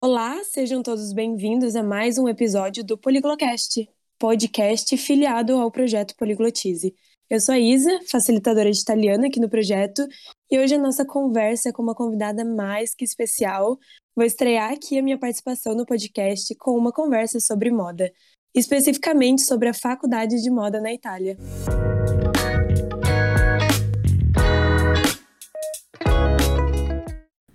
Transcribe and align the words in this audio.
Olá, 0.00 0.44
sejam 0.44 0.80
todos 0.80 1.12
bem-vindos 1.12 1.74
a 1.74 1.82
mais 1.82 2.18
um 2.18 2.28
episódio 2.28 2.84
do 2.84 2.96
Poliglocast, 2.96 3.90
podcast 4.16 4.96
filiado 4.96 5.54
ao 5.56 5.72
projeto 5.72 6.14
Poliglotize. 6.14 6.94
Eu 7.28 7.40
sou 7.40 7.52
a 7.52 7.58
Isa, 7.58 7.90
facilitadora 8.08 8.70
de 8.70 8.78
italiano 8.78 9.26
aqui 9.26 9.40
no 9.40 9.50
projeto, 9.50 10.06
e 10.48 10.56
hoje 10.56 10.76
a 10.76 10.78
nossa 10.78 11.04
conversa 11.04 11.70
é 11.70 11.72
com 11.72 11.82
uma 11.82 11.96
convidada 11.96 12.44
mais 12.44 12.94
que 12.94 13.04
especial. 13.04 13.76
Vou 14.14 14.24
estrear 14.24 14.72
aqui 14.72 14.96
a 14.96 15.02
minha 15.02 15.18
participação 15.18 15.74
no 15.74 15.84
podcast 15.84 16.54
com 16.54 16.78
uma 16.78 16.92
conversa 16.92 17.40
sobre 17.40 17.68
moda, 17.72 18.08
especificamente 18.54 19.42
sobre 19.42 19.68
a 19.68 19.74
faculdade 19.74 20.40
de 20.40 20.48
moda 20.48 20.80
na 20.80 20.92
Itália. 20.92 21.36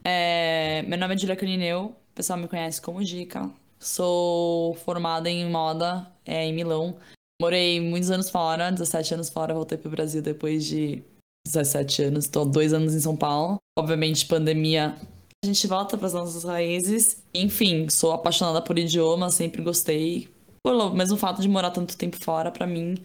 É, 0.04 0.82
meu 0.82 0.98
nome 0.98 1.16
é 1.16 1.18
Julia 1.18 1.38
Canineu, 1.38 2.03
o 2.14 2.16
pessoal 2.16 2.38
me 2.38 2.48
conhece 2.48 2.80
como 2.80 3.04
Dica. 3.04 3.50
Sou 3.80 4.76
formada 4.76 5.30
em 5.30 5.50
moda 5.50 6.08
é, 6.24 6.46
em 6.46 6.54
Milão. 6.54 6.96
Morei 7.42 7.82
muitos 7.82 8.12
anos 8.12 8.30
fora, 8.30 8.72
17 8.72 9.16
anos 9.16 9.30
fora, 9.30 9.54
voltei 9.54 9.80
pro 9.80 9.90
Brasil 9.90 10.22
depois 10.22 10.64
de 10.64 11.04
17 11.48 12.04
anos. 12.04 12.26
Estou 12.26 12.46
dois 12.46 12.72
anos 12.72 12.94
em 12.94 13.00
São 13.00 13.18
Paulo. 13.18 13.58
Obviamente, 13.78 14.28
pandemia, 14.28 14.96
a 15.44 15.48
gente 15.48 15.66
volta 15.66 15.98
para 15.98 16.06
as 16.06 16.14
nossas 16.14 16.44
raízes. 16.44 17.24
Enfim, 17.34 17.90
sou 17.90 18.12
apaixonada 18.12 18.62
por 18.62 18.78
idioma, 18.78 19.32
sempre 19.32 19.64
gostei. 19.64 20.30
Pelo 20.64 20.94
mesmo 20.94 21.18
fato 21.18 21.42
de 21.42 21.50
morar 21.50 21.72
tanto 21.72 21.98
tempo 21.98 22.16
fora, 22.24 22.52
para 22.52 22.68
mim, 22.68 22.96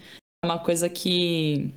é 0.45 0.47
uma 0.47 0.59
coisa 0.59 0.89
que 0.91 1.73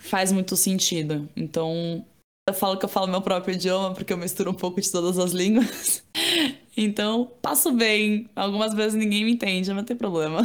faz 0.00 0.32
muito 0.32 0.56
sentido. 0.56 1.28
Então, 1.36 2.04
eu 2.48 2.52
falo 2.52 2.76
que 2.76 2.84
eu 2.84 2.88
falo 2.88 3.06
meu 3.06 3.22
próprio 3.22 3.54
idioma 3.54 3.94
porque 3.94 4.12
eu 4.12 4.18
misturo 4.18 4.50
um 4.50 4.54
pouco 4.54 4.80
de 4.80 4.90
todas 4.90 5.20
as 5.20 5.30
línguas. 5.30 6.04
Então, 6.76 7.32
passo 7.40 7.70
bem. 7.72 8.28
Algumas 8.34 8.74
vezes 8.74 8.94
ninguém 8.94 9.24
me 9.24 9.32
entende, 9.32 9.68
mas 9.68 9.76
não 9.76 9.84
tem 9.84 9.96
problema. 9.96 10.42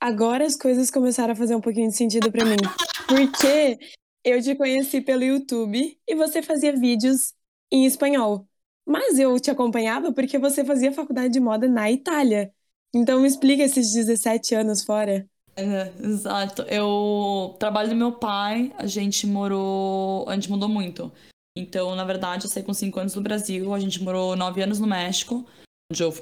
Agora 0.00 0.44
as 0.44 0.56
coisas 0.56 0.90
começaram 0.90 1.32
a 1.32 1.36
fazer 1.36 1.54
um 1.54 1.60
pouquinho 1.60 1.88
de 1.88 1.96
sentido 1.96 2.30
para 2.30 2.44
mim. 2.44 2.56
Porque 3.08 3.78
eu 4.24 4.42
te 4.42 4.54
conheci 4.54 5.00
pelo 5.00 5.22
YouTube 5.22 5.98
e 6.06 6.14
você 6.14 6.42
fazia 6.42 6.74
vídeos 6.76 7.32
em 7.72 7.86
espanhol. 7.86 8.46
Mas 8.86 9.18
eu 9.18 9.38
te 9.40 9.50
acompanhava 9.50 10.12
porque 10.12 10.38
você 10.38 10.64
fazia 10.64 10.92
faculdade 10.92 11.32
de 11.32 11.40
moda 11.40 11.66
na 11.66 11.90
Itália. 11.90 12.52
Então 12.94 13.20
me 13.20 13.26
explica 13.26 13.62
esses 13.62 13.92
17 13.92 14.54
anos 14.54 14.84
fora. 14.84 15.26
É, 15.56 15.92
exato. 16.02 16.62
Eu 16.62 17.56
trabalho 17.58 17.88
do 17.88 17.96
meu 17.96 18.12
pai, 18.12 18.72
a 18.76 18.86
gente 18.86 19.26
morou. 19.26 20.28
A 20.28 20.34
gente 20.34 20.50
mudou 20.50 20.68
muito. 20.68 21.10
Então, 21.56 21.94
na 21.94 22.04
verdade, 22.04 22.44
eu 22.44 22.50
saí 22.50 22.62
com 22.62 22.74
5 22.74 22.98
anos 22.98 23.14
do 23.14 23.20
Brasil, 23.20 23.72
a 23.72 23.78
gente 23.78 24.02
morou 24.02 24.34
9 24.34 24.62
anos 24.62 24.80
no 24.80 24.86
México, 24.86 25.46
onde 25.90 26.02
eu 26.02 26.12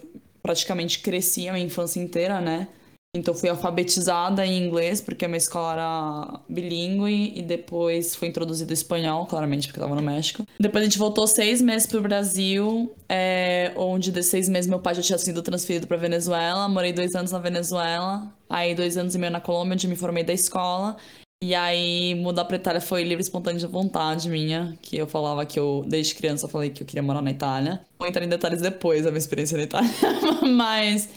praticamente 0.43 0.99
cresci 0.99 1.49
a 1.49 1.53
minha 1.53 1.65
infância 1.65 2.01
inteira, 2.01 2.41
né? 2.41 2.69
Então 3.15 3.35
fui 3.35 3.51
alfabetizada 3.51 4.45
em 4.47 4.67
inglês, 4.67 4.99
porque 5.03 5.27
a 5.27 5.29
minha 5.29 5.37
escola 5.37 5.73
era 5.73 6.41
bilíngue, 6.49 7.33
e 7.37 7.43
depois 7.43 8.15
foi 8.15 8.29
introduzido 8.29 8.73
espanhol, 8.73 9.27
claramente, 9.27 9.69
porque 9.69 9.79
eu 9.79 9.85
tava 9.85 9.95
no 9.95 10.03
México. 10.03 10.47
Depois 10.59 10.81
a 10.81 10.87
gente 10.87 10.99
voltou 10.99 11.27
seis 11.27 11.61
meses 11.61 11.87
pro 11.87 12.01
Brasil, 12.01 12.95
é, 13.07 13.71
onde 13.77 14.11
de 14.11 14.23
seis 14.23 14.49
meses 14.49 14.67
meu 14.67 14.81
pai 14.81 14.95
já 14.95 15.03
tinha 15.03 15.19
sido 15.19 15.43
transferido 15.43 15.87
pra 15.87 15.99
Venezuela. 15.99 16.67
Morei 16.71 16.91
dois 16.91 17.15
anos 17.15 17.33
na 17.33 17.39
Venezuela, 17.39 18.33
aí 18.49 18.75
dois 18.75 18.97
anos 18.97 19.15
e 19.15 19.19
meio 19.19 19.31
na 19.33 19.43
Colômbia, 19.43 19.75
onde 19.75 19.89
me 19.89 19.97
formei 19.97 20.25
da 20.25 20.33
escola. 20.33 20.97
E 21.43 21.57
aí, 21.57 22.15
mudar 22.15 22.45
pra 22.45 22.57
Itália 22.57 22.81
foi 22.81 23.03
livre 23.03 23.21
espontânea 23.21 23.59
de 23.59 23.67
vontade 23.67 24.31
minha, 24.31 24.79
que 24.81 24.97
eu 24.97 25.09
falava 25.09 25.45
que 25.45 25.59
eu, 25.59 25.85
desde 25.89 26.15
criança, 26.15 26.47
falei 26.47 26.71
que 26.71 26.85
eu 26.85 26.87
queria 26.87 27.03
morar 27.03 27.21
na 27.21 27.33
Itália. 27.33 27.85
Vou 27.99 28.07
entrar 28.07 28.25
em 28.25 28.29
detalhes 28.29 28.63
depois 28.63 29.03
da 29.03 29.11
minha 29.11 29.19
experiência 29.19 29.59
na 29.59 29.65
Itália, 29.65 29.91
mas 30.55 31.09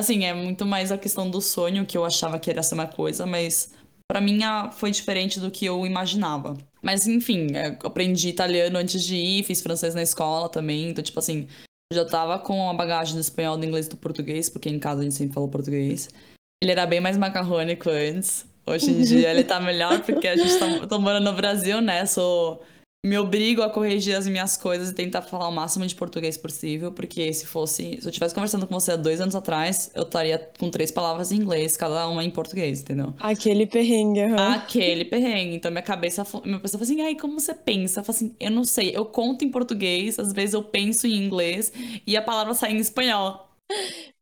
Assim, 0.00 0.24
é 0.24 0.32
muito 0.32 0.64
mais 0.64 0.90
a 0.90 0.96
questão 0.96 1.30
do 1.30 1.40
sonho, 1.40 1.84
que 1.84 1.98
eu 1.98 2.04
achava 2.04 2.38
que 2.38 2.50
ia 2.50 2.62
ser 2.62 2.74
uma 2.74 2.86
coisa, 2.86 3.26
mas 3.26 3.74
para 4.10 4.22
mim 4.22 4.40
foi 4.72 4.90
diferente 4.90 5.38
do 5.38 5.50
que 5.50 5.66
eu 5.66 5.86
imaginava. 5.86 6.56
Mas 6.82 7.06
enfim, 7.06 7.48
é, 7.54 7.78
aprendi 7.84 8.28
italiano 8.28 8.78
antes 8.78 9.04
de 9.04 9.16
ir, 9.16 9.44
fiz 9.44 9.60
francês 9.62 9.94
na 9.94 10.02
escola 10.02 10.48
também, 10.48 10.88
então 10.88 11.04
tipo 11.04 11.18
assim, 11.18 11.46
já 11.92 12.06
tava 12.06 12.38
com 12.38 12.70
a 12.70 12.74
bagagem 12.74 13.14
do 13.14 13.20
espanhol, 13.20 13.58
do 13.58 13.66
inglês 13.66 13.86
e 13.86 13.90
do 13.90 13.96
português, 13.96 14.48
porque 14.48 14.70
em 14.70 14.78
casa 14.78 15.02
a 15.02 15.04
gente 15.04 15.14
sempre 15.14 15.34
falou 15.34 15.48
português. 15.48 16.08
Ele 16.62 16.72
era 16.72 16.86
bem 16.86 17.00
mais 17.00 17.18
macarrônico 17.18 17.90
antes. 17.90 18.46
Hoje 18.66 18.90
em 18.90 19.02
dia 19.02 19.30
ele 19.30 19.44
tá 19.44 19.58
melhor 19.58 20.00
porque 20.00 20.28
a 20.28 20.36
gente 20.36 20.56
tá, 20.58 20.86
tá 20.86 20.98
morando 20.98 21.24
no 21.24 21.32
Brasil, 21.32 21.80
né? 21.80 22.06
Sou 22.06 22.62
me 23.04 23.18
obrigo 23.18 23.62
a 23.62 23.68
corrigir 23.68 24.14
as 24.14 24.28
minhas 24.28 24.56
coisas 24.56 24.90
e 24.90 24.94
tentar 24.94 25.22
falar 25.22 25.48
o 25.48 25.52
máximo 25.52 25.84
de 25.84 25.92
português 25.92 26.36
possível, 26.36 26.92
porque 26.92 27.32
se 27.32 27.44
fosse, 27.44 27.98
se 28.00 28.06
eu 28.06 28.10
estivesse 28.10 28.32
conversando 28.32 28.64
com 28.64 28.78
você 28.78 28.92
há 28.92 28.96
dois 28.96 29.20
anos 29.20 29.34
atrás, 29.34 29.90
eu 29.92 30.04
estaria 30.04 30.38
com 30.56 30.70
três 30.70 30.92
palavras 30.92 31.32
em 31.32 31.36
inglês, 31.38 31.76
cada 31.76 32.06
uma 32.06 32.22
em 32.22 32.30
português, 32.30 32.80
entendeu? 32.80 33.12
Aquele 33.18 33.66
perrengue, 33.66 34.20
uhum. 34.20 34.36
Aquele 34.36 35.04
perrengue. 35.04 35.56
Então 35.56 35.68
minha 35.72 35.82
cabeça, 35.82 36.24
minha 36.44 36.60
pessoa 36.60 36.78
fala 36.78 36.92
assim, 36.92 37.02
ai, 37.02 37.16
como 37.16 37.40
você 37.40 37.54
pensa? 37.54 37.98
Eu 37.98 38.04
falo 38.04 38.16
assim, 38.16 38.36
eu 38.38 38.52
não 38.52 38.62
sei, 38.62 38.92
eu 38.94 39.04
conto 39.04 39.44
em 39.44 39.50
português, 39.50 40.20
às 40.20 40.32
vezes 40.32 40.54
eu 40.54 40.62
penso 40.62 41.04
em 41.08 41.16
inglês 41.16 41.72
e 42.06 42.16
a 42.16 42.22
palavra 42.22 42.54
sai 42.54 42.70
em 42.70 42.76
espanhol. 42.76 43.51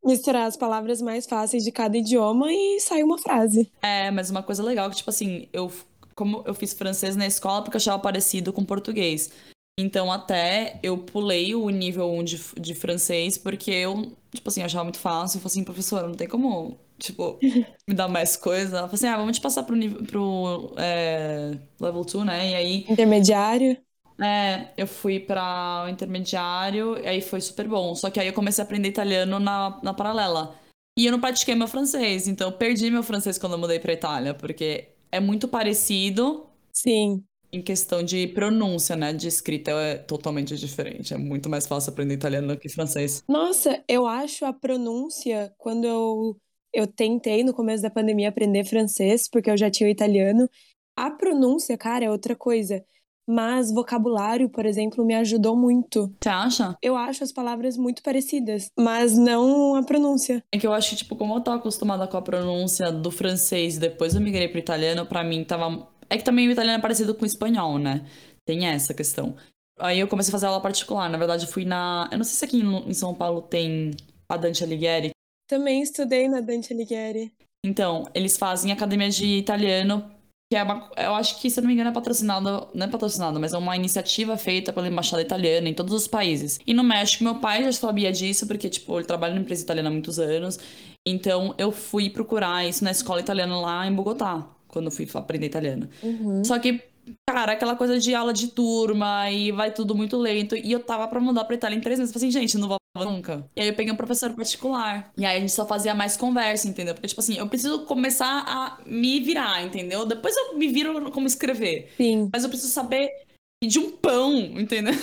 Misturar 0.05 0.47
as 0.47 0.57
palavras 0.57 1.03
mais 1.03 1.27
fáceis 1.27 1.63
de 1.63 1.71
cada 1.71 1.97
idioma 1.97 2.53
e 2.53 2.81
sai 2.81 3.03
uma 3.03 3.19
frase. 3.19 3.71
É, 3.83 4.11
mas 4.11 4.31
uma 4.31 4.43
coisa 4.43 4.63
legal 4.63 4.89
que, 4.89 4.97
tipo 4.97 5.11
assim, 5.11 5.49
eu 5.53 5.71
como 6.15 6.43
eu 6.45 6.53
fiz 6.53 6.75
francês 6.75 7.17
na 7.17 7.27
escola 7.27 7.63
porque 7.63 7.77
eu 7.77 7.81
achava 7.81 7.99
parecido 7.99 8.53
com 8.53 8.63
português. 8.63 9.31
Então, 9.79 10.13
até 10.13 10.79
eu 10.83 10.99
pulei 10.99 11.55
o 11.55 11.71
nível 11.71 12.11
1 12.11 12.25
de, 12.25 12.41
de 12.61 12.75
francês 12.75 13.39
porque 13.39 13.71
eu, 13.71 14.13
tipo 14.31 14.49
assim, 14.49 14.63
achava 14.63 14.85
muito 14.85 14.99
fácil. 14.99 15.39
Eu 15.39 15.41
falei 15.41 15.53
assim, 15.53 15.65
professora, 15.65 16.07
não 16.07 16.15
tem 16.15 16.29
como, 16.29 16.79
tipo, 16.99 17.39
me 17.89 17.95
dar 17.95 18.09
mais 18.09 18.37
coisa. 18.37 18.79
Ela 18.79 18.89
falou 18.89 18.95
assim, 18.95 19.07
ah, 19.07 19.17
vamos 19.17 19.39
te 19.39 19.41
passar 19.41 19.63
pro, 19.63 19.75
nível, 19.75 20.05
pro 20.05 20.75
é, 20.77 21.57
level 21.81 22.05
2, 22.05 22.27
né? 22.27 22.51
E 22.51 22.55
aí... 22.55 22.87
Intermediário? 22.89 23.79
É, 24.21 24.73
eu 24.77 24.87
fui 24.87 25.19
para 25.19 25.85
o 25.87 25.89
intermediário 25.89 26.99
e 26.99 27.07
aí 27.07 27.23
foi 27.23 27.41
super 27.41 27.67
bom. 27.67 27.95
Só 27.95 28.11
que 28.11 28.21
aí 28.21 28.27
eu 28.27 28.35
comecei 28.35 28.63
a 28.63 28.65
aprender 28.65 28.89
italiano 28.89 29.41
na, 29.41 29.81
na 29.83 29.95
paralela. 29.95 30.55
E 30.99 31.07
eu 31.07 31.13
não 31.13 31.21
pratiquei 31.21 31.55
meu 31.55 31.69
francês, 31.69 32.29
então 32.29 32.49
eu 32.49 32.53
perdi 32.53 32.91
meu 32.91 33.03
francês 33.03 33.39
quando 33.39 33.53
eu 33.55 33.59
mudei 33.59 33.79
pra 33.79 33.93
Itália, 33.93 34.35
porque 34.35 34.89
é 35.11 35.21
muito 35.21 35.49
parecido. 35.49 36.47
Sim. 36.73 37.25
Em 37.53 37.63
questão 37.63 38.03
de 38.03 38.29
pronúncia, 38.29 38.95
né? 38.95 39.13
De 39.13 39.27
escrita 39.27 39.71
é 39.73 39.97
totalmente 39.97 40.57
diferente. 40.57 41.15
É 41.15 41.19
muito 41.19 41.49
mais 41.49 41.67
fácil 41.67 41.91
aprender 41.91 42.15
italiano 42.15 42.49
do 42.49 42.59
que 42.59 42.69
francês. 42.69 43.25
Nossa, 43.29 43.83
eu 43.89 44.07
acho 44.07 44.45
a 44.45 44.53
pronúncia, 44.53 45.53
quando 45.57 45.85
eu, 45.85 46.37
eu 46.73 46.87
tentei 46.87 47.43
no 47.43 47.55
começo 47.55 47.83
da 47.83 47.91
pandemia 47.91 48.29
aprender 48.29 48.65
francês, 48.65 49.29
porque 49.29 49.51
eu 49.51 49.57
já 49.57 49.71
tinha 49.71 49.89
o 49.89 49.91
italiano, 49.91 50.49
a 50.95 51.11
pronúncia, 51.11 51.79
cara, 51.79 52.05
é 52.05 52.11
outra 52.11 52.37
coisa. 52.37 52.85
Mas 53.31 53.73
vocabulário, 53.73 54.49
por 54.49 54.67
exemplo, 54.67 55.05
me 55.05 55.15
ajudou 55.15 55.55
muito. 55.55 56.13
Você 56.21 56.29
acha? 56.29 56.77
Eu 56.83 56.97
acho 56.97 57.23
as 57.23 57.31
palavras 57.31 57.77
muito 57.77 58.03
parecidas, 58.03 58.73
mas 58.77 59.17
não 59.17 59.77
a 59.77 59.85
pronúncia. 59.85 60.43
É 60.53 60.59
que 60.59 60.67
eu 60.67 60.73
acho 60.73 60.91
que, 60.91 60.97
tipo, 60.97 61.15
como 61.15 61.37
eu 61.37 61.41
tô 61.41 61.53
acostumada 61.53 62.09
com 62.09 62.17
a 62.17 62.23
pronúncia 62.23 62.91
do 62.91 63.09
francês 63.09 63.77
e 63.77 63.81
depois 63.81 64.17
eu 64.17 64.21
migrei 64.21 64.49
pro 64.49 64.59
italiano, 64.59 65.07
para 65.07 65.23
mim 65.23 65.45
tava. 65.45 65.87
É 66.09 66.19
que 66.19 66.25
também 66.25 66.49
o 66.49 66.51
italiano 66.51 66.81
é 66.81 66.83
parecido 66.83 67.15
com 67.15 67.23
o 67.23 67.27
espanhol, 67.27 67.79
né? 67.79 68.05
Tem 68.45 68.67
essa 68.67 68.93
questão. 68.93 69.37
Aí 69.79 70.01
eu 70.01 70.09
comecei 70.09 70.31
a 70.31 70.33
fazer 70.33 70.47
aula 70.47 70.61
particular. 70.61 71.09
Na 71.09 71.17
verdade, 71.17 71.47
fui 71.47 71.65
na. 71.65 72.09
Eu 72.11 72.19
não 72.19 72.25
sei 72.25 72.35
se 72.35 72.45
aqui 72.45 72.61
em 72.61 72.93
São 72.93 73.15
Paulo 73.15 73.43
tem 73.43 73.93
a 74.29 74.37
Dante 74.37 74.65
Alighieri. 74.65 75.11
Também 75.49 75.83
estudei 75.83 76.29
na 76.29 76.41
Dante 76.41 76.73
Alighieri. 76.73 77.33
Então, 77.65 78.05
eles 78.13 78.37
fazem 78.37 78.73
academia 78.73 79.11
de 79.11 79.39
italiano 79.39 80.11
que 80.51 80.57
é 80.57 80.65
uma, 80.65 80.91
eu 80.97 81.15
acho 81.15 81.41
que, 81.41 81.49
se 81.49 81.61
não 81.61 81.69
me 81.69 81.75
engano, 81.75 81.91
é 81.91 81.93
patrocinada, 81.93 82.67
não 82.75 82.87
é 82.87 82.89
patrocinada, 82.89 83.39
mas 83.39 83.53
é 83.55 83.59
uma 83.59 83.77
iniciativa 83.77 84.37
feita 84.37 84.73
pela 84.73 84.89
Embaixada 84.89 85.23
Italiana 85.23 85.69
em 85.69 85.75
todos 85.75 85.95
os 85.95 86.09
países. 86.09 86.59
E 86.67 86.75
no 86.75 86.83
México, 86.83 87.23
meu 87.23 87.37
pai 87.37 87.63
já 87.63 87.71
sabia 87.71 88.11
disso, 88.11 88.49
porque, 88.49 88.69
tipo, 88.69 88.99
ele 88.99 89.07
trabalha 89.07 89.33
na 89.33 89.43
empresa 89.43 89.63
italiana 89.63 89.89
há 89.89 89.93
muitos 89.93 90.19
anos. 90.19 90.59
Então, 91.07 91.55
eu 91.57 91.71
fui 91.71 92.11
procurar 92.11 92.69
isso 92.69 92.83
na 92.83 92.91
escola 92.91 93.21
italiana 93.21 93.61
lá 93.61 93.87
em 93.87 93.95
Bogotá, 93.95 94.45
quando 94.67 94.87
eu 94.87 94.91
fui 94.91 95.09
aprender 95.15 95.47
italiano. 95.47 95.89
Uhum. 96.03 96.43
Só 96.43 96.59
que 96.59 96.83
Cara, 97.29 97.53
aquela 97.53 97.77
coisa 97.77 97.99
de 97.99 98.15
aula 98.15 98.33
de 98.33 98.49
turma 98.49 99.31
e 99.31 99.53
vai 99.53 99.73
tudo 99.73 99.95
muito 99.95 100.17
lento. 100.17 100.57
E 100.57 100.73
eu 100.73 100.81
tava 100.81 101.07
pra 101.09 101.21
mudar 101.21 101.45
pra 101.45 101.55
Itália 101.55 101.77
em 101.77 101.81
três 101.81 101.99
meses. 101.99 102.13
Falei 102.13 102.29
assim, 102.29 102.41
gente, 102.41 102.59
não 102.59 102.69
vou 102.69 102.79
nunca. 102.99 103.49
E 103.55 103.63
aí 103.63 103.69
eu 103.69 103.75
peguei 103.75 103.93
um 103.93 103.97
professor 103.97 104.33
particular. 104.35 105.13
E 105.17 105.25
aí 105.25 105.37
a 105.37 105.41
gente 105.41 105.53
só 105.53 105.67
fazia 105.67 105.95
mais 105.95 106.17
conversa, 106.17 106.69
entendeu? 106.69 106.95
Porque, 106.95 107.09
tipo 107.09 107.21
assim, 107.21 107.37
eu 107.39 107.49
preciso 107.49 107.85
começar 107.85 108.45
a 108.47 108.79
me 108.85 109.21
virar, 109.21 109.63
entendeu? 109.63 110.05
Depois 110.05 110.37
eu 110.37 110.57
me 110.57 110.69
viro 110.69 111.11
como 111.11 111.27
escrever. 111.27 111.93
Sim. 111.97 112.29
Mas 112.33 112.43
eu 112.43 112.51
preciso 112.51 112.73
saber 112.73 113.11
de 113.65 113.79
um 113.79 113.91
pão, 113.93 114.35
entendeu? 114.37 114.95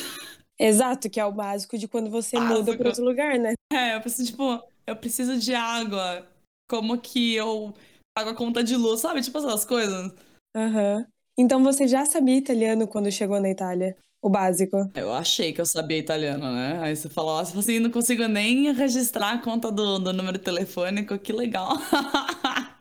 Exato, 0.60 1.10
que 1.10 1.20
é 1.20 1.26
o 1.26 1.32
básico 1.32 1.78
de 1.78 1.88
quando 1.88 2.10
você 2.10 2.38
básico. 2.38 2.58
muda 2.58 2.78
pra 2.78 2.90
outro 2.90 3.06
lugar, 3.06 3.38
né? 3.38 3.54
É, 3.72 3.96
eu 3.96 4.02
preciso, 4.02 4.32
tipo, 4.32 4.64
eu 4.86 4.96
preciso 4.96 5.38
de 5.38 5.54
água. 5.54 6.28
Como 6.70 6.98
que 6.98 7.36
eu 7.36 7.74
pago 8.18 8.32
a 8.32 8.36
conta 8.36 8.64
de 8.64 8.76
luz, 8.76 9.00
sabe? 9.02 9.22
Tipo 9.22 9.38
essas 9.38 9.64
coisas. 9.64 10.12
Aham. 10.56 10.98
Uhum. 10.98 11.17
Então 11.38 11.64
você 11.64 11.88
já 11.88 12.06
sabia 12.06 12.38
italiano 12.38 12.88
quando 12.88 13.12
chegou 13.12 13.40
na 13.40 13.50
Itália? 13.50 13.96
o 14.22 14.30
básico. 14.30 14.90
Eu 14.96 15.12
achei 15.14 15.54
que 15.54 15.62
eu 15.62 15.66
sabia 15.66 15.98
italiano, 15.98 16.52
né? 16.52 16.80
Aí 16.82 16.96
você 16.96 17.10
falou 17.10 17.40
assim, 17.40 17.80
não 17.80 17.90
consigo 17.90 18.28
nem 18.28 18.72
registrar 18.74 19.34
a 19.34 19.42
conta 19.42 19.72
do, 19.72 20.00
do 20.00 20.14
número 20.14 20.40
telefônico, 20.40 21.18
que 21.18 21.32
legal. 21.32 21.78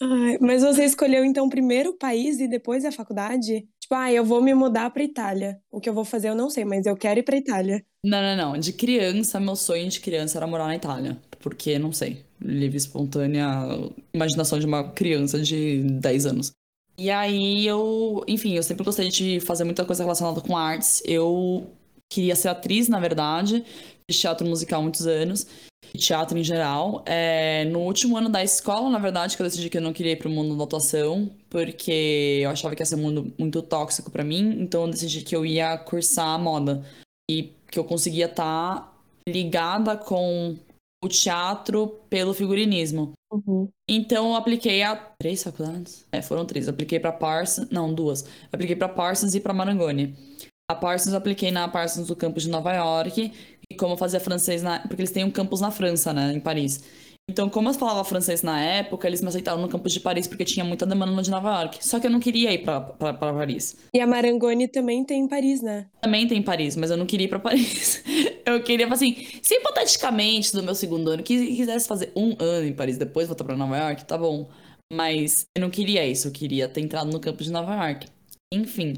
Ai, 0.00 0.38
mas 0.40 0.62
você 0.62 0.84
escolheu 0.84 1.24
então 1.24 1.48
primeiro 1.48 1.90
o 1.90 1.98
país 1.98 2.40
e 2.40 2.48
depois 2.48 2.84
a 2.84 2.90
faculdade? 2.90 3.68
Tipo, 3.78 3.94
ah, 3.94 4.10
eu 4.10 4.24
vou 4.24 4.42
me 4.42 4.54
mudar 4.54 4.90
pra 4.90 5.04
Itália. 5.04 5.60
O 5.70 5.78
que 5.78 5.88
eu 5.88 5.94
vou 5.94 6.04
fazer 6.04 6.30
eu 6.30 6.34
não 6.34 6.48
sei, 6.48 6.64
mas 6.64 6.86
eu 6.86 6.96
quero 6.96 7.20
ir 7.20 7.22
pra 7.22 7.36
Itália. 7.36 7.84
Não, 8.04 8.20
não, 8.20 8.36
não. 8.36 8.58
De 8.58 8.72
criança, 8.72 9.38
meu 9.38 9.54
sonho 9.54 9.88
de 9.88 10.00
criança 10.00 10.38
era 10.38 10.46
morar 10.46 10.66
na 10.66 10.74
Itália. 10.74 11.18
Porque, 11.38 11.78
não 11.78 11.92
sei, 11.92 12.24
livre, 12.40 12.78
espontânea 12.78 13.46
imaginação 14.14 14.58
de 14.58 14.66
uma 14.66 14.90
criança 14.90 15.40
de 15.40 15.82
10 16.00 16.26
anos. 16.26 16.52
E 17.02 17.10
aí 17.10 17.66
eu, 17.66 18.22
enfim, 18.28 18.54
eu 18.54 18.62
sempre 18.62 18.84
gostei 18.84 19.08
de 19.08 19.40
fazer 19.40 19.64
muita 19.64 19.84
coisa 19.84 20.04
relacionada 20.04 20.40
com 20.40 20.56
artes. 20.56 21.02
Eu 21.04 21.66
queria 22.08 22.36
ser 22.36 22.46
atriz, 22.46 22.86
na 22.86 23.00
verdade, 23.00 23.64
fiz 24.08 24.20
teatro 24.20 24.46
musical 24.46 24.78
há 24.78 24.82
muitos 24.84 25.04
anos, 25.04 25.44
teatro 25.98 26.38
em 26.38 26.44
geral. 26.44 27.02
É, 27.04 27.64
no 27.64 27.80
último 27.80 28.16
ano 28.16 28.28
da 28.28 28.44
escola, 28.44 28.88
na 28.88 29.00
verdade, 29.00 29.34
que 29.34 29.42
eu 29.42 29.46
decidi 29.46 29.68
que 29.68 29.78
eu 29.78 29.82
não 29.82 29.92
queria 29.92 30.12
ir 30.12 30.16
pro 30.16 30.30
mundo 30.30 30.56
da 30.56 30.62
atuação, 30.62 31.28
porque 31.50 32.38
eu 32.40 32.50
achava 32.50 32.76
que 32.76 32.82
ia 32.82 32.86
ser 32.86 32.94
um 32.94 33.02
mundo 33.02 33.34
muito 33.36 33.60
tóxico 33.62 34.08
para 34.08 34.22
mim, 34.22 34.58
então 34.60 34.82
eu 34.82 34.88
decidi 34.92 35.22
que 35.22 35.34
eu 35.34 35.44
ia 35.44 35.76
cursar 35.78 36.38
moda. 36.38 36.86
E 37.28 37.50
que 37.68 37.80
eu 37.80 37.84
conseguia 37.84 38.26
estar 38.26 38.76
tá 38.76 38.92
ligada 39.28 39.96
com 39.96 40.56
o 41.02 41.08
teatro 41.08 41.98
pelo 42.08 42.32
figurinismo. 42.32 43.12
Uhum. 43.32 43.68
Então 43.88 44.30
eu 44.30 44.36
apliquei 44.36 44.82
a 44.82 44.94
três 44.94 45.42
faculdades? 45.42 46.06
É, 46.12 46.20
foram 46.20 46.44
três. 46.44 46.66
Eu 46.66 46.74
apliquei 46.74 47.00
para 47.00 47.12
Parsons, 47.12 47.68
não, 47.70 47.92
duas. 47.92 48.22
Eu 48.22 48.28
apliquei 48.52 48.76
para 48.76 48.88
Parsons 48.88 49.34
e 49.34 49.40
para 49.40 49.54
Marangoni. 49.54 50.14
A 50.70 50.74
Parsons 50.74 51.12
eu 51.12 51.18
apliquei 51.18 51.50
na 51.50 51.66
Parsons 51.66 52.06
do 52.06 52.16
campus 52.16 52.44
de 52.44 52.50
Nova 52.50 52.72
York, 52.72 53.32
e 53.70 53.74
como 53.74 53.94
eu 53.94 53.98
fazia 53.98 54.20
francês 54.20 54.62
na, 54.62 54.80
porque 54.80 55.00
eles 55.00 55.10
têm 55.10 55.24
um 55.24 55.30
campus 55.30 55.60
na 55.60 55.70
França, 55.70 56.12
né, 56.12 56.32
em 56.32 56.40
Paris. 56.40 56.82
Então, 57.30 57.48
como 57.48 57.68
eu 57.68 57.74
falava 57.74 58.04
francês 58.04 58.42
na 58.42 58.60
época, 58.60 59.06
eles 59.06 59.22
me 59.22 59.28
aceitaram 59.28 59.62
no 59.62 59.68
campus 59.68 59.92
de 59.92 60.00
Paris 60.00 60.26
porque 60.26 60.44
tinha 60.44 60.64
muita 60.64 60.84
demanda 60.84 61.12
no 61.12 61.22
de 61.22 61.30
Nova 61.30 61.60
York. 61.60 61.78
Só 61.86 62.00
que 62.00 62.06
eu 62.06 62.10
não 62.10 62.18
queria 62.18 62.52
ir 62.52 62.58
pra 62.58 62.80
Paris. 62.80 63.76
E 63.94 64.00
a 64.00 64.06
Marangoni 64.06 64.66
também 64.66 65.04
tem 65.04 65.22
em 65.22 65.28
Paris, 65.28 65.62
né? 65.62 65.86
Também 66.00 66.26
tem 66.26 66.38
em 66.38 66.42
Paris, 66.42 66.76
mas 66.76 66.90
eu 66.90 66.96
não 66.96 67.06
queria 67.06 67.26
ir 67.26 67.28
pra 67.28 67.38
Paris. 67.38 68.02
eu 68.44 68.62
queria, 68.62 68.86
assim, 68.92 69.26
se 69.42 69.54
hipoteticamente 69.54 70.52
do 70.52 70.62
meu 70.62 70.74
segundo 70.74 71.10
ano 71.10 71.22
quisesse 71.22 71.88
fazer 71.88 72.12
um 72.16 72.36
ano 72.38 72.66
em 72.66 72.72
Paris, 72.72 72.98
depois 72.98 73.28
voltar 73.28 73.44
pra 73.44 73.56
Nova 73.56 73.76
York, 73.76 74.04
tá 74.04 74.16
bom. 74.18 74.48
Mas 74.92 75.46
eu 75.56 75.60
não 75.60 75.70
queria 75.70 76.06
isso, 76.06 76.28
eu 76.28 76.32
queria 76.32 76.68
ter 76.68 76.80
entrado 76.80 77.10
no 77.10 77.20
campus 77.20 77.46
de 77.46 77.52
Nova 77.52 77.74
York. 77.74 78.06
Enfim, 78.52 78.94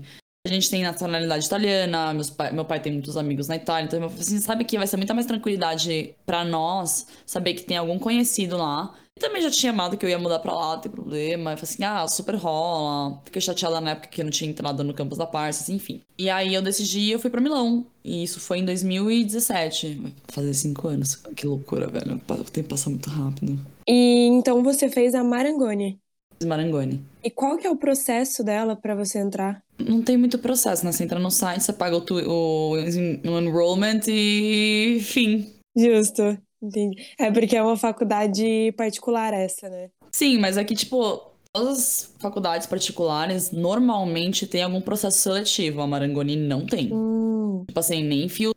a 0.47 0.51
gente 0.51 0.69
tem 0.69 0.83
nacionalidade 0.83 1.47
italiana, 1.47 2.13
meus 2.13 2.31
pai, 2.31 2.53
meu 2.53 2.65
pai 2.65 2.81
tem 2.81 2.93
muitos 2.93 3.17
amigos 3.17 3.49
na 3.49 3.57
Itália, 3.57 3.87
então 3.87 4.05
assim, 4.05 4.41
sabe 4.41 4.65
que 4.65 4.77
vai 4.77 4.87
ser 4.87 4.97
muita 4.97 5.15
mais 5.15 5.27
tranquilidade 5.27 6.15
para 6.27 6.45
nós 6.45 7.07
saber 7.25 7.55
que 7.55 7.63
tem 7.63 7.77
algum 7.77 7.99
conhecido 7.99 8.57
lá. 8.57 8.95
E 9.17 9.21
também 9.21 9.41
já 9.41 9.51
tinha 9.51 9.71
amado 9.71 9.97
que 9.97 10.05
eu 10.05 10.11
ia 10.11 10.19
mudar 10.19 10.41
pra 10.41 10.53
lá, 10.53 10.75
não 10.75 10.81
tem 10.81 10.91
problema. 10.91 11.53
Eu 11.53 11.57
falei 11.57 11.73
assim, 11.73 11.85
ah, 11.85 12.09
super 12.09 12.35
rola. 12.35 13.21
Fiquei 13.25 13.41
chateada 13.41 13.81
na 13.81 13.93
época 13.93 14.09
que 14.09 14.21
eu 14.21 14.25
não 14.25 14.33
tinha 14.33 14.51
entrado 14.51 14.83
no 14.83 14.93
campus 14.93 15.19
da 15.19 15.27
Parsons, 15.27 15.69
enfim. 15.69 16.03
E 16.19 16.29
aí 16.29 16.53
eu 16.53 16.61
decidi 16.61 17.11
eu 17.11 17.21
fui 17.21 17.31
pra 17.31 17.41
Milão. 17.41 17.87
E 18.05 18.25
isso 18.25 18.41
foi 18.41 18.59
em 18.59 18.65
2017. 18.65 19.95
Vai 20.03 20.13
fazer 20.29 20.55
cinco 20.55 20.89
anos. 20.89 21.15
Que 21.37 21.47
loucura, 21.47 21.87
velho. 21.87 22.21
O 22.29 22.45
tempo 22.45 22.71
passa 22.71 22.91
muito 22.91 23.09
rápido. 23.09 23.59
E 23.89 24.27
então 24.27 24.63
você 24.65 24.89
fez 24.89 25.15
a 25.15 25.23
Marangoni. 25.23 26.01
Marangoni. 26.45 27.01
E 27.23 27.31
qual 27.31 27.57
que 27.57 27.67
é 27.67 27.71
o 27.71 27.77
processo 27.77 28.43
dela 28.43 28.75
para 28.75 28.97
você 28.97 29.21
entrar? 29.21 29.63
Não 29.79 30.03
tem 30.03 30.17
muito 30.17 30.39
processo, 30.39 30.85
né? 30.85 30.91
Você 30.91 31.05
entra 31.05 31.19
no 31.21 31.31
site, 31.31 31.63
você 31.63 31.73
paga 31.73 31.97
o, 31.97 32.01
tu, 32.01 32.17
o, 32.17 32.73
o 32.73 33.39
enrollment 33.39 34.01
e 34.09 35.01
fim. 35.03 35.53
Justo, 35.77 36.37
entendi. 36.67 37.07
É 37.19 37.31
porque 37.31 37.57
é 37.57 37.63
uma 37.63 37.77
faculdade 37.77 38.73
particular 38.77 39.33
essa, 39.33 39.69
né? 39.69 39.91
Sim, 40.13 40.39
mas 40.39 40.57
aqui, 40.57 40.75
tipo, 40.75 41.21
todas 41.53 41.79
as 41.79 42.15
faculdades 42.19 42.67
particulares 42.67 43.51
normalmente 43.51 44.47
tem 44.47 44.63
algum 44.63 44.81
processo 44.81 45.19
seletivo. 45.19 45.81
A 45.81 45.87
Marangoni 45.87 46.37
não 46.37 46.67
tem. 46.67 46.93
Hum. 46.93 47.65
Tipo 47.67 47.81
assim, 47.81 48.03
nem 48.03 48.29
filtro 48.29 48.55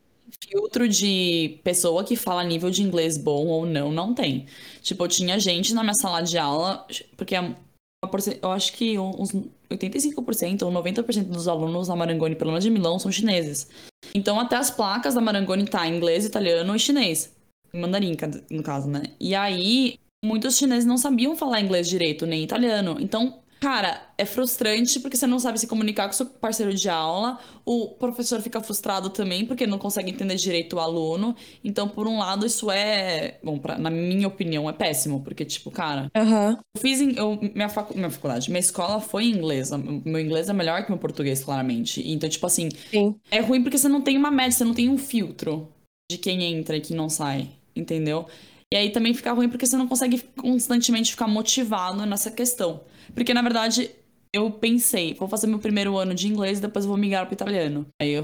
filtro 0.49 0.87
de 0.87 1.59
pessoa 1.63 2.03
que 2.03 2.15
fala 2.15 2.43
nível 2.43 2.69
de 2.69 2.81
inglês 2.81 3.17
bom 3.17 3.47
ou 3.47 3.65
não, 3.65 3.91
não 3.91 4.13
tem. 4.13 4.45
Tipo, 4.81 5.07
tinha 5.07 5.39
gente 5.39 5.73
na 5.73 5.83
minha 5.83 5.93
sala 5.93 6.21
de 6.21 6.37
aula, 6.37 6.85
porque 7.15 7.35
eu 7.35 8.51
acho 8.51 8.73
que 8.73 8.97
uns 8.97 9.33
85% 9.69 10.63
ou 10.63 10.71
90% 10.71 11.25
dos 11.25 11.47
alunos 11.47 11.87
na 11.87 11.95
Marangoni, 11.95 12.35
pelo 12.35 12.51
menos 12.51 12.63
de 12.63 12.69
Milão, 12.69 12.99
são 12.99 13.11
chineses. 13.11 13.67
Então, 14.13 14.39
até 14.39 14.55
as 14.55 14.71
placas 14.71 15.15
da 15.15 15.21
Marangoni 15.21 15.65
tá 15.65 15.87
em 15.87 15.97
inglês, 15.97 16.25
italiano 16.25 16.75
e 16.75 16.79
chinês. 16.79 17.35
Mandarim, 17.73 18.15
no 18.49 18.63
caso, 18.63 18.87
né? 18.87 19.03
E 19.19 19.35
aí, 19.35 19.99
muitos 20.23 20.57
chineses 20.57 20.85
não 20.85 20.97
sabiam 20.97 21.35
falar 21.35 21.61
inglês 21.61 21.87
direito, 21.87 22.25
nem 22.25 22.43
italiano. 22.43 22.97
Então, 22.99 23.41
Cara, 23.59 23.99
é 24.17 24.25
frustrante 24.25 24.99
porque 24.99 25.17
você 25.17 25.25
não 25.25 25.39
sabe 25.39 25.59
se 25.59 25.65
comunicar 25.65 26.05
com 26.05 26.13
seu 26.13 26.27
parceiro 26.27 26.73
de 26.73 26.89
aula. 26.89 27.39
O 27.65 27.87
professor 27.89 28.39
fica 28.39 28.61
frustrado 28.61 29.09
também 29.09 29.45
porque 29.45 29.65
não 29.65 29.79
consegue 29.79 30.11
entender 30.11 30.35
direito 30.35 30.75
o 30.75 30.79
aluno. 30.79 31.35
Então, 31.63 31.87
por 31.87 32.07
um 32.07 32.19
lado, 32.19 32.45
isso 32.45 32.69
é. 32.69 33.39
Bom, 33.43 33.57
pra, 33.57 33.77
na 33.77 33.89
minha 33.89 34.27
opinião, 34.27 34.69
é 34.69 34.73
péssimo. 34.73 35.21
Porque, 35.23 35.43
tipo, 35.43 35.71
cara. 35.71 36.11
Uhum. 36.15 36.51
Eu 36.51 36.81
fiz. 36.81 37.01
Em, 37.01 37.15
eu, 37.17 37.39
minha, 37.55 37.69
facu, 37.69 37.95
minha 37.95 38.11
faculdade, 38.11 38.49
minha 38.49 38.59
escola 38.59 38.99
foi 38.99 39.25
em 39.25 39.31
inglês. 39.31 39.71
Meu 39.71 40.19
inglês 40.19 40.49
é 40.49 40.53
melhor 40.53 40.83
que 40.83 40.91
meu 40.91 40.99
português, 40.99 41.43
claramente. 41.43 42.07
Então, 42.07 42.29
tipo 42.29 42.45
assim. 42.45 42.69
Sim. 42.91 43.15
É 43.31 43.39
ruim 43.39 43.63
porque 43.63 43.77
você 43.77 43.89
não 43.89 44.01
tem 44.01 44.17
uma 44.17 44.29
média, 44.29 44.51
você 44.51 44.63
não 44.63 44.73
tem 44.73 44.87
um 44.87 44.97
filtro 44.99 45.67
de 46.11 46.17
quem 46.17 46.43
entra 46.43 46.77
e 46.77 46.81
quem 46.81 46.95
não 46.95 47.09
sai. 47.09 47.49
Entendeu? 47.77 48.27
E 48.73 48.75
aí 48.75 48.89
também 48.91 49.13
fica 49.13 49.31
ruim 49.31 49.47
porque 49.47 49.65
você 49.65 49.77
não 49.77 49.87
consegue 49.87 50.21
constantemente 50.37 51.11
ficar 51.11 51.27
motivado 51.27 52.05
nessa 52.05 52.29
questão. 52.29 52.81
Porque, 53.13 53.33
na 53.33 53.41
verdade, 53.41 53.89
eu 54.33 54.51
pensei, 54.51 55.13
vou 55.13 55.27
fazer 55.27 55.47
meu 55.47 55.59
primeiro 55.59 55.97
ano 55.97 56.13
de 56.13 56.27
inglês 56.27 56.59
e 56.59 56.61
depois 56.61 56.85
vou 56.85 56.97
migrar 56.97 57.25
pro 57.25 57.33
italiano. 57.33 57.87
Aí 58.01 58.11
eu, 58.11 58.23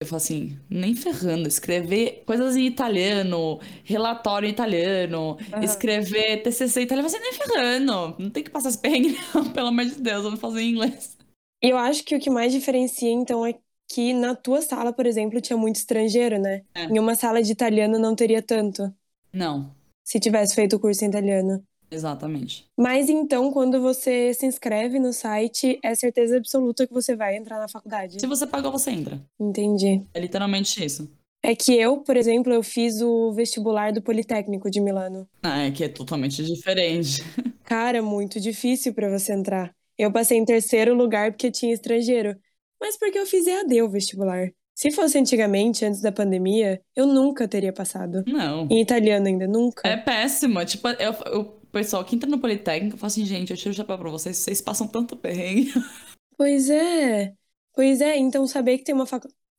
eu 0.00 0.06
falo 0.06 0.16
assim, 0.16 0.58
nem 0.70 0.94
ferrando, 0.94 1.46
escrever 1.46 2.22
coisas 2.26 2.56
em 2.56 2.66
italiano, 2.66 3.60
relatório 3.84 4.46
em 4.46 4.52
italiano, 4.52 5.36
uhum. 5.52 5.62
escrever 5.62 6.42
TCC 6.42 6.80
em 6.80 6.84
italiano, 6.84 7.08
você 7.08 7.18
nem 7.18 7.32
ferrando. 7.34 8.16
Não 8.18 8.30
tem 8.30 8.42
que 8.42 8.50
passar 8.50 8.70
as 8.70 8.76
perrengues, 8.76 9.16
não, 9.34 9.52
pelo 9.52 9.68
amor 9.68 9.84
de 9.84 10.00
Deus, 10.00 10.24
eu 10.24 10.30
vou 10.30 10.38
fazer 10.38 10.62
em 10.62 10.70
inglês. 10.70 11.18
E 11.62 11.68
eu 11.68 11.76
acho 11.76 12.02
que 12.02 12.16
o 12.16 12.20
que 12.20 12.30
mais 12.30 12.52
diferencia, 12.52 13.10
então, 13.10 13.44
é 13.44 13.54
que 13.92 14.12
na 14.14 14.34
tua 14.34 14.62
sala, 14.62 14.92
por 14.92 15.06
exemplo, 15.06 15.40
tinha 15.40 15.56
muito 15.56 15.76
estrangeiro, 15.76 16.38
né? 16.38 16.62
É. 16.74 16.84
Em 16.84 16.98
uma 16.98 17.14
sala 17.14 17.42
de 17.42 17.52
italiano 17.52 17.98
não 17.98 18.14
teria 18.14 18.42
tanto. 18.42 18.92
Não 19.32 19.70
se 20.04 20.20
tivesse 20.20 20.54
feito 20.54 20.76
o 20.76 20.80
curso 20.80 21.04
em 21.04 21.08
italiano. 21.08 21.62
Exatamente. 21.90 22.64
Mas 22.78 23.08
então, 23.10 23.52
quando 23.52 23.80
você 23.80 24.32
se 24.32 24.46
inscreve 24.46 24.98
no 24.98 25.12
site, 25.12 25.78
é 25.82 25.94
certeza 25.94 26.38
absoluta 26.38 26.86
que 26.86 26.92
você 26.92 27.14
vai 27.14 27.36
entrar 27.36 27.58
na 27.58 27.68
faculdade. 27.68 28.18
Se 28.18 28.26
você 28.26 28.46
pagou, 28.46 28.72
você 28.72 28.90
entra. 28.90 29.22
Entendi. 29.38 30.02
É 30.14 30.20
literalmente 30.20 30.82
isso. 30.82 31.10
É 31.42 31.54
que 31.54 31.74
eu, 31.74 31.98
por 31.98 32.16
exemplo, 32.16 32.52
eu 32.52 32.62
fiz 32.62 33.02
o 33.02 33.32
vestibular 33.32 33.92
do 33.92 34.00
Politécnico 34.00 34.70
de 34.70 34.80
Milano. 34.80 35.28
Ah, 35.42 35.64
é 35.64 35.70
que 35.70 35.84
é 35.84 35.88
totalmente 35.88 36.42
diferente. 36.44 37.22
Cara, 37.64 38.00
muito 38.00 38.40
difícil 38.40 38.94
para 38.94 39.10
você 39.10 39.32
entrar. 39.32 39.74
Eu 39.98 40.10
passei 40.10 40.38
em 40.38 40.44
terceiro 40.44 40.94
lugar 40.94 41.32
porque 41.32 41.50
tinha 41.50 41.74
estrangeiro. 41.74 42.36
Mas 42.82 42.98
porque 42.98 43.16
eu 43.16 43.24
fiz 43.24 43.46
EAD 43.46 43.80
o 43.80 43.88
vestibular. 43.88 44.52
Se 44.74 44.90
fosse 44.90 45.16
antigamente, 45.16 45.84
antes 45.84 46.00
da 46.00 46.10
pandemia, 46.10 46.82
eu 46.96 47.06
nunca 47.06 47.46
teria 47.46 47.72
passado. 47.72 48.24
Não. 48.26 48.66
Em 48.68 48.80
italiano 48.80 49.28
ainda, 49.28 49.46
nunca. 49.46 49.86
É 49.86 49.96
péssimo. 49.96 50.64
Tipo, 50.64 50.88
eu, 50.88 51.12
o 51.38 51.44
pessoal 51.70 52.04
que 52.04 52.16
entra 52.16 52.28
no 52.28 52.40
Politécnico 52.40 52.96
fala 52.96 53.06
assim, 53.06 53.24
gente, 53.24 53.52
eu 53.52 53.56
tiro 53.56 53.70
o 53.70 53.76
chapéu 53.76 53.96
pra 53.96 54.10
vocês, 54.10 54.36
vocês 54.36 54.60
passam 54.60 54.88
tanto 54.88 55.16
perrengue. 55.16 55.72
Pois 56.36 56.68
é. 56.70 57.34
Pois 57.72 58.00
é, 58.00 58.16
então 58.16 58.48
saber 58.48 58.78
que 58.78 58.84
tem 58.84 58.94
uma, 58.94 59.06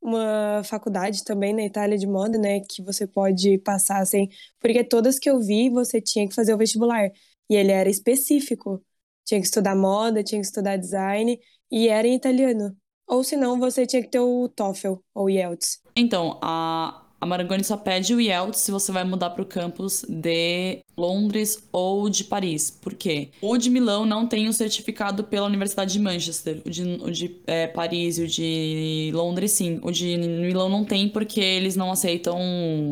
uma 0.01 0.61
faculdade 0.65 1.23
também 1.23 1.53
na 1.53 1.63
Itália 1.63 1.97
de 1.97 2.05
moda, 2.05 2.37
né, 2.37 2.59
que 2.59 2.83
você 2.83 3.07
pode 3.07 3.57
passar 3.59 4.01
assim. 4.01 4.27
Porque 4.59 4.83
todas 4.83 5.17
que 5.17 5.29
eu 5.29 5.39
vi, 5.39 5.69
você 5.69 6.01
tinha 6.01 6.27
que 6.27 6.35
fazer 6.35 6.53
o 6.53 6.57
vestibular. 6.57 7.09
E 7.49 7.55
ele 7.55 7.71
era 7.71 7.89
específico. 7.89 8.83
Tinha 9.23 9.39
que 9.39 9.45
estudar 9.45 9.75
moda, 9.75 10.21
tinha 10.23 10.41
que 10.41 10.47
estudar 10.47 10.75
design, 10.75 11.39
e 11.71 11.87
era 11.87 12.05
em 12.05 12.15
italiano. 12.15 12.75
Ou 13.07 13.23
senão 13.23 13.59
você 13.59 13.85
tinha 13.85 14.01
que 14.01 14.09
ter 14.09 14.19
o 14.19 14.47
TOEFL 14.47 14.95
ou 15.13 15.29
IELTS. 15.29 15.81
Então, 15.95 16.37
a, 16.41 17.03
a 17.23 17.25
Marangoni 17.25 17.63
só 17.63 17.77
pede 17.77 18.13
o 18.13 18.19
IELTS 18.19 18.59
se 18.59 18.71
você 18.71 18.91
vai 18.91 19.03
mudar 19.03 19.29
para 19.29 19.41
o 19.41 19.45
campus 19.45 20.03
de 20.09 20.79
Londres 20.97 21.57
ou 21.71 22.09
de 22.09 22.23
Paris. 22.23 22.69
Por 22.69 22.93
quê? 22.93 23.29
O 23.41 23.57
de 23.57 23.69
Milão 23.69 24.05
não 24.05 24.27
tem 24.27 24.47
o 24.47 24.53
certificado 24.53 25.23
pela 25.23 25.47
Universidade 25.47 25.93
de 25.93 25.99
Manchester. 25.99 26.61
O 26.65 26.69
de, 26.69 26.83
o 26.83 27.11
de 27.11 27.39
é, 27.47 27.67
Paris 27.67 28.17
e 28.17 28.23
o 28.23 28.27
de 28.27 29.11
Londres, 29.13 29.51
sim. 29.51 29.79
O 29.83 29.91
de 29.91 30.17
Milão 30.17 30.67
não 30.67 30.83
tem 30.83 31.07
porque 31.07 31.39
eles 31.39 31.75
não 31.75 31.91
aceitam 31.91 32.37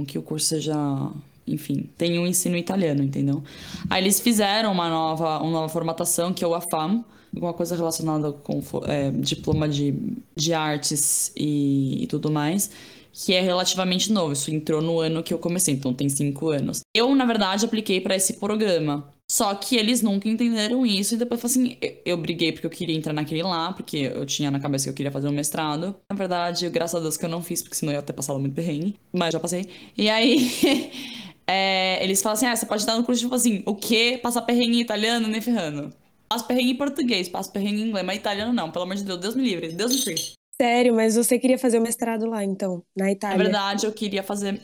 que 0.08 0.18
o 0.18 0.22
curso 0.22 0.48
seja 0.48 0.76
enfim, 1.46 1.90
tem 1.98 2.18
um 2.18 2.26
ensino 2.26 2.56
italiano, 2.56 3.04
entendeu? 3.04 3.44
Aí 3.90 4.02
eles 4.02 4.20
fizeram 4.20 4.72
uma 4.72 4.90
nova, 4.90 5.40
uma 5.40 5.52
nova 5.52 5.70
formatação, 5.70 6.34
que 6.34 6.44
é 6.44 6.48
o 6.48 6.54
AFAM, 6.54 7.04
alguma 7.34 7.54
coisa 7.54 7.76
relacionada 7.76 8.32
com 8.32 8.62
é, 8.86 9.12
diploma 9.12 9.68
de, 9.68 9.94
de 10.36 10.54
artes 10.54 11.32
e, 11.36 12.04
e 12.04 12.08
tudo 12.08 12.32
mais 12.32 12.70
que 13.14 13.34
é 13.34 13.42
relativamente 13.42 14.12
novo. 14.12 14.34
Isso 14.34 14.52
entrou 14.52 14.82
no 14.82 15.00
ano 15.00 15.22
que 15.22 15.34
eu 15.34 15.38
comecei, 15.38 15.74
então 15.74 15.94
tem 15.94 16.10
cinco 16.10 16.50
anos. 16.50 16.82
Eu, 16.96 17.14
na 17.14 17.26
verdade, 17.26 17.66
apliquei 17.66 18.00
para 18.00 18.16
esse 18.16 18.34
programa. 18.34 19.10
Só 19.30 19.56
que 19.56 19.78
eles 19.78 20.02
nunca 20.02 20.28
entenderam 20.28 20.86
isso 20.86 21.16
e 21.16 21.18
depois 21.18 21.44
assim, 21.46 21.78
eu 22.06 22.18
briguei 22.18 22.52
porque 22.52 22.66
eu 22.66 22.72
queria 22.72 22.98
entrar 22.98 23.14
naquele 23.14 23.42
lá, 23.44 23.72
porque 23.72 24.12
eu 24.14 24.26
tinha 24.26 24.52
na 24.52 24.60
cabeça 24.60 24.84
que 24.86 24.90
eu 24.90 24.94
queria 24.94 25.12
fazer 25.12 25.30
um 25.30 25.32
mestrado. 25.32 25.96
Na 26.10 26.18
verdade, 26.18 26.68
graças 26.70 26.96
a 26.96 27.00
Deus 27.00 27.16
que 27.16 27.24
eu 27.24 27.30
não 27.30 27.42
fiz, 27.42 27.62
porque 27.62 27.76
senão 27.76 27.94
eu 27.94 28.00
ia 28.00 28.02
ter 28.02 28.12
passado 28.12 28.38
muito 28.40 28.54
perrengue, 28.54 29.00
mas 29.14 29.32
já 29.32 29.40
passei. 29.40 29.70
E 29.98 30.10
aí, 30.10 30.52
é, 31.48 32.04
eles 32.04 32.22
falam 32.22 32.34
assim, 32.34 32.46
ah, 32.46 32.54
você 32.54 32.66
pode 32.66 32.82
estar 32.82 32.98
no 32.98 33.06
curso, 33.06 33.22
tipo 33.22 33.34
assim, 33.34 33.64
o 33.66 33.74
quê? 33.74 34.20
Passar 34.22 34.42
perrengue 34.42 34.82
italiano? 34.82 35.30
Nem 35.30 35.40
ferrando. 35.40 35.94
Passa 36.32 36.46
perrengue 36.46 36.72
em 36.72 36.78
português, 36.78 37.28
passa 37.28 37.52
perrengue 37.52 37.82
em 37.82 37.88
inglês, 37.90 38.06
mas 38.06 38.16
italiano 38.16 38.54
não, 38.54 38.72
pelo 38.72 38.86
amor 38.86 38.96
de 38.96 39.04
Deus, 39.04 39.20
Deus 39.20 39.36
me 39.36 39.44
livre, 39.44 39.68
Deus 39.74 39.92
me 39.92 39.98
livre. 39.98 40.32
Sério, 40.56 40.96
mas 40.96 41.18
você 41.18 41.38
queria 41.38 41.60
fazer 41.60 41.78
o 41.78 41.82
mestrado 41.82 42.26
lá, 42.26 42.42
então, 42.42 42.82
na 42.96 43.12
Itália? 43.12 43.38
Na 43.38 43.44
verdade, 43.44 43.86
eu 43.86 43.92
queria 43.92 44.24
fazer... 44.24 44.62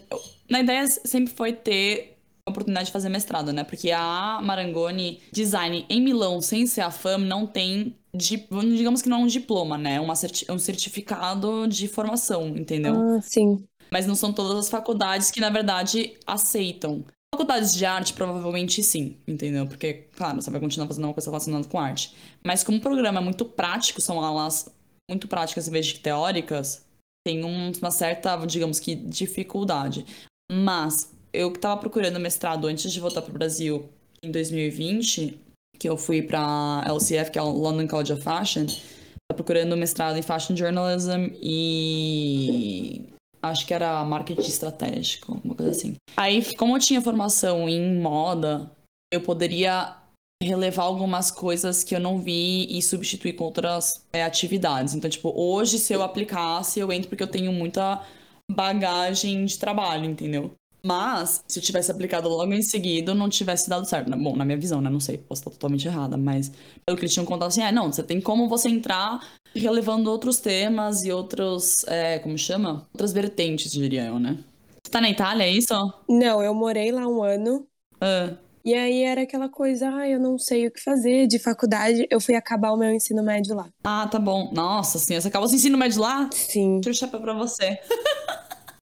Na 0.49 0.61
ideia 0.61 0.87
sempre 0.87 1.33
foi 1.33 1.51
ter 1.51 2.19
oportunidade 2.47 2.85
de 2.85 2.93
fazer 2.93 3.09
mestrado, 3.09 3.51
né? 3.51 3.65
Porque 3.65 3.91
a 3.91 4.39
Marangoni 4.41 5.19
Design 5.29 5.85
em 5.89 6.01
Milão, 6.01 6.41
sem 6.41 6.65
ser 6.65 6.79
a 6.79 6.89
FAM, 6.89 7.17
não 7.17 7.45
tem, 7.45 7.93
digamos 8.13 9.01
que 9.01 9.09
não 9.09 9.17
é 9.17 9.23
um 9.23 9.27
diploma, 9.27 9.77
né? 9.77 9.99
Uma 9.99 10.15
certi 10.15 10.49
um 10.49 10.57
certificado 10.57 11.67
de 11.67 11.89
formação, 11.89 12.47
entendeu? 12.47 12.95
Ah, 12.95 13.19
sim. 13.21 13.61
Mas 13.91 14.07
não 14.07 14.15
são 14.15 14.31
todas 14.31 14.57
as 14.57 14.69
faculdades 14.69 15.31
que, 15.31 15.41
na 15.41 15.49
verdade, 15.49 16.13
aceitam. 16.25 17.03
Faculdades 17.33 17.73
de 17.73 17.85
arte, 17.85 18.13
provavelmente 18.13 18.81
sim, 18.81 19.17
entendeu? 19.27 19.67
Porque, 19.67 20.05
claro, 20.15 20.41
você 20.41 20.49
vai 20.49 20.59
continuar 20.59 20.87
fazendo 20.87 21.05
uma 21.05 21.13
coisa 21.13 21.29
relacionada 21.29 21.67
com 21.67 21.79
arte. 21.79 22.15
Mas 22.43 22.63
como 22.63 22.77
o 22.77 22.81
programa 22.81 23.19
é 23.19 23.23
muito 23.23 23.45
prático, 23.45 24.01
são 24.01 24.19
aulas 24.19 24.69
muito 25.09 25.27
práticas 25.27 25.67
em 25.67 25.71
vez 25.71 25.85
de 25.87 25.99
teóricas, 25.99 26.85
tem 27.25 27.43
uma 27.43 27.91
certa, 27.91 28.35
digamos 28.45 28.79
que, 28.79 28.95
dificuldade. 28.95 30.05
Mas 30.51 31.13
eu 31.33 31.51
estava 31.51 31.79
procurando 31.79 32.19
mestrado 32.19 32.67
antes 32.67 32.91
de 32.91 32.99
voltar 32.99 33.21
para 33.21 33.31
o 33.31 33.33
Brasil 33.33 33.89
em 34.23 34.31
2020, 34.31 35.37
que 35.77 35.89
eu 35.89 35.97
fui 35.97 36.21
para 36.21 36.83
LCF, 36.87 37.31
que 37.31 37.37
é 37.37 37.41
o 37.41 37.51
London 37.51 37.87
College 37.87 38.13
of 38.13 38.21
Fashion, 38.21 38.63
estava 38.63 39.35
procurando 39.35 39.75
mestrado 39.75 40.17
em 40.17 40.21
Fashion 40.21 40.55
Journalism 40.55 41.27
e 41.41 43.03
acho 43.41 43.65
que 43.65 43.73
era 43.73 44.03
marketing 44.03 44.41
estratégico, 44.41 45.39
uma 45.43 45.55
coisa 45.55 45.71
assim. 45.71 45.95
Aí, 46.15 46.55
como 46.55 46.75
eu 46.75 46.79
tinha 46.79 47.01
formação 47.01 47.67
em 47.67 47.99
moda, 47.99 48.71
eu 49.11 49.21
poderia 49.21 49.95
relevar 50.41 50.83
algumas 50.83 51.31
coisas 51.31 51.83
que 51.83 51.95
eu 51.95 51.99
não 51.99 52.19
vi 52.19 52.67
e 52.69 52.81
substituir 52.81 53.33
com 53.33 53.45
outras 53.45 54.05
é, 54.13 54.23
atividades. 54.23 54.93
Então, 54.93 55.09
tipo, 55.09 55.33
hoje, 55.35 55.79
se 55.79 55.93
eu 55.93 56.03
aplicasse, 56.03 56.79
eu 56.79 56.91
entro 56.91 57.09
porque 57.09 57.23
eu 57.23 57.27
tenho 57.27 57.51
muita 57.51 58.05
bagagem 58.49 59.45
de 59.45 59.57
trabalho, 59.57 60.05
entendeu? 60.05 60.53
Mas, 60.87 61.43
se 61.45 61.59
eu 61.59 61.63
tivesse 61.63 61.91
aplicado 61.91 62.29
logo 62.29 62.53
em 62.53 62.61
seguida, 62.61 63.13
não 63.13 63.27
tivesse 63.27 63.69
dado 63.69 63.85
certo. 63.85 64.09
Bom, 64.11 64.37
na 64.37 64.45
minha 64.45 64.57
visão, 64.57 64.79
né? 64.79 64.89
Não 64.89 65.01
sei, 65.01 65.17
posso 65.17 65.41
estar 65.41 65.51
totalmente 65.51 65.85
errada, 65.85 66.15
mas 66.15 66.49
pelo 66.85 66.97
que 66.97 67.03
eles 67.03 67.13
tinham 67.13 67.25
contado 67.25 67.49
assim, 67.49 67.61
é, 67.61 67.73
não, 67.73 67.91
você 67.91 68.01
tem 68.01 68.21
como 68.21 68.47
você 68.47 68.69
entrar 68.69 69.19
relevando 69.53 70.09
outros 70.09 70.39
temas 70.39 71.03
e 71.03 71.11
outros, 71.11 71.83
é, 71.89 72.19
como 72.19 72.37
chama? 72.37 72.87
Outras 72.93 73.11
vertentes, 73.11 73.69
diria 73.69 74.05
eu, 74.05 74.17
né? 74.17 74.37
Você 74.81 74.89
tá 74.89 75.01
na 75.01 75.09
Itália, 75.09 75.43
é 75.43 75.51
isso? 75.51 75.73
Não, 76.07 76.41
eu 76.41 76.53
morei 76.53 76.89
lá 76.89 77.05
um 77.05 77.21
ano. 77.21 77.67
Ah. 77.99 78.37
E 78.63 78.73
aí 78.73 79.03
era 79.03 79.23
aquela 79.23 79.49
coisa, 79.49 79.89
ah, 79.93 80.07
eu 80.07 80.21
não 80.21 80.37
sei 80.37 80.67
o 80.67 80.71
que 80.71 80.81
fazer 80.81 81.27
de 81.27 81.37
faculdade. 81.37 82.07
Eu 82.09 82.21
fui 82.21 82.35
acabar 82.35 82.71
o 82.71 82.77
meu 82.77 82.91
ensino 82.91 83.21
médio 83.21 83.57
lá. 83.57 83.67
Ah, 83.83 84.07
tá 84.09 84.19
bom. 84.19 84.53
Nossa, 84.53 84.97
sim, 84.99 85.19
você 85.19 85.27
acabou 85.27 85.49
seu 85.49 85.57
ensino 85.57 85.77
médio 85.77 85.99
lá? 85.99 86.29
Sim. 86.31 86.79
Tira 86.79 86.93
o 86.93 86.97
chapéu 86.97 87.19
pra 87.19 87.33
você. 87.33 87.77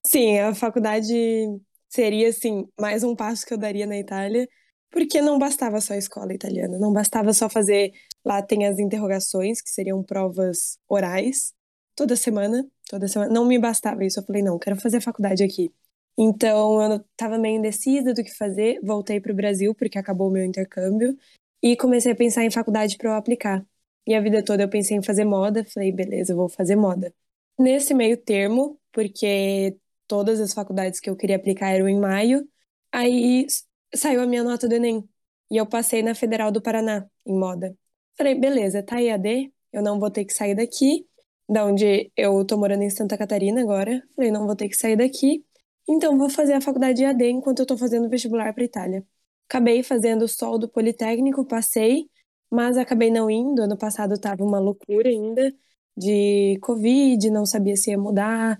sim, 0.06 0.38
a 0.38 0.54
faculdade 0.54 1.12
seria, 1.88 2.28
assim, 2.28 2.66
mais 2.78 3.02
um 3.02 3.14
passo 3.14 3.46
que 3.46 3.54
eu 3.54 3.58
daria 3.58 3.86
na 3.86 3.98
Itália, 3.98 4.48
porque 4.90 5.20
não 5.20 5.38
bastava 5.38 5.80
só 5.80 5.94
a 5.94 5.98
escola 5.98 6.32
italiana, 6.32 6.78
não 6.78 6.92
bastava 6.92 7.32
só 7.32 7.48
fazer. 7.48 7.92
Lá 8.24 8.42
tem 8.42 8.66
as 8.66 8.78
interrogações, 8.78 9.60
que 9.60 9.70
seriam 9.70 10.02
provas 10.02 10.78
orais, 10.88 11.52
toda 11.94 12.16
semana, 12.16 12.66
toda 12.88 13.08
semana. 13.08 13.32
Não 13.32 13.46
me 13.46 13.58
bastava 13.58 14.04
isso, 14.04 14.20
eu 14.20 14.24
falei, 14.24 14.42
não, 14.42 14.58
quero 14.58 14.76
fazer 14.80 14.98
a 14.98 15.00
faculdade 15.00 15.42
aqui. 15.44 15.72
Então 16.18 16.80
eu 16.82 16.96
estava 16.96 17.38
meio 17.38 17.58
indecisa 17.58 18.14
do 18.14 18.24
que 18.24 18.34
fazer, 18.34 18.80
voltei 18.82 19.20
para 19.20 19.32
o 19.32 19.36
Brasil, 19.36 19.74
porque 19.74 19.98
acabou 19.98 20.28
o 20.28 20.30
meu 20.32 20.44
intercâmbio, 20.44 21.16
e 21.62 21.76
comecei 21.76 22.12
a 22.12 22.16
pensar 22.16 22.44
em 22.44 22.50
faculdade 22.50 22.96
para 22.96 23.10
eu 23.10 23.14
aplicar. 23.14 23.66
E 24.06 24.14
a 24.14 24.20
vida 24.20 24.42
toda 24.44 24.62
eu 24.62 24.68
pensei 24.68 24.96
em 24.96 25.02
fazer 25.02 25.24
moda, 25.24 25.64
falei, 25.64 25.92
beleza, 25.92 26.32
eu 26.32 26.36
vou 26.36 26.48
fazer 26.48 26.76
moda. 26.76 27.12
Nesse 27.58 27.92
meio 27.94 28.16
termo, 28.16 28.78
porque 28.92 29.76
todas 30.06 30.40
as 30.40 30.52
faculdades 30.52 31.00
que 31.00 31.10
eu 31.10 31.16
queria 31.16 31.36
aplicar 31.36 31.70
eram 31.70 31.88
em 31.88 31.98
maio. 31.98 32.48
Aí 32.92 33.46
saiu 33.94 34.22
a 34.22 34.26
minha 34.26 34.42
nota 34.44 34.68
do 34.68 34.74
Enem. 34.74 35.08
E 35.50 35.56
eu 35.56 35.66
passei 35.66 36.02
na 36.02 36.14
Federal 36.14 36.50
do 36.50 36.60
Paraná, 36.62 37.08
em 37.24 37.38
moda. 37.38 37.76
Falei, 38.16 38.34
beleza, 38.34 38.82
tá 38.82 39.00
EAD, 39.00 39.52
eu 39.72 39.82
não 39.82 40.00
vou 40.00 40.10
ter 40.10 40.24
que 40.24 40.32
sair 40.32 40.54
daqui, 40.54 41.06
da 41.48 41.64
onde 41.64 42.10
eu 42.16 42.44
tô 42.44 42.56
morando 42.56 42.82
em 42.82 42.90
Santa 42.90 43.16
Catarina 43.18 43.60
agora. 43.60 44.02
Falei, 44.16 44.30
não 44.30 44.46
vou 44.46 44.56
ter 44.56 44.68
que 44.68 44.76
sair 44.76 44.96
daqui. 44.96 45.44
Então 45.88 46.18
vou 46.18 46.28
fazer 46.30 46.54
a 46.54 46.60
faculdade 46.60 47.04
EAD 47.04 47.28
enquanto 47.30 47.60
eu 47.60 47.66
tô 47.66 47.76
fazendo 47.76 48.08
vestibular 48.08 48.52
para 48.52 48.64
Itália. 48.64 49.06
Acabei 49.48 49.82
fazendo 49.82 50.26
só 50.26 50.58
do 50.58 50.68
Politécnico, 50.68 51.44
passei, 51.46 52.10
mas 52.50 52.76
acabei 52.76 53.10
não 53.10 53.30
indo. 53.30 53.62
Ano 53.62 53.76
passado 53.78 54.18
tava 54.18 54.42
uma 54.44 54.58
loucura 54.58 55.08
ainda 55.08 55.54
de 55.96 56.58
Covid, 56.62 57.30
não 57.30 57.46
sabia 57.46 57.76
se 57.76 57.90
ia 57.90 57.98
mudar. 57.98 58.58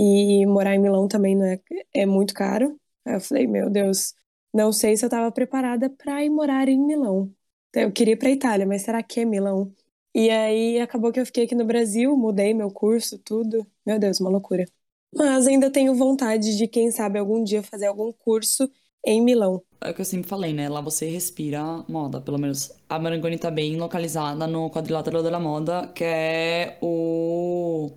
E 0.00 0.46
morar 0.46 0.76
em 0.76 0.78
Milão 0.78 1.08
também 1.08 1.34
não 1.34 1.44
é, 1.44 1.60
é 1.92 2.06
muito 2.06 2.32
caro. 2.32 2.78
Aí 3.04 3.14
eu 3.14 3.20
falei, 3.20 3.48
meu 3.48 3.68
Deus, 3.68 4.14
não 4.54 4.70
sei 4.72 4.96
se 4.96 5.04
eu 5.04 5.08
estava 5.08 5.32
preparada 5.32 5.90
para 5.90 6.24
ir 6.24 6.30
morar 6.30 6.68
em 6.68 6.78
Milão. 6.78 7.32
Então, 7.70 7.82
eu 7.82 7.92
queria 7.92 8.14
ir 8.14 8.16
para 8.16 8.30
Itália, 8.30 8.64
mas 8.64 8.82
será 8.82 9.02
que 9.02 9.18
é 9.18 9.24
Milão? 9.24 9.74
E 10.14 10.30
aí 10.30 10.78
acabou 10.80 11.10
que 11.10 11.18
eu 11.18 11.26
fiquei 11.26 11.44
aqui 11.44 11.54
no 11.56 11.64
Brasil, 11.64 12.16
mudei 12.16 12.54
meu 12.54 12.70
curso, 12.70 13.18
tudo. 13.18 13.66
Meu 13.84 13.98
Deus, 13.98 14.20
uma 14.20 14.30
loucura. 14.30 14.64
Mas 15.12 15.48
ainda 15.48 15.68
tenho 15.68 15.92
vontade 15.96 16.56
de, 16.56 16.68
quem 16.68 16.92
sabe, 16.92 17.18
algum 17.18 17.42
dia 17.42 17.60
fazer 17.62 17.86
algum 17.86 18.12
curso 18.12 18.70
em 19.04 19.20
Milão. 19.20 19.62
É 19.80 19.90
o 19.90 19.94
que 19.94 20.00
eu 20.00 20.04
sempre 20.04 20.28
falei, 20.28 20.52
né? 20.52 20.68
Lá 20.68 20.80
você 20.80 21.08
respira 21.08 21.84
moda, 21.88 22.20
pelo 22.20 22.38
menos. 22.38 22.72
A 22.88 23.00
Marangoni 23.00 23.36
tá 23.36 23.50
bem 23.50 23.76
localizada 23.76 24.46
no 24.46 24.70
quadrilátero 24.70 25.22
da 25.22 25.40
moda, 25.40 25.88
que 25.88 26.04
é 26.04 26.78
o 26.80 27.90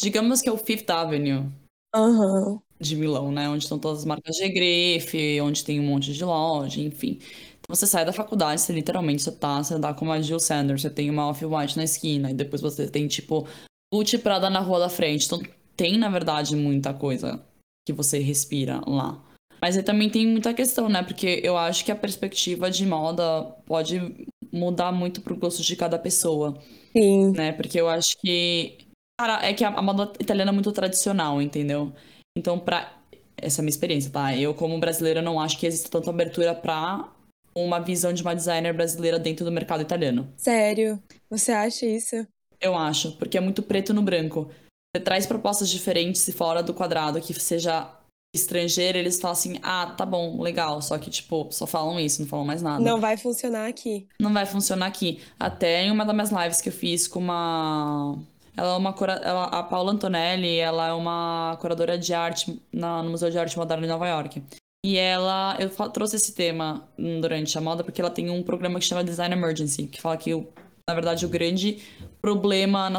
Digamos 0.00 0.40
que 0.40 0.48
é 0.48 0.52
o 0.52 0.58
Fifth 0.58 0.88
Avenue 0.90 1.46
uhum. 1.94 2.60
de 2.80 2.96
Milão, 2.96 3.32
né? 3.32 3.48
Onde 3.48 3.64
estão 3.64 3.78
todas 3.78 4.00
as 4.00 4.04
marcas 4.04 4.36
de 4.36 4.48
grife, 4.48 5.40
onde 5.40 5.64
tem 5.64 5.80
um 5.80 5.84
monte 5.84 6.12
de 6.12 6.24
loja, 6.24 6.80
enfim. 6.80 7.18
Então 7.58 7.74
você 7.74 7.86
sai 7.86 8.04
da 8.04 8.12
faculdade, 8.12 8.60
você 8.60 8.72
literalmente 8.72 9.22
você 9.22 9.32
tá, 9.32 9.62
você 9.62 9.78
dá 9.78 9.92
com 9.92 10.10
a 10.10 10.20
Jill 10.20 10.38
Sanders, 10.38 10.82
você 10.82 10.90
tem 10.90 11.10
uma 11.10 11.28
Off-White 11.28 11.76
na 11.76 11.84
esquina, 11.84 12.30
e 12.30 12.34
depois 12.34 12.62
você 12.62 12.88
tem, 12.88 13.06
tipo, 13.08 13.46
Gucci 13.92 14.18
Prada 14.18 14.48
na 14.48 14.60
rua 14.60 14.78
da 14.78 14.88
frente. 14.88 15.26
Então 15.26 15.42
tem, 15.76 15.98
na 15.98 16.08
verdade, 16.08 16.54
muita 16.56 16.94
coisa 16.94 17.44
que 17.86 17.92
você 17.92 18.18
respira 18.18 18.80
lá. 18.86 19.22
Mas 19.60 19.76
aí 19.76 19.82
também 19.82 20.08
tem 20.08 20.26
muita 20.26 20.54
questão, 20.54 20.88
né? 20.88 21.02
Porque 21.02 21.40
eu 21.42 21.56
acho 21.56 21.84
que 21.84 21.90
a 21.90 21.96
perspectiva 21.96 22.70
de 22.70 22.86
moda 22.86 23.42
pode 23.66 24.26
mudar 24.52 24.92
muito 24.92 25.20
pro 25.20 25.36
gosto 25.36 25.62
de 25.62 25.76
cada 25.76 25.98
pessoa. 25.98 26.56
Sim. 26.96 27.32
Né? 27.32 27.52
Porque 27.52 27.80
eu 27.80 27.88
acho 27.88 28.16
que 28.20 28.78
Cara, 29.18 29.44
é 29.44 29.52
que 29.52 29.64
a, 29.64 29.68
a 29.68 29.82
moda 29.82 30.12
italiana 30.20 30.50
é 30.50 30.54
muito 30.54 30.70
tradicional, 30.70 31.42
entendeu? 31.42 31.92
Então, 32.36 32.58
pra. 32.58 32.92
Essa 33.36 33.60
é 33.60 33.62
a 33.62 33.64
minha 33.64 33.70
experiência, 33.70 34.10
tá? 34.10 34.36
Eu, 34.36 34.54
como 34.54 34.78
brasileira, 34.80 35.22
não 35.22 35.40
acho 35.40 35.58
que 35.58 35.66
existe 35.66 35.90
tanta 35.90 36.10
abertura 36.10 36.54
pra 36.54 37.08
uma 37.54 37.80
visão 37.80 38.12
de 38.12 38.22
uma 38.22 38.34
designer 38.34 38.72
brasileira 38.72 39.18
dentro 39.18 39.44
do 39.44 39.52
mercado 39.52 39.80
italiano. 39.80 40.32
Sério? 40.36 41.00
Você 41.30 41.52
acha 41.52 41.86
isso? 41.86 42.26
Eu 42.60 42.76
acho, 42.76 43.12
porque 43.12 43.38
é 43.38 43.40
muito 43.40 43.62
preto 43.62 43.94
no 43.94 44.02
branco. 44.02 44.50
Você 44.94 45.02
traz 45.02 45.26
propostas 45.26 45.68
diferentes 45.68 46.26
e 46.26 46.32
fora 46.32 46.62
do 46.62 46.74
quadrado, 46.74 47.20
que 47.20 47.32
seja 47.34 47.88
estrangeiro, 48.34 48.98
eles 48.98 49.20
falam 49.20 49.32
assim: 49.32 49.58
ah, 49.62 49.94
tá 49.96 50.04
bom, 50.04 50.40
legal. 50.40 50.80
Só 50.82 50.98
que, 50.98 51.10
tipo, 51.10 51.48
só 51.50 51.66
falam 51.66 51.98
isso, 52.00 52.20
não 52.20 52.28
falam 52.28 52.44
mais 52.44 52.62
nada. 52.62 52.84
Não 52.84 53.00
vai 53.00 53.16
funcionar 53.16 53.68
aqui. 53.68 54.06
Não 54.20 54.32
vai 54.32 54.46
funcionar 54.46 54.86
aqui. 54.86 55.20
Até 55.38 55.84
em 55.84 55.90
uma 55.90 56.04
das 56.04 56.14
minhas 56.14 56.30
lives 56.30 56.60
que 56.60 56.68
eu 56.68 56.72
fiz 56.72 57.06
com 57.06 57.20
uma 57.20 58.18
ela 58.58 58.74
é 58.74 58.76
uma 58.76 58.92
cura... 58.92 59.12
ela, 59.22 59.44
a 59.44 59.62
Paula 59.62 59.92
Antonelli, 59.92 60.56
ela 60.58 60.88
é 60.88 60.92
uma 60.92 61.56
curadora 61.60 61.96
de 61.96 62.12
arte 62.12 62.60
na, 62.72 63.02
no 63.04 63.10
Museu 63.10 63.30
de 63.30 63.38
Arte 63.38 63.56
Moderna 63.56 63.86
em 63.86 63.88
Nova 63.88 64.08
York. 64.08 64.42
E 64.84 64.96
ela, 64.96 65.56
eu 65.60 65.70
trouxe 65.90 66.16
esse 66.16 66.34
tema 66.34 66.88
durante 66.98 67.56
a 67.56 67.60
moda 67.60 67.84
porque 67.84 68.00
ela 68.00 68.10
tem 68.10 68.30
um 68.30 68.42
programa 68.42 68.80
que 68.80 68.84
chama 68.84 69.04
Design 69.04 69.32
Emergency, 69.32 69.86
que 69.86 70.00
fala 70.00 70.16
que 70.16 70.34
o, 70.34 70.48
na 70.88 70.94
verdade, 70.94 71.24
o 71.24 71.28
grande 71.28 71.78
problema 72.20 72.90
na 72.90 72.98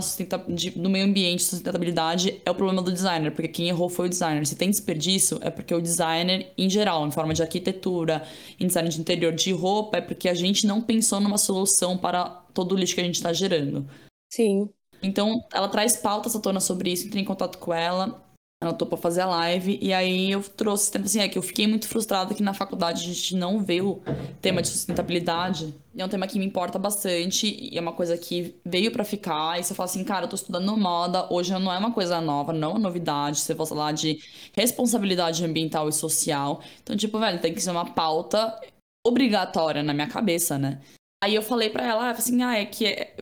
no 0.77 0.89
meio 0.89 1.05
ambiente, 1.05 1.43
sustentabilidade, 1.43 2.41
é 2.45 2.51
o 2.51 2.55
problema 2.55 2.81
do 2.81 2.91
designer, 2.91 3.31
porque 3.31 3.49
quem 3.49 3.67
errou 3.67 3.89
foi 3.89 4.05
o 4.05 4.09
designer. 4.09 4.45
Se 4.45 4.55
tem 4.55 4.69
desperdício, 4.69 5.39
é 5.41 5.49
porque 5.49 5.73
o 5.73 5.81
designer, 5.81 6.53
em 6.57 6.69
geral, 6.69 7.05
em 7.05 7.11
forma 7.11 7.33
de 7.33 7.41
arquitetura, 7.41 8.23
em 8.57 8.67
design 8.67 8.87
de 8.87 8.99
interior 8.99 9.33
de 9.33 9.51
roupa, 9.51 9.97
é 9.97 10.01
porque 10.01 10.29
a 10.29 10.33
gente 10.33 10.65
não 10.65 10.81
pensou 10.81 11.19
numa 11.19 11.37
solução 11.37 11.97
para 11.97 12.29
todo 12.53 12.75
o 12.75 12.77
lixo 12.77 12.95
que 12.95 13.01
a 13.01 13.03
gente 13.03 13.15
está 13.15 13.33
gerando. 13.33 13.85
Sim. 14.29 14.69
Então, 15.01 15.43
ela 15.53 15.67
traz 15.67 15.97
pautas 15.97 16.35
à 16.35 16.39
tona 16.39 16.59
sobre 16.59 16.91
isso, 16.91 17.07
entrei 17.07 17.21
em 17.21 17.25
contato 17.25 17.57
com 17.57 17.73
ela. 17.73 18.23
Ela 18.61 18.73
topou 18.73 18.99
fazer 18.99 19.21
a 19.21 19.25
live, 19.25 19.79
e 19.81 19.93
aí 19.93 20.31
eu 20.31 20.43
trouxe 20.43 20.91
assim, 20.97 21.21
é 21.21 21.29
que 21.29 21.37
eu 21.37 21.41
fiquei 21.41 21.65
muito 21.65 21.87
frustrada 21.87 22.35
que 22.35 22.43
na 22.43 22.53
faculdade 22.53 23.01
a 23.01 23.07
gente 23.07 23.33
não 23.33 23.63
vê 23.63 23.79
o 23.79 24.01
tema 24.41 24.61
de 24.61 24.67
sustentabilidade. 24.67 25.73
É 25.97 26.03
um 26.03 26.09
tema 26.09 26.27
que 26.27 26.37
me 26.37 26.45
importa 26.45 26.77
bastante, 26.77 27.47
e 27.47 27.77
é 27.77 27.79
uma 27.79 27.93
coisa 27.93 28.17
que 28.17 28.59
veio 28.65 28.91
para 28.91 29.05
ficar, 29.05 29.57
e 29.57 29.63
você 29.63 29.73
fala 29.73 29.89
assim, 29.89 30.03
cara, 30.03 30.25
eu 30.25 30.29
tô 30.29 30.35
estudando 30.35 30.75
moda, 30.75 31.25
hoje 31.33 31.53
não 31.53 31.71
é 31.71 31.77
uma 31.77 31.93
coisa 31.93 32.19
nova, 32.19 32.51
não 32.51 32.67
é 32.67 32.71
uma 32.71 32.79
novidade, 32.79 33.39
você 33.39 33.53
vai 33.53 33.65
falar 33.65 33.93
de 33.93 34.19
responsabilidade 34.51 35.45
ambiental 35.45 35.87
e 35.87 35.93
social. 35.93 36.61
Então, 36.83 36.97
tipo, 36.97 37.17
velho, 37.17 37.39
tem 37.39 37.53
que 37.53 37.61
ser 37.61 37.71
uma 37.71 37.85
pauta 37.93 38.59
obrigatória 39.07 39.81
na 39.81 39.93
minha 39.93 40.09
cabeça, 40.09 40.57
né? 40.59 40.81
Aí 41.23 41.33
eu 41.33 41.41
falei 41.41 41.69
para 41.69 41.87
ela, 41.87 42.11
assim, 42.11 42.43
ah, 42.43 42.57
é 42.57 42.65
que 42.65 42.85
é 42.85 43.15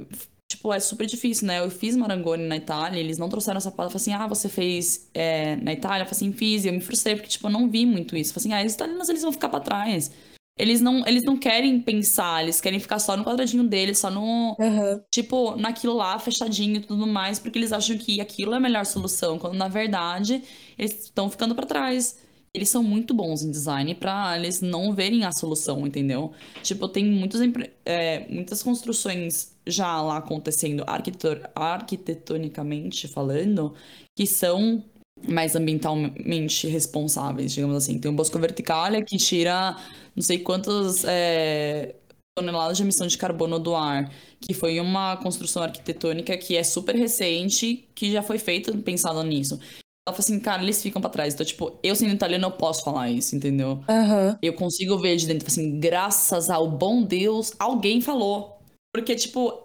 tipo, 0.67 0.73
é 0.73 0.79
super 0.79 1.05
difícil, 1.05 1.47
né? 1.47 1.59
Eu 1.59 1.69
fiz 1.69 1.95
Marangoni 1.95 2.45
na 2.45 2.57
Itália, 2.57 2.99
eles 2.99 3.17
não 3.17 3.29
trouxeram 3.29 3.57
essa 3.57 3.71
falei 3.71 3.91
assim, 3.93 4.13
ah, 4.13 4.27
você 4.27 4.49
fez 4.49 5.09
é, 5.13 5.55
na 5.57 5.73
Itália? 5.73 6.03
Eu 6.03 6.05
falei 6.05 6.17
assim, 6.17 6.31
fiz. 6.33 6.65
E 6.65 6.67
eu 6.67 6.73
me 6.73 6.81
frustrei, 6.81 7.15
porque, 7.15 7.29
tipo, 7.29 7.47
eu 7.47 7.51
não 7.51 7.69
vi 7.69 7.85
muito 7.85 8.15
isso. 8.15 8.31
Eu 8.31 8.41
falei 8.41 8.55
assim, 8.55 8.63
ah, 8.63 8.67
os 8.67 8.73
italianos, 8.73 9.09
eles 9.09 9.21
vão 9.21 9.31
ficar 9.31 9.49
pra 9.49 9.59
trás. 9.59 10.11
Eles 10.57 10.81
não, 10.81 11.05
eles 11.05 11.23
não 11.23 11.37
querem 11.37 11.79
pensar, 11.79 12.41
eles 12.41 12.59
querem 12.59 12.79
ficar 12.79 12.97
só 12.97 13.15
no 13.15 13.23
quadradinho 13.23 13.63
deles, 13.63 13.99
só 13.99 14.09
no. 14.09 14.55
Uhum. 14.59 15.01
Tipo, 15.11 15.55
naquilo 15.55 15.93
lá, 15.93 16.17
fechadinho 16.17 16.77
e 16.77 16.79
tudo 16.79 17.05
mais, 17.05 17.37
porque 17.37 17.59
eles 17.59 17.71
acham 17.71 17.95
que 17.95 18.19
aquilo 18.19 18.53
é 18.53 18.57
a 18.57 18.59
melhor 18.59 18.83
solução, 18.85 19.37
quando 19.37 19.55
na 19.55 19.67
verdade 19.67 20.41
eles 20.77 21.05
estão 21.05 21.29
ficando 21.29 21.53
para 21.53 21.65
trás 21.67 22.17
eles 22.53 22.69
são 22.69 22.81
muito 22.81 23.13
bons 23.13 23.43
em 23.43 23.51
design 23.51 23.93
para 23.93 24.35
eles 24.35 24.61
não 24.61 24.93
verem 24.93 25.23
a 25.23 25.31
solução, 25.31 25.85
entendeu? 25.85 26.31
Tipo, 26.63 26.87
tem 26.87 27.05
muitos, 27.05 27.39
é, 27.85 28.25
muitas 28.29 28.63
construções 28.63 29.56
já 29.67 30.01
lá 30.01 30.17
acontecendo 30.17 30.83
arquitetonicamente 31.55 33.07
falando 33.07 33.73
que 34.15 34.25
são 34.25 34.83
mais 35.27 35.55
ambientalmente 35.55 36.67
responsáveis, 36.67 37.53
digamos 37.53 37.75
assim. 37.75 37.99
Tem 37.99 38.11
o 38.11 38.13
Bosco 38.13 38.37
Verticalia 38.39 39.03
que 39.03 39.17
tira 39.17 39.75
não 40.15 40.23
sei 40.23 40.39
quantas 40.39 41.03
é, 41.05 41.95
toneladas 42.35 42.77
de 42.77 42.83
emissão 42.83 43.07
de 43.07 43.17
carbono 43.17 43.59
do 43.59 43.75
ar, 43.75 44.11
que 44.39 44.53
foi 44.53 44.79
uma 44.79 45.17
construção 45.17 45.63
arquitetônica 45.63 46.37
que 46.37 46.55
é 46.55 46.63
super 46.63 46.95
recente, 46.95 47.89
que 47.95 48.11
já 48.11 48.21
foi 48.21 48.37
feita 48.37 48.75
pensando 48.77 49.23
nisso. 49.23 49.59
Ela 50.07 50.15
falou 50.15 50.19
assim, 50.19 50.39
cara, 50.39 50.63
eles 50.63 50.81
ficam 50.81 51.01
pra 51.01 51.09
trás. 51.09 51.33
Então, 51.33 51.45
tipo, 51.45 51.77
eu 51.83 51.95
sendo 51.95 52.13
italiano, 52.13 52.45
eu 52.45 52.51
posso 52.51 52.83
falar 52.83 53.09
isso, 53.09 53.35
entendeu? 53.35 53.83
Uhum. 53.89 54.37
Eu 54.41 54.53
consigo 54.53 54.97
ver 54.97 55.17
de 55.17 55.27
dentro, 55.27 55.47
assim, 55.47 55.79
graças 55.79 56.49
ao 56.49 56.69
bom 56.69 57.03
Deus, 57.03 57.51
alguém 57.59 57.99
falou. 57.99 58.56
Porque, 59.01 59.15
tipo, 59.15 59.63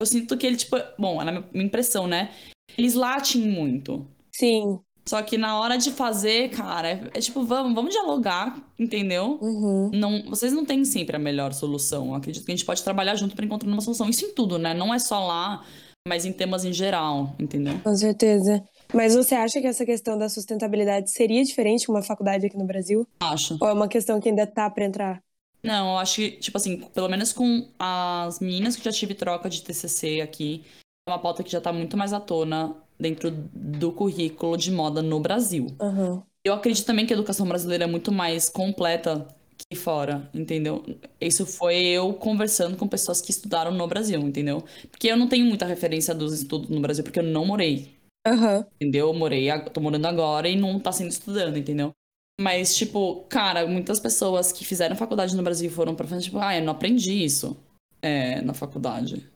eu 0.00 0.06
sinto 0.06 0.36
que 0.36 0.46
ele, 0.46 0.56
tipo, 0.56 0.76
bom, 0.98 1.20
é 1.20 1.24
na 1.24 1.44
minha 1.52 1.66
impressão, 1.66 2.06
né? 2.06 2.30
Eles 2.76 2.94
latem 2.94 3.42
muito. 3.42 4.06
Sim. 4.32 4.78
Só 5.08 5.22
que 5.22 5.36
na 5.36 5.58
hora 5.58 5.76
de 5.76 5.90
fazer, 5.90 6.50
cara, 6.50 6.88
é, 6.88 7.10
é 7.14 7.20
tipo, 7.20 7.42
vamos, 7.42 7.74
vamos 7.74 7.92
dialogar, 7.92 8.56
entendeu? 8.78 9.38
Uhum. 9.40 9.90
Não, 9.92 10.22
vocês 10.28 10.52
não 10.52 10.64
têm 10.64 10.84
sempre 10.84 11.16
a 11.16 11.18
melhor 11.18 11.52
solução. 11.52 12.08
Eu 12.08 12.14
acredito 12.14 12.44
que 12.44 12.52
a 12.52 12.54
gente 12.54 12.64
pode 12.64 12.82
trabalhar 12.82 13.16
junto 13.16 13.34
para 13.34 13.44
encontrar 13.44 13.68
uma 13.68 13.80
solução. 13.80 14.08
Isso 14.08 14.24
em 14.24 14.34
tudo, 14.34 14.58
né? 14.58 14.72
Não 14.72 14.94
é 14.94 14.98
só 14.98 15.26
lá, 15.26 15.64
mas 16.06 16.24
em 16.24 16.32
temas 16.32 16.64
em 16.64 16.72
geral, 16.72 17.34
entendeu? 17.38 17.78
Com 17.82 17.94
certeza. 17.94 18.62
Mas 18.94 19.14
você 19.14 19.34
acha 19.34 19.60
que 19.60 19.66
essa 19.66 19.84
questão 19.84 20.16
da 20.16 20.28
sustentabilidade 20.28 21.10
seria 21.10 21.42
diferente 21.44 21.86
com 21.86 21.92
uma 21.92 22.02
faculdade 22.02 22.46
aqui 22.46 22.56
no 22.56 22.66
Brasil? 22.66 23.06
Acho. 23.20 23.56
Ou 23.60 23.68
é 23.68 23.72
uma 23.72 23.88
questão 23.88 24.20
que 24.20 24.28
ainda 24.28 24.46
tá 24.46 24.68
para 24.70 24.84
entrar? 24.84 25.22
Não, 25.62 25.92
eu 25.92 25.98
acho 25.98 26.16
que, 26.16 26.30
tipo 26.32 26.56
assim, 26.56 26.78
pelo 26.94 27.08
menos 27.08 27.32
com 27.32 27.68
as 27.78 28.40
meninas 28.40 28.76
que 28.76 28.84
já 28.84 28.92
tive 28.92 29.14
troca 29.14 29.48
de 29.48 29.62
TCC 29.62 30.20
aqui, 30.20 30.64
é 31.06 31.10
uma 31.10 31.18
pauta 31.18 31.42
que 31.42 31.50
já 31.50 31.60
tá 31.60 31.72
muito 31.72 31.96
mais 31.96 32.12
à 32.12 32.20
tona 32.20 32.74
dentro 32.98 33.30
do 33.30 33.92
currículo 33.92 34.56
de 34.56 34.70
moda 34.70 35.02
no 35.02 35.20
Brasil. 35.20 35.66
Uhum. 35.80 36.22
Eu 36.44 36.54
acredito 36.54 36.86
também 36.86 37.06
que 37.06 37.12
a 37.12 37.16
educação 37.16 37.46
brasileira 37.46 37.84
é 37.84 37.86
muito 37.86 38.10
mais 38.10 38.48
completa 38.48 39.26
que 39.56 39.76
fora, 39.76 40.28
entendeu? 40.32 40.82
Isso 41.20 41.44
foi 41.44 41.76
eu 41.76 42.14
conversando 42.14 42.76
com 42.76 42.88
pessoas 42.88 43.20
que 43.20 43.30
estudaram 43.30 43.70
no 43.70 43.86
Brasil, 43.86 44.18
entendeu? 44.20 44.64
Porque 44.90 45.08
eu 45.08 45.16
não 45.16 45.28
tenho 45.28 45.44
muita 45.44 45.66
referência 45.66 46.14
dos 46.14 46.32
estudos 46.32 46.70
no 46.70 46.80
Brasil, 46.80 47.04
porque 47.04 47.18
eu 47.18 47.24
não 47.24 47.44
morei 47.44 48.00
Uhum. 48.26 48.64
Entendeu? 48.76 49.08
Eu 49.08 49.14
morei, 49.14 49.48
tô 49.72 49.80
morando 49.80 50.06
agora 50.06 50.48
e 50.48 50.56
não 50.56 50.78
tá 50.78 50.92
sendo 50.92 51.10
estudando, 51.10 51.56
entendeu? 51.56 51.92
Mas, 52.40 52.74
tipo, 52.74 53.26
cara, 53.28 53.66
muitas 53.66 54.00
pessoas 54.00 54.50
que 54.50 54.64
fizeram 54.64 54.96
faculdade 54.96 55.36
no 55.36 55.42
Brasil 55.42 55.70
foram 55.70 55.94
pra 55.94 56.06
frente, 56.06 56.24
tipo, 56.24 56.38
ah, 56.38 56.56
eu 56.56 56.64
não 56.64 56.72
aprendi 56.72 57.22
isso 57.22 57.54
é, 58.00 58.40
na 58.40 58.54
faculdade. 58.54 59.28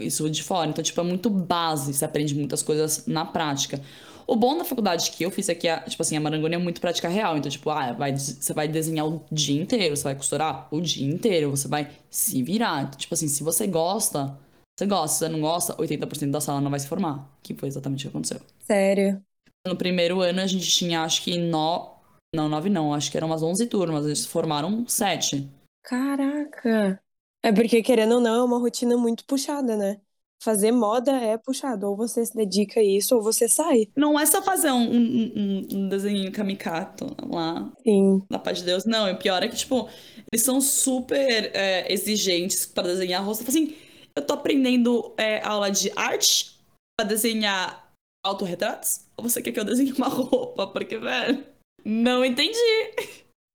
Isso 0.00 0.28
de 0.28 0.42
fora. 0.42 0.68
Então, 0.68 0.82
tipo, 0.82 1.00
é 1.00 1.04
muito 1.04 1.30
base, 1.30 1.94
você 1.94 2.04
aprende 2.04 2.34
muitas 2.34 2.60
coisas 2.60 3.06
na 3.06 3.24
prática. 3.24 3.80
O 4.26 4.34
bom 4.34 4.58
da 4.58 4.64
faculdade 4.64 5.12
que 5.12 5.24
eu 5.24 5.30
fiz 5.30 5.48
é 5.48 5.54
que, 5.54 5.68
tipo 5.88 6.02
assim, 6.02 6.16
a 6.16 6.20
Marangoni 6.20 6.56
é 6.56 6.58
muito 6.58 6.80
prática 6.80 7.08
real. 7.08 7.36
Então, 7.36 7.48
tipo, 7.48 7.70
ah, 7.70 7.92
vai, 7.92 8.16
você 8.16 8.52
vai 8.52 8.66
desenhar 8.66 9.06
o 9.06 9.24
dia 9.30 9.62
inteiro, 9.62 9.96
você 9.96 10.02
vai 10.02 10.16
costurar 10.16 10.66
o 10.72 10.80
dia 10.80 11.06
inteiro, 11.06 11.50
você 11.50 11.68
vai 11.68 11.88
se 12.10 12.42
virar. 12.42 12.82
Então, 12.82 12.98
tipo 12.98 13.14
assim, 13.14 13.28
se 13.28 13.44
você 13.44 13.68
gosta, 13.68 14.36
você 14.76 14.86
gosta, 14.86 15.08
se 15.08 15.18
você 15.20 15.28
não 15.28 15.40
gosta, 15.40 15.76
80% 15.80 16.32
da 16.32 16.40
sala 16.40 16.60
não 16.60 16.70
vai 16.70 16.80
se 16.80 16.88
formar. 16.88 17.28
Que 17.42 17.54
foi 17.54 17.68
exatamente 17.68 18.06
o 18.06 18.10
que 18.10 18.16
aconteceu. 18.16 18.40
Sério? 18.60 19.22
No 19.64 19.76
primeiro 19.76 20.20
ano 20.20 20.40
a 20.40 20.46
gente 20.48 20.68
tinha, 20.68 21.02
acho 21.02 21.22
que 21.22 21.38
no... 21.38 21.99
Não, 22.34 22.48
nove 22.48 22.70
não, 22.70 22.94
acho 22.94 23.10
que 23.10 23.16
eram 23.16 23.26
umas 23.26 23.42
11 23.42 23.66
turmas, 23.66 24.04
eles 24.04 24.24
formaram 24.24 24.86
sete. 24.86 25.48
Caraca! 25.82 27.02
É 27.42 27.52
porque, 27.52 27.82
querendo 27.82 28.16
ou 28.16 28.20
não, 28.20 28.34
é 28.34 28.44
uma 28.44 28.58
rotina 28.58 28.96
muito 28.96 29.24
puxada, 29.24 29.76
né? 29.76 30.00
Fazer 30.42 30.72
moda 30.72 31.12
é 31.12 31.36
puxado. 31.36 31.88
Ou 31.88 31.96
você 31.96 32.24
se 32.24 32.34
dedica 32.34 32.80
a 32.80 32.82
isso, 32.82 33.16
ou 33.16 33.22
você 33.22 33.48
sai. 33.48 33.88
Não 33.96 34.18
é 34.18 34.24
só 34.26 34.42
fazer 34.42 34.70
um, 34.70 34.90
um, 34.90 35.66
um 35.72 35.88
desenho 35.88 36.30
kamikato 36.32 37.06
lá. 37.28 37.70
Sim. 37.82 38.22
Na 38.30 38.38
paz 38.38 38.58
de 38.58 38.64
Deus. 38.64 38.84
Não, 38.84 39.10
o 39.10 39.16
pior 39.16 39.42
é 39.42 39.48
que, 39.48 39.56
tipo, 39.56 39.88
eles 40.32 40.44
são 40.44 40.60
super 40.60 41.50
é, 41.54 41.92
exigentes 41.92 42.64
para 42.64 42.88
desenhar 42.88 43.24
rosto. 43.24 43.46
Assim, 43.48 43.74
eu 44.14 44.24
tô 44.24 44.34
aprendendo 44.34 45.14
é, 45.18 45.44
aula 45.44 45.70
de 45.70 45.90
arte 45.96 46.58
pra 46.96 47.06
desenhar 47.06 47.90
autorretratos? 48.24 49.06
Ou 49.16 49.28
você 49.28 49.42
quer 49.42 49.52
que 49.52 49.60
eu 49.60 49.64
desenhe 49.64 49.92
uma 49.92 50.08
roupa? 50.08 50.66
Porque, 50.66 50.98
velho, 50.98 51.44
não 51.84 52.24
entendi. 52.24 52.58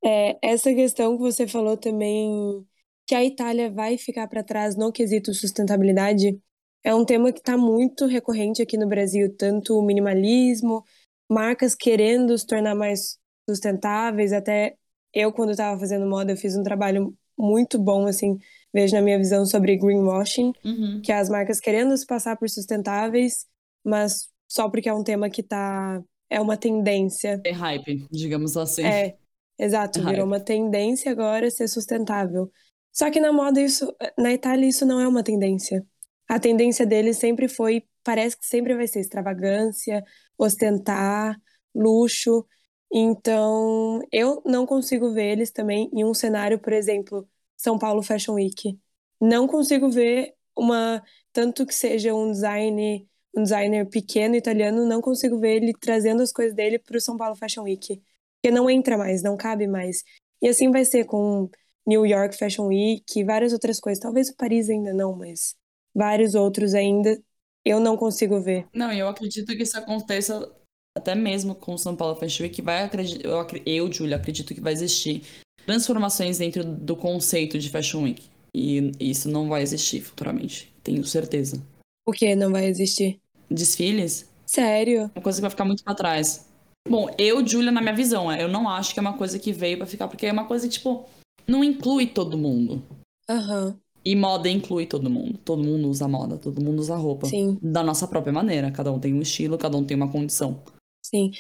É, 0.04 0.38
essa 0.42 0.74
questão 0.74 1.16
que 1.16 1.24
você 1.24 1.48
falou 1.48 1.76
também, 1.76 2.66
que 3.08 3.16
a 3.16 3.24
Itália 3.24 3.72
vai 3.72 3.98
ficar 3.98 4.28
para 4.28 4.44
trás 4.44 4.76
no 4.76 4.92
quesito 4.92 5.34
sustentabilidade, 5.34 6.40
é 6.84 6.94
um 6.94 7.04
tema 7.04 7.32
que 7.32 7.40
está 7.40 7.58
muito 7.58 8.06
recorrente 8.06 8.62
aqui 8.62 8.78
no 8.78 8.88
Brasil, 8.88 9.36
tanto 9.36 9.78
o 9.78 9.82
minimalismo, 9.82 10.84
marcas 11.30 11.74
querendo 11.74 12.38
se 12.38 12.46
tornar 12.46 12.76
mais 12.76 13.18
sustentáveis, 13.50 14.32
até 14.32 14.76
eu, 15.14 15.32
quando 15.32 15.52
estava 15.52 15.80
fazendo 15.80 16.06
moda, 16.06 16.34
eu 16.34 16.38
fiz 16.38 16.56
um 16.56 16.64
trabalho 16.64 17.16
muito 17.38 17.80
bom, 17.80 18.06
assim, 18.06 18.38
vejo 18.74 18.94
na 18.94 19.02
minha 19.02 19.18
visão 19.18 19.46
sobre 19.46 19.78
greenwashing, 19.78 20.54
uhum. 20.64 21.02
que 21.04 21.12
é 21.12 21.18
as 21.18 21.30
marcas 21.30 21.60
querendo 21.60 21.98
se 21.98 22.06
passar 22.06 22.38
por 22.38 22.50
sustentáveis, 22.50 23.48
mas 23.84 24.30
só 24.48 24.70
porque 24.70 24.90
é 24.90 24.94
um 24.94 25.04
tema 25.04 25.30
que 25.30 25.42
tá 25.42 26.04
é 26.30 26.40
uma 26.40 26.58
tendência. 26.58 27.42
É 27.44 27.52
hype, 27.52 28.08
digamos 28.12 28.58
assim. 28.58 28.84
É, 28.84 29.16
exato, 29.58 30.00
é 30.00 30.02
virou 30.02 30.18
hype. 30.18 30.28
uma 30.28 30.40
tendência 30.40 31.12
agora 31.12 31.50
ser 31.50 31.68
sustentável. 31.68 32.52
Só 32.92 33.12
que 33.12 33.20
na 33.20 33.32
moda 33.34 33.62
isso, 33.62 33.94
na 34.18 34.34
Itália 34.34 34.68
isso 34.68 34.86
não 34.86 35.00
é 35.00 35.08
uma 35.08 35.24
tendência. 35.24 35.86
A 36.28 36.40
tendência 36.40 36.86
deles 36.86 37.18
sempre 37.18 37.48
foi, 37.48 37.84
parece 38.04 38.38
que 38.38 38.46
sempre 38.46 38.76
vai 38.76 38.88
ser 38.88 39.00
extravagância, 39.02 40.04
ostentar, 40.38 41.40
luxo. 41.74 42.46
Então, 42.92 44.02
eu 44.12 44.42
não 44.46 44.66
consigo 44.66 45.12
ver 45.14 45.34
eles 45.34 45.52
também 45.52 45.90
em 45.94 46.06
um 46.06 46.14
cenário, 46.14 46.60
por 46.60 46.74
exemplo, 46.74 47.28
são 47.58 47.78
Paulo 47.78 48.02
Fashion 48.02 48.36
Week. 48.36 48.80
Não 49.20 49.48
consigo 49.48 49.90
ver 49.90 50.34
uma 50.58 51.04
tanto 51.34 51.66
que 51.66 51.74
seja 51.74 52.14
um 52.14 52.32
design 52.32 53.08
um 53.36 53.44
designer 53.44 53.86
pequeno 53.88 54.36
italiano, 54.36 54.88
não 54.88 55.02
consigo 55.02 55.40
ver 55.40 55.58
ele 55.58 55.74
trazendo 55.74 56.22
as 56.22 56.32
coisas 56.32 56.56
dele 56.56 56.80
para 56.80 56.98
o 56.98 57.02
São 57.02 57.18
Paulo 57.18 57.36
Fashion 57.36 57.64
Week, 57.64 58.02
porque 58.42 58.56
não 58.56 58.70
entra 58.70 58.98
mais, 58.98 59.22
não 59.22 59.36
cabe 59.36 59.68
mais. 59.68 60.04
E 60.42 60.48
assim 60.48 60.72
vai 60.72 60.86
ser 60.86 61.06
com 61.06 61.50
New 61.86 62.06
York 62.06 62.38
Fashion 62.38 62.68
Week 62.68 63.04
e 63.16 63.24
várias 63.24 63.54
outras 63.54 63.80
coisas. 63.80 64.02
Talvez 64.02 64.30
o 64.30 64.36
Paris 64.36 64.70
ainda 64.70 64.94
não, 64.94 65.16
mas 65.16 65.56
vários 65.94 66.36
outros 66.36 66.74
ainda 66.74 67.22
eu 67.66 67.80
não 67.80 67.98
consigo 67.98 68.40
ver. 68.40 68.68
Não, 68.74 68.92
eu 68.92 69.08
acredito 69.08 69.48
que 69.48 69.64
isso 69.64 69.78
aconteça 69.78 70.52
até 70.98 71.14
mesmo 71.14 71.54
com 71.54 71.74
o 71.74 71.78
São 71.78 71.96
Paulo 71.96 72.16
Fashion 72.16 72.44
Week, 72.44 72.62
vai 72.62 72.84
acreditar, 72.84 73.28
eu, 73.28 73.46
eu 73.66 73.92
Julia, 73.92 74.16
acredito 74.16 74.54
que 74.56 74.62
vai 74.62 74.72
existir 74.72 75.24
transformações 75.66 76.38
dentro 76.38 76.64
do 76.64 76.96
conceito 76.96 77.60
de 77.60 77.70
Fashion 77.70 78.04
Week. 78.04 78.24
E 78.54 78.92
isso 79.00 79.30
não 79.30 79.50
vai 79.50 79.62
existir 79.62 80.00
futuramente, 80.00 80.74
tenho 80.82 81.04
certeza. 81.04 81.62
O 82.06 82.14
que 82.14 82.36
não 82.36 82.52
vai 82.52 82.68
existir? 82.68 83.20
Desfiles? 83.50 84.30
Sério? 84.46 85.12
Uma 85.16 85.22
coisa 85.22 85.38
que 85.38 85.42
vai 85.42 85.50
ficar 85.50 85.66
muito 85.66 85.84
pra 85.84 85.96
trás. 85.96 86.48
Bom, 86.88 87.08
eu, 87.18 87.46
Julia, 87.46 87.72
na 87.72 87.82
minha 87.82 87.96
visão, 87.96 88.32
é, 88.32 88.44
eu 88.44 88.48
não 88.48 88.70
acho 88.70 88.94
que 88.94 89.00
é 89.00 89.02
uma 89.02 89.18
coisa 89.18 89.40
que 89.40 89.52
veio 89.52 89.78
pra 89.78 89.88
ficar, 89.88 90.08
porque 90.08 90.26
é 90.28 90.32
uma 90.32 90.46
coisa 90.46 90.68
que, 90.68 90.74
tipo, 90.74 91.06
não 91.48 91.64
inclui 91.64 92.08
todo 92.08 92.38
mundo. 92.38 92.82
Aham. 93.30 93.80
E 94.04 94.16
moda 94.16 94.48
inclui 94.48 94.86
todo 94.86 95.10
mundo. 95.10 95.40
Todo 95.44 95.64
mundo 95.64 95.90
usa 95.90 96.08
moda, 96.08 96.38
todo 96.38 96.64
mundo 96.64 96.80
usa 96.80 96.96
roupa. 96.96 97.26
Sim, 97.28 97.58
Da 97.60 97.82
nossa 97.84 98.08
própria 98.08 98.32
maneira. 98.32 98.70
Cada 98.72 98.92
um 98.92 99.00
tem 99.00 99.14
um 99.14 99.22
estilo, 99.22 99.58
cada 99.58 99.76
um 99.78 99.84
tem 99.84 99.98
uma 99.98 100.12
condição. 100.12 100.62
sim. 101.04 101.32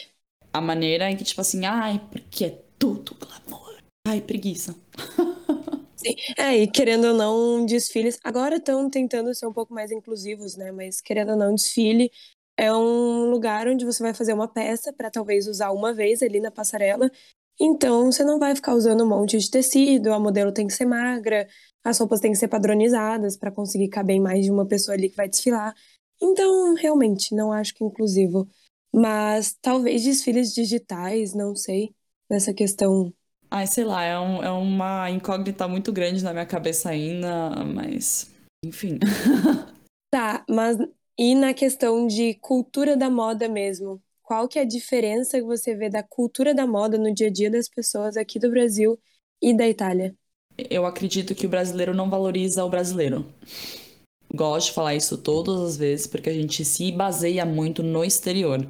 A 0.51 0.61
maneira 0.61 1.11
em 1.11 1.17
que, 1.17 1.23
tipo 1.23 1.41
assim, 1.41 1.65
ai, 1.65 1.99
porque 2.09 2.45
é 2.45 2.63
tudo 2.79 3.15
glamour. 3.15 3.75
Ai, 4.07 4.21
preguiça. 4.21 4.73
É, 6.37 6.57
e 6.57 6.67
querendo 6.67 7.05
ou 7.07 7.13
não, 7.13 7.65
desfiles. 7.65 8.19
Agora 8.23 8.57
estão 8.57 8.89
tentando 8.89 9.33
ser 9.33 9.47
um 9.47 9.53
pouco 9.53 9.73
mais 9.73 9.91
inclusivos, 9.91 10.55
né? 10.55 10.71
Mas 10.71 11.01
querendo 11.01 11.31
ou 11.31 11.37
não, 11.37 11.55
desfile 11.55 12.11
é 12.57 12.71
um 12.73 13.29
lugar 13.29 13.67
onde 13.67 13.85
você 13.85 14.01
vai 14.01 14.13
fazer 14.13 14.33
uma 14.33 14.47
peça 14.47 14.93
para 14.93 15.11
talvez 15.11 15.47
usar 15.47 15.71
uma 15.71 15.93
vez 15.93 16.21
ali 16.21 16.39
na 16.39 16.51
passarela. 16.51 17.09
Então 17.59 18.11
você 18.11 18.23
não 18.23 18.39
vai 18.39 18.55
ficar 18.55 18.73
usando 18.75 19.03
um 19.03 19.07
monte 19.07 19.37
de 19.37 19.49
tecido, 19.49 20.13
a 20.13 20.19
modelo 20.19 20.51
tem 20.51 20.67
que 20.67 20.73
ser 20.73 20.85
magra, 20.85 21.47
as 21.83 21.97
roupas 21.99 22.19
têm 22.19 22.31
que 22.31 22.37
ser 22.37 22.47
padronizadas 22.47 23.37
para 23.37 23.51
conseguir 23.51 23.89
caber 23.89 24.19
mais 24.19 24.45
de 24.45 24.51
uma 24.51 24.65
pessoa 24.65 24.95
ali 24.95 25.09
que 25.09 25.15
vai 25.15 25.29
desfilar. 25.29 25.73
Então, 26.21 26.73
realmente, 26.75 27.35
não 27.35 27.51
acho 27.51 27.73
que 27.73 27.83
é 27.83 27.87
inclusivo. 27.87 28.47
Mas 28.93 29.53
talvez 29.61 30.03
desfiles 30.03 30.53
digitais, 30.53 31.33
não 31.33 31.55
sei, 31.55 31.93
nessa 32.29 32.53
questão. 32.53 33.13
Ai, 33.55 33.67
sei 33.67 33.85
lá, 33.85 34.03
é, 34.03 34.19
um- 34.19 34.43
é 34.43 34.51
uma 34.51 35.09
incógnita 35.09 35.65
muito 35.65 35.93
grande 35.93 36.21
na 36.21 36.33
minha 36.33 36.45
cabeça 36.45 36.89
ainda, 36.89 37.51
mas. 37.63 38.29
Enfim. 38.65 38.99
Tá, 40.11 40.45
mas 40.49 40.77
e 41.17 41.35
na 41.35 41.53
questão 41.53 42.07
de 42.07 42.35
cultura 42.35 42.95
da 42.95 43.09
moda 43.09 43.49
mesmo? 43.49 44.01
Qual 44.23 44.47
que 44.47 44.57
é 44.57 44.61
a 44.61 44.65
diferença 44.65 45.37
que 45.37 45.45
você 45.45 45.75
vê 45.75 45.89
da 45.89 46.01
cultura 46.03 46.53
da 46.53 46.65
moda 46.65 46.97
no 46.97 47.13
dia 47.13 47.27
a 47.27 47.31
dia 47.31 47.49
das 47.51 47.67
pessoas 47.67 48.15
aqui 48.15 48.39
do 48.39 48.49
Brasil 48.49 48.97
e 49.41 49.53
da 49.55 49.67
Itália? 49.67 50.15
Eu 50.69 50.85
acredito 50.85 51.35
que 51.35 51.45
o 51.45 51.49
brasileiro 51.49 51.93
não 51.93 52.09
valoriza 52.09 52.63
o 52.63 52.69
brasileiro. 52.69 53.25
Gosto 54.33 54.67
de 54.67 54.73
falar 54.73 54.95
isso 54.95 55.17
todas 55.17 55.59
as 55.61 55.77
vezes, 55.77 56.07
porque 56.07 56.29
a 56.29 56.33
gente 56.33 56.63
se 56.63 56.91
baseia 56.93 57.45
muito 57.45 57.83
no 57.83 58.03
exterior. 58.03 58.65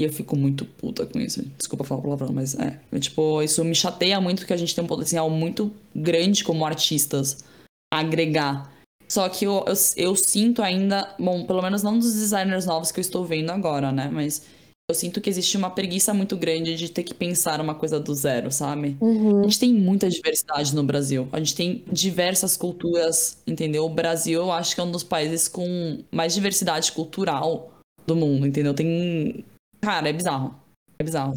E 0.00 0.04
eu 0.04 0.10
fico 0.10 0.34
muito 0.34 0.64
puta 0.64 1.04
com 1.04 1.20
isso. 1.20 1.44
Desculpa 1.58 1.84
falar 1.84 2.00
palavrão, 2.00 2.32
mas 2.32 2.54
é. 2.58 2.80
Tipo, 2.98 3.42
isso 3.42 3.62
me 3.62 3.74
chateia 3.74 4.18
muito 4.18 4.38
porque 4.38 4.54
a 4.54 4.56
gente 4.56 4.74
tem 4.74 4.82
um 4.82 4.86
potencial 4.86 5.28
muito 5.28 5.70
grande 5.94 6.42
como 6.42 6.64
artistas 6.64 7.44
a 7.92 7.98
agregar. 7.98 8.72
Só 9.06 9.28
que 9.28 9.44
eu, 9.44 9.62
eu, 9.66 9.74
eu 9.96 10.16
sinto 10.16 10.62
ainda, 10.62 11.14
bom, 11.18 11.44
pelo 11.44 11.60
menos 11.60 11.82
não 11.82 11.98
dos 11.98 12.14
designers 12.14 12.64
novos 12.64 12.90
que 12.90 12.98
eu 12.98 13.02
estou 13.02 13.26
vendo 13.26 13.50
agora, 13.50 13.92
né? 13.92 14.08
Mas 14.10 14.46
eu 14.90 14.94
sinto 14.94 15.20
que 15.20 15.28
existe 15.28 15.56
uma 15.58 15.68
preguiça 15.68 16.14
muito 16.14 16.34
grande 16.36 16.76
de 16.76 16.88
ter 16.88 17.02
que 17.02 17.12
pensar 17.12 17.60
uma 17.60 17.74
coisa 17.74 18.00
do 18.00 18.14
zero, 18.14 18.50
sabe? 18.50 18.96
A 19.00 19.04
Uhum. 19.04 19.42
gente 19.44 19.58
tem 19.60 19.74
muita 19.74 20.08
diversidade 20.08 20.74
no 20.74 20.82
Brasil. 20.82 21.28
A 21.30 21.38
gente 21.38 21.54
tem 21.54 21.84
diversas 21.92 22.56
culturas, 22.56 23.36
entendeu? 23.46 23.84
O 23.84 23.90
Brasil, 23.90 24.40
eu 24.40 24.50
acho 24.50 24.74
que 24.74 24.80
é 24.80 24.84
um 24.84 24.90
dos 24.90 25.04
países 25.04 25.46
com 25.46 25.98
mais 26.10 26.32
diversidade 26.32 26.90
cultural 26.92 27.70
do 28.06 28.16
mundo, 28.16 28.46
entendeu? 28.46 28.72
Tem. 28.72 29.44
Cara, 29.80 30.08
é 30.08 30.12
bizarro. 30.12 30.54
É 30.98 31.04
bizarro. 31.04 31.34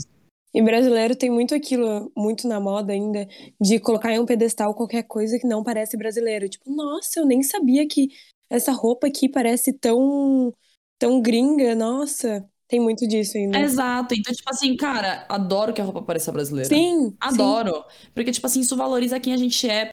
E 0.53 0.61
brasileiro 0.61 1.15
tem 1.15 1.31
muito 1.31 1.55
aquilo, 1.55 2.11
muito 2.15 2.47
na 2.47 2.59
moda 2.59 2.93
ainda, 2.93 3.27
de 3.59 3.79
colocar 3.79 4.13
em 4.13 4.19
um 4.19 4.25
pedestal 4.25 4.75
qualquer 4.75 5.03
coisa 5.03 5.39
que 5.39 5.47
não 5.47 5.63
parece 5.63 5.97
brasileiro. 5.97 6.47
Tipo, 6.47 6.71
nossa, 6.71 7.19
eu 7.19 7.25
nem 7.25 7.41
sabia 7.41 7.87
que 7.87 8.09
essa 8.49 8.71
roupa 8.71 9.07
aqui 9.07 9.27
parece 9.27 9.73
tão, 9.73 10.53
tão 10.99 11.19
gringa. 11.21 11.73
Nossa, 11.73 12.47
tem 12.67 12.79
muito 12.79 13.07
disso 13.07 13.35
ainda. 13.35 13.59
Exato. 13.59 14.13
Então, 14.13 14.31
tipo 14.31 14.49
assim, 14.49 14.75
cara, 14.75 15.25
adoro 15.27 15.73
que 15.73 15.81
a 15.81 15.83
roupa 15.83 16.03
pareça 16.03 16.31
brasileira. 16.31 16.69
Sim, 16.69 17.09
sim. 17.09 17.17
Adoro. 17.19 17.83
Porque, 18.13 18.31
tipo 18.31 18.45
assim, 18.45 18.59
isso 18.59 18.77
valoriza 18.77 19.19
quem 19.19 19.33
a 19.33 19.37
gente 19.37 19.67
é. 19.67 19.89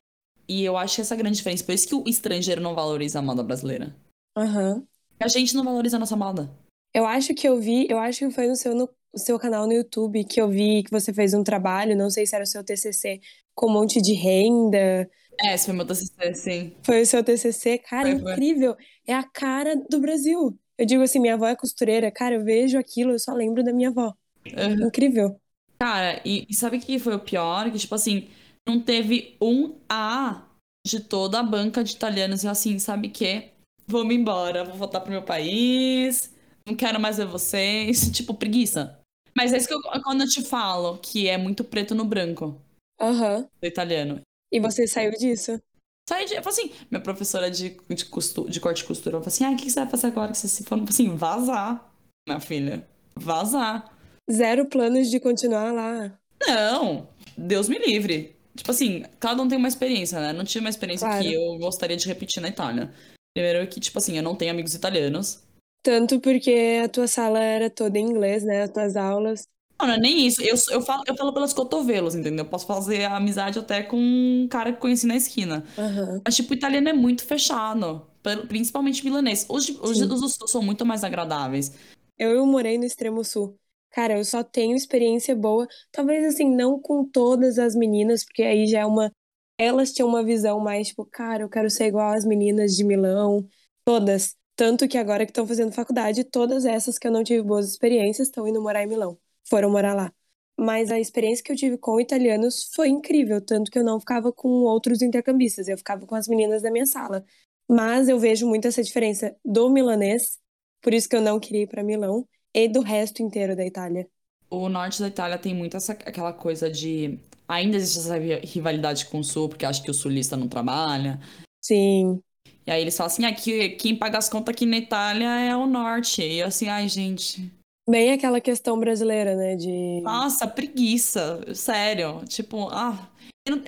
E 0.46 0.62
eu 0.62 0.76
acho 0.76 0.96
que 0.96 1.00
essa 1.00 1.14
é 1.14 1.16
a 1.16 1.18
grande 1.18 1.38
diferença. 1.38 1.64
Por 1.64 1.72
isso 1.72 1.88
que 1.88 1.94
o 1.94 2.04
estrangeiro 2.06 2.60
não 2.60 2.74
valoriza 2.74 3.18
a 3.18 3.22
moda 3.22 3.42
brasileira. 3.42 3.96
Aham. 4.36 4.84
A 5.22 5.28
gente 5.28 5.54
não 5.54 5.64
valoriza 5.64 5.96
a 5.96 6.00
nossa 6.00 6.16
moda. 6.16 6.50
Eu 6.92 7.06
acho 7.06 7.34
que 7.34 7.48
eu 7.48 7.60
vi, 7.60 7.86
eu 7.88 7.98
acho 7.98 8.26
que 8.26 8.34
foi 8.34 8.46
no 8.46 8.56
seu, 8.56 8.74
no 8.74 8.88
seu 9.14 9.38
canal 9.38 9.66
no 9.66 9.72
YouTube 9.72 10.24
que 10.24 10.40
eu 10.40 10.48
vi 10.48 10.82
que 10.82 10.90
você 10.90 11.12
fez 11.12 11.34
um 11.34 11.44
trabalho, 11.44 11.96
não 11.96 12.10
sei 12.10 12.26
se 12.26 12.34
era 12.34 12.44
o 12.44 12.46
seu 12.46 12.64
TCC, 12.64 13.20
com 13.54 13.66
um 13.66 13.72
monte 13.72 14.00
de 14.00 14.12
renda. 14.12 15.08
É, 15.40 15.54
esse 15.54 15.66
foi 15.66 15.74
meu 15.74 15.86
TCC, 15.86 16.34
sim. 16.34 16.72
Foi 16.82 17.02
o 17.02 17.06
seu 17.06 17.22
TCC, 17.22 17.78
cara, 17.78 18.10
Foi, 18.10 18.20
foi. 18.20 18.32
incrível. 18.32 18.76
É 19.06 19.14
a 19.14 19.22
cara 19.22 19.76
do 19.88 20.00
Brasil. 20.00 20.58
Eu 20.76 20.86
digo 20.86 21.02
assim, 21.02 21.18
minha 21.18 21.34
avó 21.34 21.46
é 21.46 21.56
costureira, 21.56 22.10
cara, 22.10 22.36
eu 22.36 22.44
vejo 22.44 22.78
aquilo, 22.78 23.12
eu 23.12 23.18
só 23.18 23.32
lembro 23.32 23.62
da 23.62 23.72
minha 23.72 23.90
avó. 23.90 24.14
Uhum. 24.46 24.86
Incrível. 24.86 25.40
Cara, 25.78 26.20
e, 26.24 26.46
e 26.48 26.54
sabe 26.54 26.76
o 26.76 26.80
que 26.80 26.98
foi 26.98 27.14
o 27.14 27.20
pior? 27.20 27.70
Que, 27.70 27.78
tipo 27.78 27.94
assim, 27.94 28.28
não 28.66 28.80
teve 28.80 29.36
um 29.40 29.76
A 29.88 30.46
de 30.86 31.00
toda 31.00 31.40
a 31.40 31.42
banca 31.42 31.84
de 31.84 31.92
italianos. 31.94 32.44
E 32.44 32.48
assim, 32.48 32.78
sabe 32.78 33.08
o 33.08 33.10
quê? 33.10 33.50
Vamos 33.86 34.14
embora, 34.14 34.64
vou 34.64 34.74
voltar 34.74 35.00
pro 35.00 35.10
meu 35.10 35.22
país, 35.22 36.32
não 36.70 36.76
quero 36.76 37.00
mais 37.00 37.16
ver 37.18 37.26
vocês. 37.26 38.10
Tipo, 38.12 38.34
preguiça. 38.34 38.98
Mas 39.36 39.52
é 39.52 39.56
isso 39.56 39.68
que 39.68 39.74
eu, 39.74 39.80
quando 40.02 40.22
eu 40.22 40.28
te 40.28 40.42
falo, 40.42 40.98
que 40.98 41.28
é 41.28 41.38
muito 41.38 41.62
preto 41.62 41.94
no 41.94 42.04
branco, 42.04 42.60
Aham. 43.00 43.48
do 43.60 43.66
italiano. 43.66 44.20
E 44.52 44.58
você 44.58 44.86
saiu 44.86 45.12
disso? 45.12 45.60
Sai 46.08 46.24
de, 46.24 46.34
eu 46.34 46.42
falo 46.42 46.56
assim, 46.56 46.72
minha 46.90 47.00
professora 47.00 47.48
de, 47.48 47.76
de, 47.88 48.04
costu, 48.06 48.50
de 48.50 48.58
corte 48.58 48.82
e 48.82 48.86
costura, 48.86 49.18
falou 49.18 49.28
assim, 49.28 49.44
ah, 49.44 49.50
o 49.52 49.56
que 49.56 49.64
que 49.64 49.70
você 49.70 49.80
vai 49.80 49.88
fazer 49.88 50.08
agora 50.08 50.32
que 50.32 50.38
você 50.38 50.48
se 50.48 50.64
for? 50.64 50.74
Eu 50.76 50.84
falei 50.86 50.88
assim, 50.88 51.16
vazar, 51.16 51.92
minha 52.28 52.40
filha, 52.40 52.84
vazar. 53.14 53.96
Zero 54.30 54.66
planos 54.66 55.08
de 55.08 55.20
continuar 55.20 55.72
lá. 55.72 56.18
Não, 56.44 57.08
Deus 57.38 57.68
me 57.68 57.78
livre. 57.78 58.34
Tipo 58.56 58.72
assim, 58.72 59.04
cada 59.20 59.40
um 59.40 59.46
tem 59.48 59.56
uma 59.56 59.68
experiência, 59.68 60.18
né? 60.20 60.32
Não 60.32 60.44
tive 60.44 60.64
uma 60.64 60.70
experiência 60.70 61.06
Claro. 61.06 61.22
que 61.22 61.32
eu 61.32 61.56
gostaria 61.58 61.96
de 61.96 62.08
repetir 62.08 62.42
na 62.42 62.48
Itália. 62.48 62.92
Primeiro 63.32 63.66
que, 63.68 63.78
tipo 63.78 63.96
assim, 63.98 64.16
eu 64.16 64.22
não 64.22 64.34
tenho 64.34 64.50
amigos 64.50 64.74
italianos. 64.74 65.40
Tanto 65.82 66.20
porque 66.20 66.80
a 66.84 66.88
tua 66.88 67.08
sala 67.08 67.38
era 67.38 67.70
toda 67.70 67.98
em 67.98 68.04
inglês, 68.04 68.44
né? 68.44 68.62
As 68.62 68.70
tuas 68.70 68.96
aulas. 68.96 69.48
Não, 69.80 69.86
não 69.86 69.94
é 69.94 69.98
nem 69.98 70.26
isso. 70.26 70.42
Eu, 70.42 70.56
eu, 70.70 70.82
falo, 70.82 71.02
eu 71.06 71.16
falo 71.16 71.32
pelos 71.32 71.52
cotovelos, 71.54 72.14
entendeu? 72.14 72.44
Eu 72.44 72.50
posso 72.50 72.66
fazer 72.66 73.04
amizade 73.04 73.58
até 73.58 73.82
com 73.82 73.96
um 73.96 74.46
cara 74.48 74.72
que 74.72 74.80
conheci 74.80 75.06
na 75.06 75.16
esquina. 75.16 75.64
Aham. 75.78 76.20
Mas, 76.24 76.36
tipo, 76.36 76.52
o 76.52 76.54
italiano 76.56 76.88
é 76.88 76.92
muito 76.92 77.24
fechado. 77.24 78.06
Principalmente 78.48 79.02
milanês. 79.02 79.46
Os, 79.48 79.68
os, 79.70 79.98
Sim. 79.98 80.04
os 80.04 80.34
sul 80.34 80.46
são 80.48 80.62
muito 80.62 80.84
mais 80.84 81.02
agradáveis. 81.02 81.72
Eu, 82.18 82.32
eu 82.32 82.44
morei 82.44 82.76
no 82.76 82.84
extremo 82.84 83.24
sul. 83.24 83.58
Cara, 83.90 84.18
eu 84.18 84.24
só 84.24 84.44
tenho 84.44 84.76
experiência 84.76 85.34
boa. 85.34 85.66
Talvez 85.90 86.24
assim, 86.26 86.54
não 86.54 86.78
com 86.78 87.04
todas 87.04 87.58
as 87.58 87.74
meninas, 87.74 88.22
porque 88.24 88.42
aí 88.42 88.66
já 88.66 88.80
é 88.80 88.86
uma. 88.86 89.10
Elas 89.58 89.92
tinham 89.92 90.08
uma 90.08 90.22
visão 90.22 90.60
mais, 90.60 90.88
tipo, 90.88 91.04
cara, 91.06 91.42
eu 91.42 91.48
quero 91.48 91.70
ser 91.70 91.86
igual 91.86 92.12
às 92.12 92.24
meninas 92.24 92.76
de 92.76 92.84
Milão. 92.84 93.46
Todas. 93.84 94.36
Tanto 94.60 94.86
que 94.86 94.98
agora 94.98 95.24
que 95.24 95.30
estão 95.30 95.46
fazendo 95.46 95.72
faculdade, 95.72 96.22
todas 96.22 96.66
essas 96.66 96.98
que 96.98 97.06
eu 97.08 97.10
não 97.10 97.24
tive 97.24 97.42
boas 97.42 97.66
experiências 97.66 98.28
estão 98.28 98.46
indo 98.46 98.60
morar 98.60 98.82
em 98.82 98.86
Milão. 98.86 99.18
Foram 99.48 99.70
morar 99.70 99.94
lá. 99.94 100.12
Mas 100.54 100.90
a 100.90 101.00
experiência 101.00 101.42
que 101.42 101.50
eu 101.50 101.56
tive 101.56 101.78
com 101.78 101.98
italianos 101.98 102.70
foi 102.74 102.88
incrível, 102.90 103.40
tanto 103.40 103.70
que 103.70 103.78
eu 103.78 103.84
não 103.84 103.98
ficava 103.98 104.30
com 104.30 104.48
outros 104.64 105.00
intercambistas, 105.00 105.66
eu 105.66 105.78
ficava 105.78 106.04
com 106.06 106.14
as 106.14 106.28
meninas 106.28 106.60
da 106.60 106.70
minha 106.70 106.84
sala. 106.84 107.24
Mas 107.66 108.06
eu 108.06 108.18
vejo 108.18 108.46
muito 108.46 108.68
essa 108.68 108.82
diferença 108.82 109.34
do 109.42 109.70
milanês, 109.70 110.38
por 110.82 110.92
isso 110.92 111.08
que 111.08 111.16
eu 111.16 111.22
não 111.22 111.40
queria 111.40 111.62
ir 111.62 111.66
para 111.66 111.82
Milão, 111.82 112.28
e 112.52 112.68
do 112.68 112.82
resto 112.82 113.22
inteiro 113.22 113.56
da 113.56 113.64
Itália. 113.64 114.06
O 114.50 114.68
norte 114.68 115.00
da 115.00 115.08
Itália 115.08 115.38
tem 115.38 115.54
muito 115.54 115.78
essa, 115.78 115.92
aquela 115.92 116.34
coisa 116.34 116.70
de. 116.70 117.18
Ainda 117.48 117.78
existe 117.78 118.00
essa 118.00 118.18
ri- 118.18 118.40
rivalidade 118.44 119.06
com 119.06 119.20
o 119.20 119.24
sul, 119.24 119.48
porque 119.48 119.64
acho 119.64 119.82
que 119.82 119.90
o 119.90 119.94
sulista 119.94 120.36
não 120.36 120.48
trabalha. 120.48 121.18
Sim, 121.60 122.22
E 122.66 122.70
aí 122.70 122.82
eles 122.82 122.96
falam 122.96 123.10
assim: 123.10 123.24
aqui, 123.24 123.70
quem 123.70 123.96
paga 123.96 124.18
as 124.18 124.28
contas 124.28 124.54
aqui 124.54 124.66
na 124.66 124.78
Itália 124.78 125.28
é 125.40 125.56
o 125.56 125.66
norte. 125.66 126.22
E 126.22 126.38
eu 126.38 126.46
assim, 126.46 126.68
ai, 126.68 126.88
gente. 126.88 127.52
bem 127.88 128.12
aquela 128.12 128.40
questão 128.40 128.78
brasileira, 128.78 129.34
né, 129.36 129.56
de 129.56 130.00
Nossa, 130.02 130.46
preguiça. 130.46 131.54
Sério. 131.54 132.24
Tipo, 132.26 132.68
ah. 132.70 133.08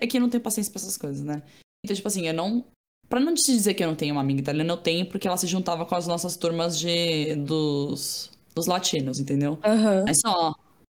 É 0.00 0.06
que 0.06 0.18
eu 0.18 0.20
não 0.20 0.28
tenho 0.28 0.42
paciência 0.42 0.70
pra 0.72 0.80
essas 0.80 0.96
coisas, 0.96 1.24
né? 1.24 1.42
Então, 1.84 1.96
tipo 1.96 2.06
assim, 2.06 2.26
eu 2.26 2.34
não. 2.34 2.64
Pra 3.08 3.18
não 3.18 3.34
te 3.34 3.44
dizer 3.44 3.74
que 3.74 3.82
eu 3.82 3.88
não 3.88 3.96
tenho 3.96 4.14
uma 4.14 4.20
amiga 4.20 4.40
italiana, 4.40 4.72
eu 4.72 4.76
tenho 4.76 5.06
porque 5.06 5.26
ela 5.26 5.36
se 5.36 5.46
juntava 5.46 5.84
com 5.84 5.94
as 5.94 6.06
nossas 6.06 6.36
turmas 6.36 6.78
de 6.78 7.34
dos, 7.36 8.30
dos 8.54 8.66
latinos, 8.66 9.18
entendeu? 9.18 9.58
Aham. 9.64 10.04
Mas 10.06 10.20
só. 10.20 10.54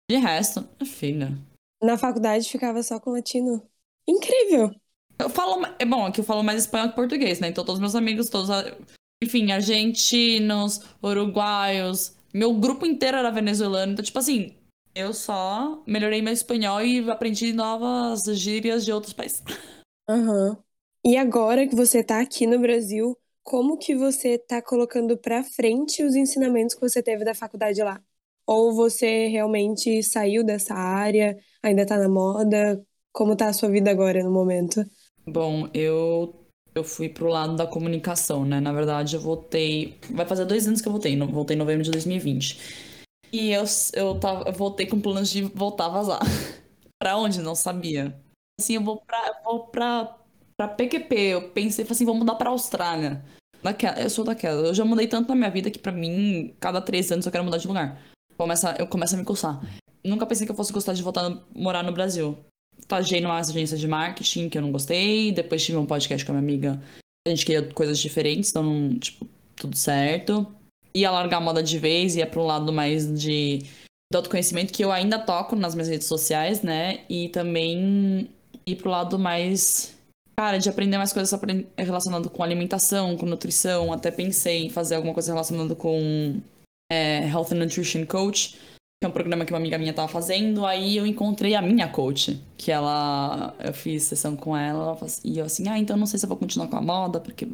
De 0.09 0.15
resto, 0.17 0.67
filha. 0.85 1.37
Na 1.83 1.97
faculdade 1.97 2.49
ficava 2.49 2.81
só 2.81 2.99
com 2.99 3.11
latino. 3.11 3.61
Incrível! 4.07 4.73
Eu 5.19 5.29
falo. 5.29 5.65
É 5.79 5.85
bom, 5.85 6.05
aqui 6.05 6.21
eu 6.21 6.25
falo 6.25 6.43
mais 6.43 6.61
espanhol 6.61 6.89
que 6.89 6.95
português, 6.95 7.39
né? 7.39 7.49
Então 7.49 7.65
todos 7.65 7.79
meus 7.79 7.95
amigos, 7.95 8.29
todos. 8.29 8.49
Enfim, 9.23 9.51
argentinos, 9.51 10.81
uruguaios. 11.03 12.15
Meu 12.33 12.53
grupo 12.53 12.85
inteiro 12.85 13.17
era 13.17 13.31
venezuelano. 13.31 13.93
Então, 13.93 14.05
tipo 14.05 14.19
assim, 14.19 14.55
eu 14.93 15.13
só 15.13 15.81
melhorei 15.87 16.21
meu 16.21 16.33
espanhol 16.33 16.81
e 16.81 17.09
aprendi 17.09 17.53
novas 17.53 18.23
gírias 18.37 18.85
de 18.85 18.91
outros 18.91 19.13
países. 19.13 19.43
Aham. 20.09 20.57
E 21.05 21.15
agora 21.17 21.67
que 21.67 21.75
você 21.75 21.99
está 21.99 22.19
aqui 22.19 22.45
no 22.45 22.59
Brasil, 22.59 23.17
como 23.43 23.77
que 23.77 23.95
você 23.95 24.31
está 24.31 24.61
colocando 24.61 25.17
para 25.17 25.43
frente 25.43 26.03
os 26.03 26.15
ensinamentos 26.15 26.75
que 26.75 26.81
você 26.81 27.01
teve 27.01 27.23
da 27.23 27.33
faculdade 27.33 27.81
lá? 27.81 28.01
Ou 28.45 28.73
você 28.73 29.27
realmente 29.27 30.03
saiu 30.03 30.43
dessa 30.43 30.73
área, 30.73 31.37
ainda 31.63 31.83
está 31.83 31.97
na 31.97 32.09
moda? 32.09 32.83
Como 33.11 33.33
está 33.33 33.47
a 33.47 33.53
sua 33.53 33.69
vida 33.69 33.89
agora 33.89 34.23
no 34.23 34.31
momento? 34.31 34.83
Bom, 35.27 35.69
eu 35.73 36.33
eu 36.73 36.83
fui 36.83 37.09
pro 37.09 37.27
lado 37.27 37.55
da 37.55 37.65
comunicação, 37.65 38.45
né? 38.45 38.59
Na 38.59 38.71
verdade, 38.71 39.15
eu 39.15 39.21
voltei. 39.21 39.97
Vai 40.11 40.25
fazer 40.25 40.45
dois 40.45 40.67
anos 40.67 40.79
que 40.79 40.87
eu 40.87 40.91
voltei. 40.91 41.17
Voltei 41.17 41.55
em 41.55 41.59
novembro 41.59 41.83
de 41.83 41.91
2020. 41.91 42.59
E 43.33 43.51
eu, 43.51 43.63
eu, 43.93 44.19
tava, 44.19 44.47
eu 44.47 44.53
voltei 44.53 44.85
com 44.85 45.01
planos 45.01 45.29
de 45.29 45.41
voltar 45.41 45.87
a 45.87 45.89
vazar. 45.89 46.19
pra 47.01 47.17
onde? 47.17 47.41
Não 47.41 47.55
sabia. 47.55 48.15
Assim, 48.59 48.75
eu 48.75 48.83
vou 48.83 49.01
pra, 49.01 49.27
eu 49.27 49.43
vou 49.43 49.67
pra, 49.67 50.17
pra 50.55 50.67
PQP. 50.67 51.15
Eu 51.15 51.49
pensei, 51.49 51.85
assim, 51.89 52.05
vou 52.05 52.15
mudar 52.15 52.35
pra 52.35 52.51
Austrália. 52.51 53.23
Daquela, 53.63 53.99
eu 53.99 54.09
sou 54.09 54.23
daquela. 54.23 54.67
Eu 54.67 54.73
já 54.73 54.85
mudei 54.85 55.07
tanto 55.07 55.29
na 55.29 55.35
minha 55.35 55.49
vida 55.49 55.71
que 55.71 55.79
pra 55.79 55.91
mim, 55.91 56.55
cada 56.59 56.79
três 56.79 57.11
anos 57.11 57.25
eu 57.25 57.31
quero 57.31 57.43
mudar 57.43 57.57
de 57.57 57.67
lugar. 57.67 57.99
Começa, 58.37 58.75
eu 58.79 58.87
começo 58.87 59.15
a 59.15 59.17
me 59.17 59.25
coçar. 59.25 59.59
Nunca 60.05 60.27
pensei 60.27 60.45
que 60.45 60.51
eu 60.51 60.55
fosse 60.55 60.71
gostar 60.71 60.93
de 60.93 61.01
voltar 61.01 61.25
a 61.25 61.41
morar 61.55 61.83
no 61.83 61.91
Brasil 61.91 62.37
estagiei 62.79 63.21
numa 63.21 63.37
agência 63.37 63.77
de 63.77 63.87
marketing 63.87 64.49
que 64.49 64.57
eu 64.57 64.61
não 64.61 64.71
gostei. 64.71 65.31
Depois 65.31 65.63
tive 65.63 65.77
um 65.77 65.85
podcast 65.85 66.25
com 66.25 66.31
a 66.31 66.35
minha 66.35 66.43
amiga. 66.43 66.81
A 67.27 67.29
gente 67.29 67.45
queria 67.45 67.63
coisas 67.73 67.99
diferentes, 67.99 68.49
então, 68.49 68.97
tipo, 68.99 69.27
tudo 69.55 69.75
certo. 69.75 70.47
Ia 70.95 71.11
largar 71.11 71.37
a 71.37 71.41
moda 71.41 71.61
de 71.61 71.77
vez, 71.77 72.15
ia 72.15 72.25
para 72.25 72.39
um 72.39 72.45
lado 72.45 72.71
mais 72.71 73.05
de, 73.19 73.59
de 73.59 74.15
autoconhecimento, 74.15 74.73
que 74.73 74.83
eu 74.83 74.91
ainda 74.91 75.19
toco 75.19 75.55
nas 75.55 75.75
minhas 75.75 75.89
redes 75.89 76.07
sociais, 76.07 76.61
né? 76.61 77.01
E 77.09 77.29
também 77.29 78.29
ir 78.65 78.75
pro 78.77 78.89
lado 78.89 79.19
mais. 79.19 79.95
Cara, 80.39 80.57
de 80.59 80.69
aprender 80.69 80.97
mais 80.97 81.11
coisas 81.11 81.37
relacionadas 81.77 82.31
com 82.31 82.43
alimentação, 82.43 83.17
com 83.17 83.25
nutrição. 83.25 83.91
Até 83.91 84.11
pensei 84.11 84.65
em 84.65 84.69
fazer 84.69 84.95
alguma 84.95 85.13
coisa 85.13 85.31
relacionada 85.31 85.73
com 85.73 86.39
é, 86.91 87.27
Health 87.27 87.47
and 87.51 87.55
Nutrition 87.55 88.05
Coach 88.05 88.55
que 88.99 89.05
é 89.05 89.07
um 89.07 89.11
programa 89.11 89.45
que 89.45 89.53
uma 89.53 89.59
amiga 89.59 89.77
minha 89.77 89.93
tava 89.93 90.07
fazendo, 90.07 90.65
aí 90.65 90.97
eu 90.97 91.05
encontrei 91.05 91.53
a 91.53 91.61
minha 91.61 91.87
coach, 91.87 92.41
que 92.57 92.71
ela. 92.71 93.55
Eu 93.59 93.73
fiz 93.73 94.03
sessão 94.03 94.35
com 94.35 94.57
ela, 94.57 94.97
e 95.23 95.37
eu 95.37 95.45
assim, 95.45 95.67
ah, 95.69 95.77
então 95.77 95.95
não 95.95 96.07
sei 96.07 96.19
se 96.19 96.25
eu 96.25 96.29
vou 96.29 96.37
continuar 96.37 96.67
com 96.67 96.77
a 96.77 96.81
moda, 96.81 97.19
porque. 97.19 97.47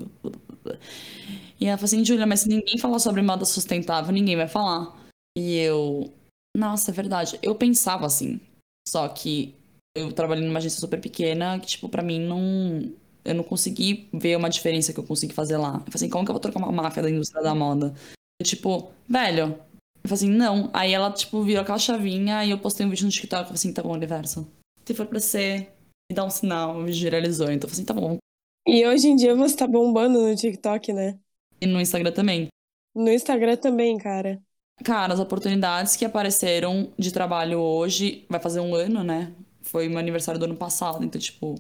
E 1.60 1.66
ela 1.66 1.78
falou 1.78 1.86
assim, 1.86 2.06
Julia, 2.06 2.26
mas 2.26 2.42
se 2.42 2.50
ninguém 2.50 2.78
falar 2.78 3.00
sobre 3.00 3.22
moda 3.22 3.44
sustentável, 3.46 4.14
ninguém 4.14 4.38
vai 4.38 4.48
falar. 4.48 4.98
E 5.38 5.58
eu. 5.58 6.14
Nossa, 6.56 6.92
é 6.92 6.94
verdade. 6.94 7.38
Eu 7.42 7.56
pensava 7.56 8.06
assim. 8.06 8.40
Só 8.88 9.08
que 9.10 9.56
eu 9.96 10.12
trabalhei 10.14 10.46
numa 10.46 10.60
agência 10.60 10.80
super 10.80 11.00
pequena, 11.00 11.60
que, 11.60 11.68
tipo, 11.68 11.90
pra 11.90 12.02
mim 12.02 12.20
não. 12.20 12.90
Eu 13.26 13.36
não 13.36 13.44
consegui 13.44 14.10
ver 14.14 14.38
uma 14.38 14.50
diferença 14.50 14.94
que 14.94 15.00
eu 15.00 15.04
consegui 15.06 15.34
fazer 15.34 15.58
lá. 15.58 15.76
Eu 15.76 15.92
falei 15.92 15.96
assim, 15.96 16.10
como 16.10 16.26
que 16.26 16.32
eu 16.32 16.34
vou 16.34 16.42
trocar 16.42 16.60
uma 16.60 16.72
marca 16.72 17.02
da 17.02 17.10
indústria 17.10 17.42
da 17.42 17.56
moda? 17.56 17.94
Eu, 18.40 18.46
tipo, 18.46 18.92
velho, 19.08 19.58
eu 20.04 20.10
falei 20.10 20.16
assim, 20.16 20.30
não. 20.30 20.70
Aí 20.74 20.94
ela, 20.94 21.12
tipo, 21.12 21.42
virou 21.44 21.62
aquela 21.62 21.80
chavinha 21.80 22.44
e 22.44 22.52
eu 22.52 22.58
postei 22.58 22.86
um 22.86 22.90
vídeo 22.90 23.06
no 23.06 23.12
TikTok. 23.12 23.42
Eu 23.42 23.46
falei 23.46 23.56
assim, 23.56 23.74
tá 23.74 23.82
bom, 23.82 23.94
universo. 23.94 24.46
Se 24.86 24.94
for 24.94 25.06
pra 25.06 25.20
ser, 25.20 25.72
me 26.12 26.16
dá 26.16 26.26
um 26.26 26.30
sinal. 26.30 26.78
O 26.78 26.86
vídeo 26.86 27.04
viralizou. 27.04 27.50
Então 27.50 27.70
eu 27.70 27.74
falei 27.74 27.74
assim, 27.74 27.86
tá 27.86 27.94
bom. 27.94 28.18
E 28.68 28.86
hoje 28.86 29.08
em 29.08 29.16
dia 29.16 29.34
você 29.36 29.56
tá 29.56 29.66
bombando 29.66 30.22
no 30.22 30.36
TikTok, 30.36 30.92
né? 30.92 31.18
E 31.62 31.66
no 31.66 31.80
Instagram 31.80 32.12
também. 32.12 32.48
No 32.94 33.10
Instagram 33.10 33.56
também, 33.56 33.98
cara. 33.98 34.42
Cara, 34.84 35.14
as 35.14 35.20
oportunidades 35.20 35.96
que 35.96 36.04
apareceram 36.04 36.92
de 36.98 37.12
trabalho 37.12 37.60
hoje, 37.60 38.26
vai 38.30 38.40
fazer 38.40 38.60
um 38.60 38.76
ano, 38.76 39.04
né? 39.04 39.34
Foi 39.62 39.88
meu 39.88 40.00
aniversário 40.00 40.40
do 40.40 40.46
ano 40.46 40.56
passado, 40.56 41.04
então, 41.04 41.20
tipo, 41.20 41.56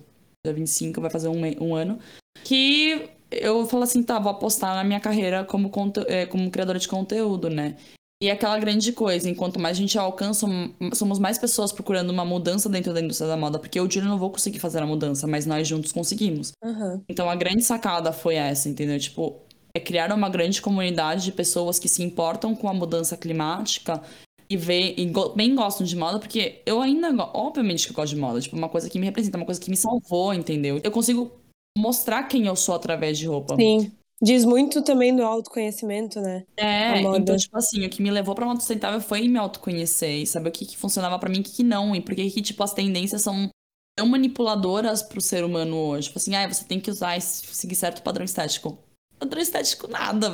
dia 0.45 0.53
25 0.53 0.99
vai 0.99 1.10
fazer 1.10 1.29
um, 1.29 1.41
um 1.63 1.75
ano. 1.75 1.99
Que 2.43 3.10
eu 3.32 3.65
falo 3.65 3.84
assim, 3.84 4.03
tá, 4.03 4.19
vou 4.19 4.32
apostar 4.32 4.75
na 4.75 4.84
minha 4.84 4.99
carreira 4.99 5.45
como, 5.45 5.71
é, 6.08 6.25
como 6.25 6.51
criadora 6.51 6.79
de 6.79 6.88
conteúdo, 6.88 7.49
né? 7.49 7.77
E 8.23 8.29
é 8.29 8.31
aquela 8.31 8.57
grande 8.57 8.93
coisa, 8.93 9.29
enquanto 9.29 9.59
mais 9.59 9.75
a 9.75 9.81
gente 9.81 9.99
alcança, 9.99 10.47
somos 10.93 11.19
mais 11.19 11.38
pessoas 11.38 11.73
procurando 11.73 12.09
uma 12.09 12.23
mudança 12.23 12.69
dentro 12.69 12.93
da 12.93 13.01
indústria 13.01 13.27
da 13.27 13.36
moda, 13.36 13.59
porque 13.59 13.77
eu, 13.77 13.91
Júlio, 13.91 14.07
não 14.07 14.17
vou 14.17 14.29
conseguir 14.29 14.59
fazer 14.59 14.81
a 14.81 14.86
mudança, 14.86 15.27
mas 15.27 15.45
nós 15.45 15.67
juntos 15.67 15.91
conseguimos. 15.91 16.53
Uhum. 16.63 17.03
Então 17.09 17.29
a 17.29 17.36
grande 17.36 17.63
sacada 17.63 18.13
foi 18.13 18.36
essa, 18.36 18.69
entendeu? 18.69 18.97
Tipo, 18.97 19.41
é 19.75 19.79
criar 19.81 20.09
uma 20.13 20.29
grande 20.29 20.62
comunidade 20.62 21.25
de 21.25 21.31
pessoas 21.33 21.77
que 21.77 21.89
se 21.89 22.01
importam 22.01 22.55
com 22.55 22.69
a 22.69 22.73
mudança 22.73 23.17
climática 23.17 24.01
e 24.49 24.55
vê 24.55 24.93
e 24.95 25.05
go 25.07 25.33
bem 25.36 25.53
gostam 25.53 25.86
de 25.86 25.97
moda, 25.97 26.17
porque 26.17 26.62
eu 26.65 26.81
ainda, 26.81 27.09
obviamente 27.33 27.86
que 27.86 27.91
eu 27.91 27.95
gosto 27.97 28.15
de 28.15 28.21
moda, 28.21 28.39
tipo, 28.39 28.55
uma 28.55 28.69
coisa 28.69 28.89
que 28.89 28.99
me 28.99 29.05
representa, 29.05 29.36
uma 29.36 29.45
coisa 29.45 29.59
que 29.59 29.69
me 29.69 29.75
salvou, 29.75 30.33
entendeu? 30.33 30.79
Eu 30.81 30.91
consigo 30.91 31.29
mostrar 31.77 32.23
quem 32.23 32.47
eu 32.47 32.55
sou 32.55 32.73
através 32.73 33.17
de 33.17 33.27
roupa. 33.27 33.57
Sim. 33.57 33.91
Diz 34.23 34.45
muito 34.45 34.81
também 34.81 35.13
do 35.13 35.21
autoconhecimento, 35.21 36.21
né? 36.21 36.45
É, 36.55 37.01
então, 37.01 37.36
tipo 37.36 37.57
assim, 37.57 37.86
o 37.86 37.89
que 37.89 38.01
me 38.01 38.09
levou 38.09 38.33
pra 38.33 38.45
moda 38.45 38.59
sustentável 38.62 39.01
foi 39.01 39.27
me 39.27 39.38
autoconhecer 39.38 40.21
e 40.21 40.25
saber 40.25 40.47
o 40.47 40.51
que, 40.51 40.65
que 40.65 40.77
funcionava 40.77 41.19
para 41.19 41.29
mim 41.29 41.38
e 41.38 41.41
o 41.41 41.43
que, 41.43 41.51
que 41.51 41.63
não. 41.63 41.93
E 41.93 41.99
por 41.99 42.15
que, 42.15 42.41
tipo, 42.41 42.63
as 42.63 42.73
tendências 42.73 43.21
são 43.21 43.49
tão 43.97 44.07
manipuladoras 44.07 45.03
pro 45.03 45.19
ser 45.19 45.43
humano 45.43 45.75
hoje. 45.75 46.07
Tipo 46.07 46.19
assim, 46.19 46.36
ah, 46.36 46.47
você 46.47 46.63
tem 46.63 46.79
que 46.79 46.89
usar 46.89 47.17
e 47.17 47.21
seguir 47.21 47.75
certo 47.75 48.01
padrão 48.01 48.23
estético. 48.23 48.77
Padrão 49.19 49.41
estético, 49.41 49.88
nada. 49.88 50.31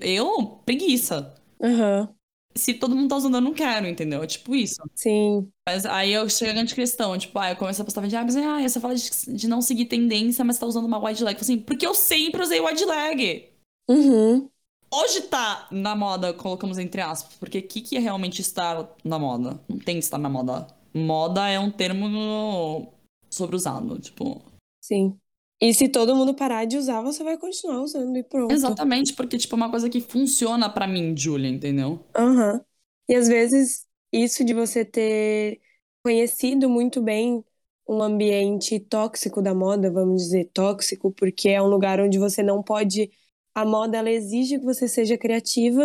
Eu, 0.00 0.60
preguiça. 0.64 1.34
Aham. 1.60 2.02
Uhum 2.08 2.21
se 2.54 2.74
todo 2.74 2.94
mundo 2.94 3.08
tá 3.08 3.16
usando, 3.16 3.36
eu 3.36 3.40
não 3.40 3.54
quero, 3.54 3.86
entendeu? 3.86 4.22
É 4.22 4.26
tipo 4.26 4.54
isso. 4.54 4.82
Sim. 4.94 5.48
Mas 5.66 5.86
aí 5.86 6.12
eu 6.12 6.28
chego 6.28 6.50
a 6.50 6.54
grande 6.54 6.74
questão, 6.74 7.16
tipo, 7.16 7.38
ah, 7.38 7.50
eu 7.50 7.56
começo 7.56 7.80
a 7.80 7.84
postar 7.84 8.00
vídeo, 8.00 8.18
ah, 8.18 8.24
mas 8.24 8.36
ah, 8.36 8.60
você 8.60 8.80
fala 8.80 8.94
de, 8.94 9.10
de, 9.34 9.48
não 9.48 9.62
seguir 9.62 9.86
tendência, 9.86 10.44
mas 10.44 10.58
tá 10.58 10.66
usando 10.66 10.84
uma 10.84 10.98
wide 10.98 11.24
leg. 11.24 11.36
assim, 11.40 11.58
porque 11.58 11.86
eu 11.86 11.94
sempre 11.94 12.42
usei 12.42 12.60
wide 12.60 12.84
leg. 12.84 13.48
Uhum. 13.88 14.48
Hoje 14.94 15.22
tá 15.22 15.66
na 15.70 15.96
moda, 15.96 16.34
colocamos 16.34 16.76
entre 16.78 17.00
aspas, 17.00 17.34
porque 17.36 17.58
o 17.58 17.62
que, 17.62 17.80
que 17.80 17.96
é 17.96 18.00
realmente 18.00 18.40
estar 18.40 18.94
na 19.02 19.18
moda? 19.18 19.58
Não 19.68 19.78
tem 19.78 19.98
estar 19.98 20.18
na 20.18 20.28
moda. 20.28 20.66
Moda 20.92 21.48
é 21.48 21.58
um 21.58 21.70
termo 21.70 22.92
sobreusado, 23.30 23.98
tipo. 23.98 24.42
Sim. 24.82 25.18
E 25.62 25.72
se 25.72 25.88
todo 25.88 26.16
mundo 26.16 26.34
parar 26.34 26.64
de 26.64 26.76
usar, 26.76 27.00
você 27.02 27.22
vai 27.22 27.38
continuar 27.38 27.80
usando 27.80 28.16
e 28.16 28.24
pronto. 28.24 28.52
Exatamente, 28.52 29.12
porque, 29.12 29.38
tipo, 29.38 29.54
é 29.54 29.56
uma 29.56 29.70
coisa 29.70 29.88
que 29.88 30.00
funciona 30.00 30.68
para 30.68 30.88
mim, 30.88 31.16
Julia, 31.16 31.48
entendeu? 31.48 32.00
Aham. 32.16 32.54
Uhum. 32.54 32.60
E 33.08 33.14
às 33.14 33.28
vezes, 33.28 33.86
isso 34.12 34.44
de 34.44 34.54
você 34.54 34.84
ter 34.84 35.60
conhecido 36.02 36.68
muito 36.68 37.00
bem 37.00 37.44
um 37.88 38.02
ambiente 38.02 38.80
tóxico 38.80 39.40
da 39.40 39.54
moda, 39.54 39.88
vamos 39.88 40.22
dizer 40.22 40.50
tóxico, 40.52 41.12
porque 41.12 41.50
é 41.50 41.62
um 41.62 41.68
lugar 41.68 42.00
onde 42.00 42.18
você 42.18 42.42
não 42.42 42.60
pode. 42.60 43.08
A 43.54 43.64
moda, 43.64 43.98
ela 43.98 44.10
exige 44.10 44.58
que 44.58 44.64
você 44.64 44.88
seja 44.88 45.16
criativa, 45.16 45.84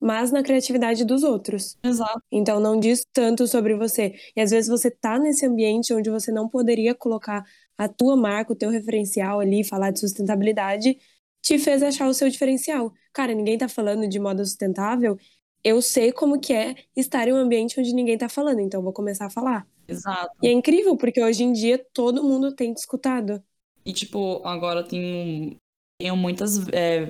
mas 0.00 0.32
na 0.32 0.42
criatividade 0.42 1.04
dos 1.04 1.22
outros. 1.24 1.76
Exato. 1.82 2.22
Então 2.32 2.58
não 2.58 2.80
diz 2.80 3.04
tanto 3.12 3.46
sobre 3.46 3.74
você. 3.74 4.14
E 4.34 4.40
às 4.40 4.50
vezes 4.50 4.70
você 4.70 4.90
tá 4.90 5.18
nesse 5.18 5.44
ambiente 5.44 5.92
onde 5.92 6.08
você 6.08 6.32
não 6.32 6.48
poderia 6.48 6.94
colocar 6.94 7.44
a 7.80 7.88
tua 7.88 8.14
marca, 8.14 8.52
o 8.52 8.56
teu 8.56 8.68
referencial 8.68 9.40
ali, 9.40 9.64
falar 9.64 9.90
de 9.90 10.00
sustentabilidade, 10.00 10.98
te 11.40 11.58
fez 11.58 11.82
achar 11.82 12.06
o 12.08 12.12
seu 12.12 12.28
diferencial. 12.28 12.92
Cara, 13.10 13.32
ninguém 13.32 13.56
tá 13.56 13.70
falando 13.70 14.06
de 14.06 14.18
moda 14.18 14.44
sustentável, 14.44 15.16
eu 15.64 15.80
sei 15.80 16.12
como 16.12 16.38
que 16.38 16.52
é 16.52 16.74
estar 16.94 17.26
em 17.26 17.32
um 17.32 17.36
ambiente 17.36 17.80
onde 17.80 17.94
ninguém 17.94 18.18
tá 18.18 18.28
falando, 18.28 18.60
então 18.60 18.82
vou 18.82 18.92
começar 18.92 19.24
a 19.26 19.30
falar. 19.30 19.66
Exato. 19.88 20.30
E 20.42 20.48
é 20.48 20.52
incrível, 20.52 20.94
porque 20.94 21.22
hoje 21.22 21.42
em 21.42 21.54
dia 21.54 21.82
todo 21.94 22.22
mundo 22.22 22.54
tem 22.54 22.70
escutado. 22.72 23.42
E, 23.82 23.94
tipo, 23.94 24.42
agora 24.44 24.84
tem, 24.84 25.56
tenho 25.98 26.14
muitas, 26.18 26.68
é, 26.74 27.08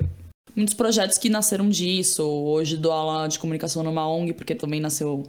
muitos 0.54 0.74
projetos 0.74 1.18
que 1.18 1.28
nasceram 1.28 1.68
disso. 1.68 2.24
Hoje 2.24 2.76
dou 2.76 2.92
aula 2.92 3.26
de 3.26 3.40
comunicação 3.40 3.83
numa 3.83 4.09
ONG, 4.09 4.35
porque 4.35 4.54
também 4.54 4.78
nasceu 4.78 5.24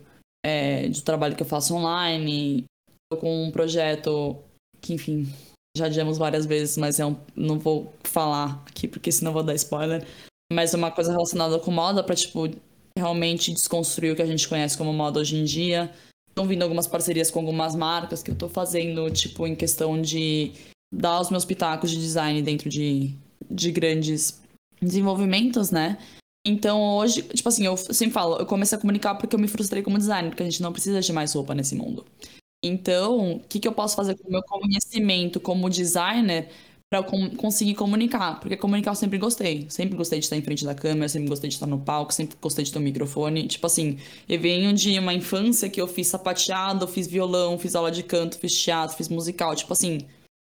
é, 0.45 0.87
do 0.87 1.01
trabalho 1.01 1.35
que 1.35 1.41
eu 1.41 1.47
faço 1.47 1.73
online. 1.73 2.65
Tô 3.11 3.17
com 3.17 3.45
um 3.45 3.51
projeto 3.51 4.37
que 4.81 4.93
enfim, 4.93 5.31
já 5.75 5.87
dizemos 5.87 6.17
várias 6.17 6.45
vezes, 6.45 6.77
mas 6.77 6.99
eu 6.99 7.17
não 7.35 7.59
vou 7.59 7.93
falar 8.03 8.63
aqui 8.67 8.87
porque 8.87 9.11
senão 9.11 9.31
vou 9.31 9.43
dar 9.43 9.55
spoiler. 9.55 10.05
Mas 10.51 10.73
é 10.73 10.77
uma 10.77 10.91
coisa 10.91 11.11
relacionada 11.11 11.57
com 11.59 11.71
moda 11.71 12.03
para 12.03 12.15
tipo 12.15 12.49
realmente 12.97 13.53
desconstruir 13.53 14.11
o 14.11 14.15
que 14.15 14.21
a 14.21 14.25
gente 14.25 14.47
conhece 14.47 14.77
como 14.77 14.91
moda 14.91 15.19
hoje 15.19 15.37
em 15.37 15.45
dia. 15.45 15.91
Estão 16.29 16.45
vindo 16.45 16.63
algumas 16.63 16.87
parcerias 16.87 17.31
com 17.31 17.39
algumas 17.39 17.75
marcas 17.75 18.21
que 18.21 18.31
eu 18.31 18.35
tô 18.35 18.49
fazendo, 18.49 19.09
tipo, 19.11 19.47
em 19.47 19.55
questão 19.55 20.01
de 20.01 20.51
dar 20.93 21.21
os 21.21 21.29
meus 21.29 21.45
pitacos 21.45 21.89
de 21.89 21.97
design 21.97 22.41
dentro 22.41 22.69
de, 22.69 23.13
de 23.49 23.71
grandes 23.71 24.41
desenvolvimentos, 24.81 25.71
né? 25.71 25.97
Então 26.45 26.97
hoje, 26.97 27.21
tipo 27.21 27.47
assim, 27.47 27.65
eu 27.65 27.77
sempre 27.77 28.11
falo, 28.13 28.37
eu 28.37 28.45
comecei 28.45 28.77
a 28.77 28.81
comunicar 28.81 29.15
porque 29.15 29.35
eu 29.35 29.39
me 29.39 29.47
frustrei 29.47 29.83
como 29.83 29.97
designer, 29.97 30.29
porque 30.29 30.43
a 30.43 30.49
gente 30.49 30.61
não 30.61 30.73
precisa 30.73 30.99
de 30.99 31.13
mais 31.13 31.33
roupa 31.33 31.53
nesse 31.53 31.75
mundo. 31.75 32.05
Então, 32.63 33.33
o 33.37 33.39
que, 33.39 33.59
que 33.59 33.67
eu 33.67 33.73
posso 33.73 33.95
fazer 33.95 34.15
com 34.15 34.27
o 34.27 34.31
meu 34.31 34.43
conhecimento 34.43 35.39
como 35.39 35.69
designer 35.69 36.49
para 36.89 37.01
com 37.01 37.29
conseguir 37.35 37.73
comunicar? 37.73 38.39
Porque 38.39 38.55
comunicar 38.55 38.91
eu 38.91 38.95
sempre 38.95 39.17
gostei. 39.17 39.67
Sempre 39.69 39.97
gostei 39.97 40.19
de 40.19 40.25
estar 40.25 40.37
em 40.37 40.43
frente 40.43 40.63
da 40.63 40.75
câmera, 40.75 41.09
sempre 41.09 41.29
gostei 41.29 41.49
de 41.49 41.55
estar 41.55 41.65
no 41.65 41.79
palco, 41.79 42.13
sempre 42.13 42.37
gostei 42.39 42.63
de 42.63 42.71
ter 42.71 42.77
um 42.77 42.83
microfone. 42.83 43.47
Tipo 43.47 43.65
assim, 43.65 43.97
eu 44.29 44.39
venho 44.39 44.73
de 44.73 44.97
uma 44.99 45.13
infância 45.13 45.69
que 45.69 45.81
eu 45.81 45.87
fiz 45.87 46.07
sapateado, 46.07 46.87
fiz 46.87 47.07
violão, 47.07 47.57
fiz 47.57 47.75
aula 47.75 47.91
de 47.91 48.03
canto, 48.03 48.37
fiz 48.37 48.55
teatro, 48.61 48.95
fiz 48.95 49.09
musical. 49.09 49.55
Tipo 49.55 49.73
assim, 49.73 49.99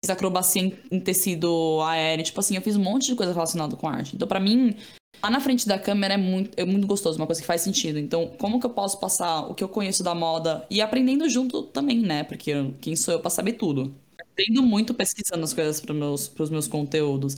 fiz 0.05 0.11
acrobacia 0.11 0.63
em, 0.91 1.01
tecido 1.01 1.81
aéreo. 1.83 2.25
Tipo 2.25 2.41
assim, 2.41 2.57
eu 2.57 2.63
fiz 2.63 2.77
um 2.77 2.83
monte 2.83 3.07
de 3.07 3.15
coisa 3.15 3.33
relacionada 3.33 3.75
com 3.75 3.89
arte. 3.89 4.15
Então, 4.15 4.29
pra 4.29 4.41
mim, 4.41 4.77
lá 5.23 5.31
na 5.31 5.41
frente 5.41 5.67
da 5.67 5.79
câmera 5.79 6.15
é 6.15 6.17
muito, 6.17 6.51
é 6.57 6.65
muito 6.65 6.87
gostoso, 6.87 7.19
uma 7.19 7.27
coisa 7.27 7.41
que 7.41 7.47
faz 7.47 7.61
sentido. 7.63 7.99
Então, 7.99 8.29
como 8.39 8.61
que 8.61 8.67
eu 8.67 8.71
posso 8.71 8.99
passar 9.01 9.41
o 9.51 9.55
que 9.55 9.63
eu 9.65 9.69
conheço 9.69 10.03
da 10.03 10.15
moda 10.15 10.67
e 10.71 10.81
aprendendo 10.81 11.29
junto 11.29 11.63
também, 11.65 11.99
né? 12.01 12.25
Porque 12.25 12.51
eu- 12.51 12.75
quem 12.81 12.95
sou 12.97 13.15
eu 13.15 13.21
pra 13.21 13.31
saber 13.31 13.55
tudo? 13.55 13.95
Aprendo 14.21 14.63
muito 14.63 14.95
pesquisando 14.95 15.45
as 15.45 15.53
coisas 15.53 15.81
para 15.81 15.93
meus, 15.95 16.29
pros 16.29 16.51
meus 16.51 16.67
conteúdos. 16.67 17.37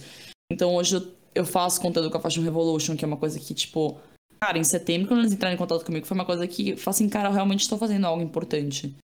Então, 0.53 0.75
hoje 0.75 0.97
eu, 0.97 1.07
eu 1.35 1.45
faço 1.47 1.81
conteúdo 1.81 2.11
com 2.11 2.19
a 2.19 2.21
Fashion 2.21 2.43
Revolution, 2.43 2.97
que 2.97 3.05
é 3.05 3.09
uma 3.09 3.17
coisa 3.17 3.39
que, 3.41 3.53
tipo, 3.55 3.99
cara, 4.41 4.59
em 4.59 4.65
setembro, 4.65 5.09
quando 5.09 5.21
eles 5.21 5.33
entraram 5.33 5.55
em 5.55 5.59
contato 5.59 5.85
comigo, 5.85 6.07
foi 6.07 6.15
uma 6.15 6.25
coisa 6.25 6.47
que, 6.47 6.77
assim, 6.87 7.09
cara, 7.09 7.29
eu 7.29 7.33
realmente 7.33 7.61
estou 7.63 7.79
fazendo 7.79 8.07
algo 8.07 8.23
importante. 8.23 8.95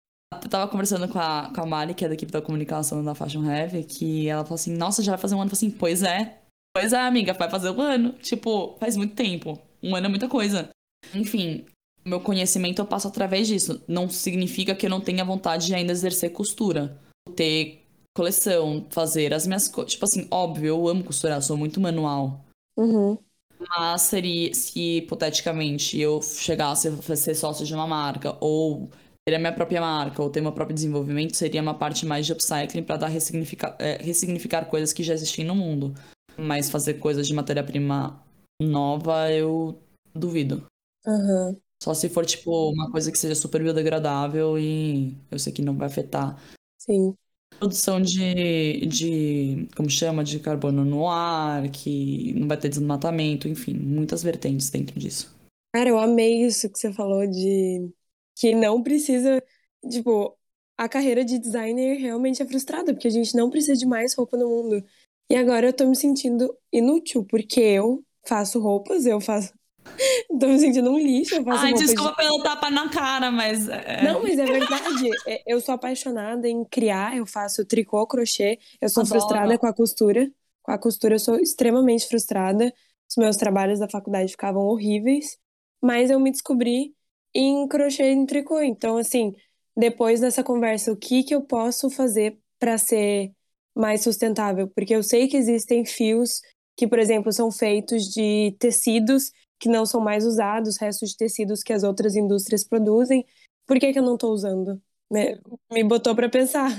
Eu 0.43 0.49
tava 0.49 0.71
conversando 0.71 1.09
com 1.09 1.19
a, 1.19 1.51
com 1.55 1.61
a 1.61 1.67
Mari, 1.67 1.95
que 1.95 2.05
é 2.05 2.09
da 2.09 2.15
equipe 2.15 2.31
da 2.31 2.41
comunicação 2.41 3.03
da 3.03 3.15
Fashion 3.15 3.45
Heavy, 3.45 3.83
que 3.85 4.29
ela 4.29 4.45
falou 4.45 4.55
assim, 4.55 4.75
nossa, 4.77 5.03
já 5.03 5.13
vai 5.13 5.19
fazer 5.21 5.35
um 5.35 5.41
ano. 5.41 5.51
Eu 5.51 5.57
falei 5.57 5.69
assim, 5.69 5.77
pois 5.77 6.03
é. 6.03 6.40
Pois 6.73 6.93
é, 6.93 7.01
amiga, 7.01 7.33
vai 7.33 7.51
fazer 7.51 7.71
um 7.71 7.81
ano. 7.81 8.13
Tipo, 8.15 8.77
faz 8.79 8.97
muito 8.97 9.15
tempo. 9.15 9.61
Um 9.83 9.95
ano 9.95 10.07
é 10.07 10.09
muita 10.09 10.29
coisa. 10.29 10.71
Enfim, 11.15 11.65
meu 12.05 12.21
conhecimento 12.21 12.81
eu 12.81 12.87
passo 12.87 13.09
através 13.09 13.49
disso. 13.49 13.83
Não 13.89 14.09
significa 14.09 14.75
que 14.75 14.87
eu 14.87 14.91
não 14.91 15.01
tenha 15.01 15.25
vontade 15.25 15.67
de 15.67 15.75
ainda 15.75 15.93
exercer 15.93 16.33
costura. 16.33 16.99
Ter 17.35 17.83
coleção, 18.17 18.87
fazer 18.91 19.35
as 19.35 19.47
minhas 19.47 19.69
coisas. 19.69 19.93
Tipo 19.93 20.05
assim, 20.05 20.27
óbvio, 20.31 20.67
eu 20.69 20.89
amo 20.89 21.05
costurar, 21.05 21.43
sou 21.43 21.57
muito 21.57 21.81
manual. 21.81 22.45
Uhum. 22.77 23.19
Mas 23.59 24.03
seria, 24.03 24.55
se 24.55 24.99
hipoteticamente 24.99 25.99
eu 25.99 26.23
chegasse 26.23 26.89
a 26.89 27.17
ser 27.17 27.35
sócio 27.35 27.67
de 27.67 27.75
uma 27.75 27.87
marca, 27.87 28.37
ou 28.41 28.89
ter 29.27 29.35
a 29.35 29.39
minha 29.39 29.53
própria 29.53 29.81
marca, 29.81 30.23
ou 30.23 30.31
ter 30.31 30.41
meu 30.41 30.53
próprio 30.53 30.75
desenvolvimento, 30.75 31.37
seria 31.37 31.61
uma 31.61 31.75
parte 31.75 32.07
mais 32.07 32.25
de 32.25 32.33
upcycling 32.33 32.83
para 32.83 32.97
dar 32.97 33.09
ressignificar, 33.09 33.77
é, 33.79 33.99
ressignificar 34.03 34.65
coisas 34.65 34.95
que 34.95 35.03
já 35.03 35.13
existem 35.13 35.45
no 35.45 35.55
mundo. 35.55 35.95
Mas 36.37 36.71
fazer 36.71 36.95
coisas 36.95 37.27
de 37.27 37.35
matéria-prima 37.35 38.23
nova, 38.61 39.31
eu 39.33 39.79
duvido. 40.15 40.67
Aham. 41.07 41.57
Só 41.83 41.95
se 41.95 42.11
for, 42.11 42.27
tipo, 42.27 42.71
uma 42.71 42.91
coisa 42.91 43.11
que 43.11 43.19
seja 43.19 43.35
super 43.35 43.63
biodegradável 43.63 44.59
e 44.59 45.17
eu 45.31 45.39
sei 45.39 45.53
que 45.53 45.63
não 45.63 45.77
vai 45.77 45.87
afetar. 45.87 46.39
Sim. 46.79 47.15
Produção 47.59 48.01
de, 48.01 48.87
de, 48.87 49.69
como 49.75 49.89
chama, 49.89 50.23
de 50.23 50.39
carbono 50.41 50.85
no 50.85 51.09
ar, 51.09 51.71
que 51.71 52.35
não 52.35 52.47
vai 52.47 52.59
ter 52.59 52.69
desmatamento, 52.69 53.49
enfim, 53.49 53.75
muitas 53.75 54.23
vertentes 54.23 54.69
dentro 54.71 54.99
disso. 54.99 55.35
Cara, 55.75 55.89
eu 55.89 55.99
amei 55.99 56.45
isso 56.45 56.69
que 56.71 56.79
você 56.79 56.93
falou 56.93 57.27
de 57.27 57.91
que 58.37 58.55
não 58.55 58.83
precisa, 58.83 59.43
tipo, 59.91 60.37
a 60.77 60.89
carreira 60.89 61.25
de 61.25 61.39
designer 61.39 61.99
realmente 61.99 62.43
é 62.43 62.47
frustrada, 62.47 62.93
porque 62.93 63.09
a 63.09 63.11
gente 63.11 63.35
não 63.37 63.51
precisa 63.51 63.79
de 63.79 63.87
mais 63.87 64.15
roupa 64.15 64.37
no 64.37 64.49
mundo. 64.49 64.85
E 65.31 65.37
agora 65.37 65.67
eu 65.69 65.73
tô 65.73 65.87
me 65.87 65.97
sentindo 65.97 66.53
inútil, 66.73 67.25
porque 67.25 67.61
eu 67.61 68.05
faço 68.27 68.59
roupas, 68.61 69.07
eu 69.07 69.21
faço. 69.21 69.53
tô 70.41 70.49
me 70.49 70.59
sentindo 70.59 70.91
um 70.91 70.99
lixo, 70.99 71.37
eu 71.37 71.45
faço 71.45 71.63
Ai, 71.65 71.71
roupa 71.73 71.79
de- 71.79 71.87
desculpa 71.87 72.17
pelo 72.17 72.43
tapa 72.43 72.71
na 72.71 72.89
cara, 72.91 73.31
mas. 73.31 73.69
é- 73.69 74.03
Não, 74.03 74.23
mas 74.23 74.39
é 74.39 74.47
verdade. 74.47 75.09
É, 75.27 75.43
Eu 75.47 75.61
sou 75.61 75.75
apaixonada 75.75 76.49
em 76.49 76.65
criar, 76.65 77.17
eu 77.17 77.27
faço 77.27 77.65
tricô, 77.65 78.07
crochê, 78.07 78.59
eu 78.81 78.89
sou 78.89 79.03
Adoro. 79.03 79.21
frustrada 79.21 79.59
com 79.59 79.67
a 79.67 79.73
costura. 79.73 80.31
Com 80.63 80.73
a 80.73 80.79
costura 80.79 81.15
eu 81.15 81.19
sou 81.19 81.37
extremamente 81.37 82.07
frustrada. 82.07 82.73
Os 83.09 83.17
meus 83.17 83.37
trabalhos 83.37 83.79
da 83.79 83.89
faculdade 83.89 84.31
ficavam 84.31 84.65
horríveis, 84.67 85.39
mas 85.83 86.11
eu 86.11 86.21
me 86.21 86.31
descobri 86.31 86.95
em 87.35 87.67
crochê 87.69 88.05
e 88.11 88.13
em 88.15 88.27
tricô. 88.27 88.61
Então, 88.61 88.97
assim, 88.97 89.33
depois 89.77 90.21
dessa 90.21 90.45
conversa, 90.45 90.93
o 90.93 90.97
que 90.97 91.23
que 91.25 91.35
eu 91.35 91.43
posso 91.43 91.89
fazer 91.91 92.39
para 92.59 92.77
ser 92.79 93.33
mais 93.75 94.03
sustentável? 94.03 94.69
Porque 94.69 94.95
eu 94.95 95.03
sei 95.03 95.29
que 95.29 95.37
existem 95.37 95.85
fios 95.85 96.41
que, 96.77 96.87
por 96.89 96.99
exemplo, 96.99 97.33
são 97.33 97.51
feitos 97.51 98.05
de 98.05 98.57
tecidos 98.59 99.31
que 99.59 99.69
não 99.69 99.85
são 99.85 100.01
mais 100.01 100.25
usados, 100.25 100.79
restos 100.79 101.11
de 101.11 101.17
tecidos 101.17 101.63
que 101.63 101.73
as 101.73 101.83
outras 101.83 102.17
indústrias 102.17 102.65
produzem. 102.65 103.27
Por 103.67 103.79
que 103.79 103.93
que 103.93 103.99
eu 103.99 104.03
não 104.03 104.17
tô 104.17 104.33
usando? 104.33 104.81
Me, 105.11 105.39
me 105.71 105.85
botou 105.85 106.15
pra 106.15 106.29
pensar. 106.29 106.71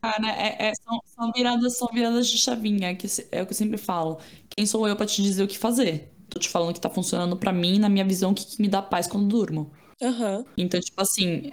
Cara, 0.00 0.28
é- 0.32 0.68
é- 0.70 0.74
são, 0.74 1.00
são 1.06 1.32
viradas, 1.32 1.76
são 1.76 1.88
viradas 1.92 2.28
de 2.28 2.38
chavinha, 2.38 2.94
que 2.96 3.06
é 3.30 3.42
o 3.42 3.46
que 3.46 3.52
eu 3.52 3.56
sempre 3.56 3.78
falo. 3.78 4.18
Quem 4.56 4.66
sou 4.66 4.86
eu 4.88 4.96
pra 4.96 5.06
te 5.06 5.22
dizer 5.22 5.42
o 5.42 5.48
que 5.48 5.58
fazer? 5.58 6.12
Tô 6.28 6.38
te 6.38 6.48
falando 6.48 6.74
que 6.74 6.80
tá 6.80 6.88
funcionando 6.90 7.36
pra 7.36 7.52
mim, 7.52 7.78
na 7.78 7.88
minha 7.88 8.04
visão, 8.04 8.30
o 8.32 8.34
que, 8.34 8.44
que 8.46 8.60
me 8.62 8.68
dá 8.68 8.80
paz 8.80 9.06
quando 9.06 9.28
durmo. 9.28 9.70
Aham. 10.02 10.44
Então, 10.56 10.80
tipo 10.80 11.00
assim, 11.00 11.50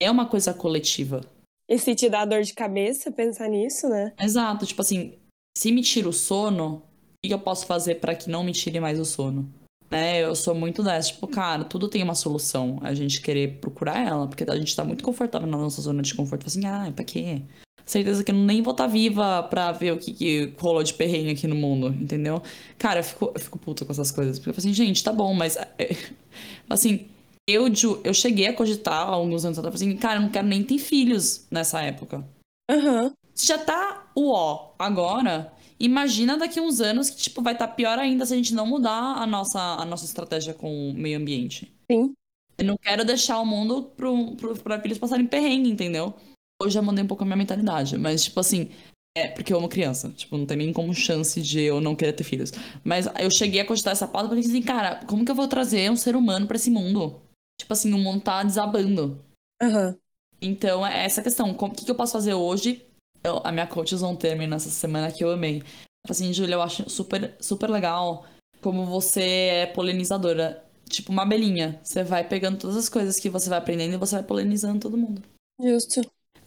é 0.00 0.10
uma 0.10 0.26
coisa 0.28 0.54
coletiva. 0.54 1.20
E 1.68 1.78
se 1.78 1.94
te 1.94 2.08
dá 2.08 2.24
dor 2.24 2.42
de 2.42 2.54
cabeça 2.54 3.12
pensar 3.12 3.48
nisso, 3.48 3.88
né? 3.88 4.14
Exato, 4.18 4.64
tipo 4.64 4.80
assim, 4.80 5.12
se 5.56 5.70
me 5.70 5.82
tira 5.82 6.08
o 6.08 6.12
sono, 6.12 6.82
o 7.24 7.28
que 7.28 7.34
eu 7.34 7.38
posso 7.38 7.66
fazer 7.66 7.96
pra 7.96 8.14
que 8.14 8.30
não 8.30 8.42
me 8.42 8.52
tire 8.52 8.80
mais 8.80 8.98
o 8.98 9.04
sono? 9.04 9.52
Né, 9.90 10.22
eu 10.22 10.34
sou 10.34 10.54
muito 10.54 10.82
dessa, 10.82 11.08
tipo, 11.12 11.26
cara, 11.26 11.64
tudo 11.64 11.88
tem 11.88 12.02
uma 12.02 12.14
solução. 12.14 12.78
A 12.82 12.92
gente 12.94 13.20
querer 13.20 13.58
procurar 13.58 14.06
ela, 14.06 14.26
porque 14.26 14.44
a 14.44 14.56
gente 14.56 14.74
tá 14.74 14.84
muito 14.84 15.02
confortável 15.02 15.48
na 15.48 15.56
nossa 15.56 15.80
zona 15.80 16.02
de 16.02 16.14
conforto. 16.14 16.46
Assim, 16.46 16.64
ah, 16.66 16.90
pra 16.94 17.04
quê? 17.04 17.42
Certeza 17.86 18.22
que 18.22 18.30
eu 18.30 18.34
nem 18.34 18.60
vou 18.60 18.72
estar 18.72 18.86
viva 18.86 19.42
pra 19.44 19.72
ver 19.72 19.92
o 19.92 19.98
que, 19.98 20.12
que 20.12 20.54
rolou 20.58 20.82
de 20.82 20.92
perrengue 20.92 21.30
aqui 21.30 21.46
no 21.46 21.54
mundo, 21.54 21.88
entendeu? 21.88 22.42
Cara, 22.76 23.00
eu 23.00 23.04
fico, 23.04 23.32
eu 23.34 23.40
fico 23.40 23.58
puta 23.58 23.86
com 23.86 23.92
essas 23.92 24.10
coisas. 24.10 24.38
Porque 24.38 24.50
eu 24.50 24.54
falo 24.54 24.60
assim, 24.66 24.74
gente, 24.74 25.02
tá 25.02 25.10
bom, 25.10 25.32
mas. 25.32 25.56
é, 25.56 25.96
assim, 26.68 27.08
eu, 27.48 27.74
Ju, 27.74 27.98
eu 28.04 28.12
cheguei 28.12 28.46
a 28.46 28.52
cogitar 28.52 29.08
há 29.08 29.10
alguns 29.10 29.42
anos 29.42 29.58
atrás, 29.58 29.74
assim, 29.74 29.96
cara, 29.96 30.18
eu 30.18 30.22
não 30.22 30.28
quero 30.28 30.46
nem 30.46 30.62
ter 30.62 30.76
filhos 30.76 31.46
nessa 31.50 31.80
época. 31.80 32.22
Aham. 32.70 33.14
Se 33.34 33.46
já 33.46 33.56
tá 33.56 34.10
o 34.14 34.30
ó 34.30 34.74
agora, 34.78 35.50
imagina 35.80 36.36
daqui 36.36 36.60
uns 36.60 36.80
anos 36.80 37.08
que, 37.08 37.16
tipo, 37.16 37.40
vai 37.40 37.54
estar 37.54 37.68
pior 37.68 37.98
ainda 37.98 38.26
se 38.26 38.34
a 38.34 38.36
gente 38.36 38.52
não 38.52 38.66
mudar 38.66 38.92
a 38.92 39.26
nossa, 39.26 39.58
a 39.58 39.84
nossa 39.86 40.04
estratégia 40.04 40.52
com 40.52 40.90
o 40.90 40.92
meio 40.92 41.16
ambiente. 41.16 41.72
Sim. 41.90 42.12
Eu 42.58 42.64
não 42.66 42.76
quero 42.76 43.04
deixar 43.04 43.40
o 43.40 43.46
mundo 43.46 43.84
pro, 43.96 44.34
pro, 44.36 44.54
pra 44.56 44.80
filhos 44.80 44.98
passarem 44.98 45.26
perrengue, 45.26 45.70
entendeu? 45.70 46.12
Hoje 46.60 46.74
já 46.74 46.82
mudei 46.82 47.02
um 47.02 47.06
pouco 47.06 47.22
a 47.22 47.26
minha 47.26 47.36
mentalidade, 47.36 47.96
mas, 47.96 48.24
tipo 48.24 48.40
assim, 48.40 48.68
é 49.16 49.28
porque 49.28 49.52
eu 49.52 49.58
amo 49.58 49.68
criança. 49.68 50.10
Tipo, 50.10 50.36
não 50.36 50.44
tem 50.44 50.56
nem 50.56 50.72
como 50.72 50.92
chance 50.92 51.40
de 51.40 51.60
eu 51.60 51.80
não 51.80 51.94
querer 51.94 52.12
ter 52.12 52.24
filhos. 52.24 52.52
Mas 52.84 53.06
eu 53.18 53.30
cheguei 53.30 53.60
a 53.60 53.64
cogitar 53.64 53.92
essa 53.92 54.08
pauta 54.08 54.28
porque, 54.28 54.46
assim, 54.46 54.60
cara, 54.60 54.96
como 55.06 55.24
que 55.24 55.30
eu 55.30 55.36
vou 55.36 55.48
trazer 55.48 55.90
um 55.90 55.96
ser 55.96 56.16
humano 56.16 56.46
pra 56.46 56.56
esse 56.56 56.70
mundo? 56.70 57.22
Tipo 57.68 57.74
assim, 57.74 57.92
o 57.92 57.98
mundo 57.98 58.22
tá 58.22 58.42
desabando. 58.42 59.22
Aham. 59.62 59.94
Então, 60.40 60.86
é 60.86 61.04
essa 61.04 61.22
questão. 61.22 61.52
como- 61.52 61.70
O 61.74 61.76
que, 61.76 61.84
que 61.84 61.90
eu 61.90 61.94
posso 61.94 62.14
fazer 62.14 62.32
hoje? 62.32 62.82
Eu- 63.22 63.42
a 63.44 63.52
minha 63.52 63.66
coach 63.66 63.94
usou 63.94 64.10
um 64.10 64.16
termo 64.16 64.46
nessa 64.46 64.70
semana 64.70 65.12
que 65.12 65.22
eu 65.22 65.30
amei. 65.30 65.62
Assim, 66.08 66.32
Júlia, 66.32 66.54
eu 66.54 66.62
acho 66.62 66.88
super, 66.88 67.36
super 67.38 67.68
legal 67.68 68.24
como 68.62 68.86
você 68.86 69.20
é 69.22 69.66
polinizadora. 69.66 70.64
Tipo 70.88 71.12
uma 71.12 71.24
abelhinha. 71.24 71.78
Você 71.84 72.02
vai 72.02 72.26
pegando 72.26 72.56
todas 72.58 72.74
as 72.76 72.88
coisas 72.88 73.20
que 73.20 73.28
você 73.28 73.50
vai 73.50 73.58
aprendendo 73.58 73.92
e 73.92 73.98
você 73.98 74.14
vai 74.14 74.24
polinizando 74.24 74.80
todo 74.80 74.96
mundo. 74.96 75.20
Justo. 75.62 76.00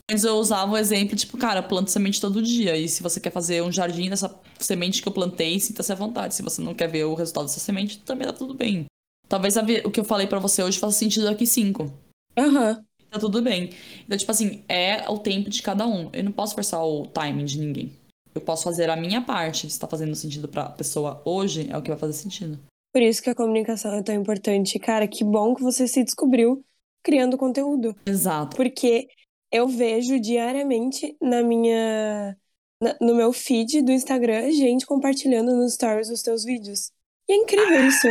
Mas 0.10 0.24
eu 0.24 0.38
usava 0.38 0.72
o 0.72 0.78
exemplo, 0.78 1.16
tipo, 1.16 1.38
cara, 1.38 1.60
eu 1.60 1.68
planto 1.68 1.92
semente 1.92 2.20
todo 2.20 2.42
dia. 2.42 2.76
E 2.76 2.90
se 2.90 3.04
você 3.04 3.20
quer 3.20 3.32
fazer 3.32 3.62
um 3.62 3.72
jardim 3.72 4.10
dessa 4.10 4.36
semente 4.58 5.04
que 5.04 5.08
eu 5.08 5.14
plantei, 5.14 5.60
sinta-se 5.60 5.92
à 5.92 5.96
vontade. 5.96 6.34
Se 6.34 6.42
você 6.42 6.64
não 6.64 6.74
quer 6.74 6.88
ver 6.90 7.04
o 7.04 7.14
resultado 7.14 7.46
dessa 7.46 7.60
semente, 7.60 8.00
também 8.00 8.26
tá 8.26 8.34
tudo 8.34 8.56
bem. 8.56 8.86
Talvez 9.32 9.56
o 9.86 9.89
que 9.89 10.00
eu 10.02 10.04
falei 10.04 10.28
pra 10.28 10.39
você 10.39 10.62
hoje 10.62 10.78
faça 10.78 10.98
sentido 11.00 11.24
daqui 11.24 11.48
cinco 11.48 11.89
Aham. 12.38 12.84
tá 13.10 13.17
tudo 13.17 13.41
bem. 13.41 13.70
Então, 14.06 14.17
tipo 14.17 14.30
assim, 14.30 14.62
é 14.67 15.10
o 15.10 15.17
tempo 15.17 15.50
de 15.50 15.62
cada 15.62 15.88
um. 15.88 16.10
Eu 16.12 16.22
não 16.26 16.34
posso 16.34 16.54
forçar 16.54 16.86
o 16.86 17.08
timing 17.08 17.46
de 17.46 17.58
ninguém. 17.58 17.94
Eu 18.36 18.41
posso 18.41 18.63
fazer 18.65 18.89
a 18.89 18.96
minha 18.98 19.22
parte. 19.22 19.70
Se 19.70 19.80
tá 19.80 19.88
fazendo 19.88 20.13
sentido 20.15 20.50
pra 20.50 20.65
pessoa 20.65 21.22
hoje, 21.24 21.67
é 21.72 21.78
o 21.78 21.82
que 21.82 21.89
vai 21.89 21.98
fazer 21.98 22.12
sentido. 22.13 22.60
Por 22.94 23.02
isso 23.02 23.24
que 23.24 23.30
a 23.30 23.36
comunicação 23.36 23.94
é 23.94 24.04
tão 24.04 24.13
importante. 24.13 24.78
Cara, 24.78 25.08
que 25.08 25.24
bom 25.24 25.56
que 25.56 25.62
você 25.63 25.88
se 25.88 26.04
descobriu 26.04 26.62
criando 27.02 27.38
conteúdo. 27.38 27.96
Exato. 28.06 28.58
Porque 28.58 29.08
eu 29.50 29.65
vejo 29.67 30.20
diariamente 30.20 31.15
na 31.22 31.41
minha. 31.41 32.38
na- 32.84 32.98
no 33.00 33.15
meu 33.15 33.32
feed 33.32 33.82
do 33.82 33.91
Instagram 33.94 34.52
gente 34.52 34.86
compartilhando 34.86 35.56
nos 35.56 35.74
stories 35.76 36.10
os 36.10 36.22
teus 36.22 36.44
vídeos. 36.44 36.91
E 37.30 37.34
é 37.34 37.36
incrível 37.38 37.88
isso. 37.88 38.08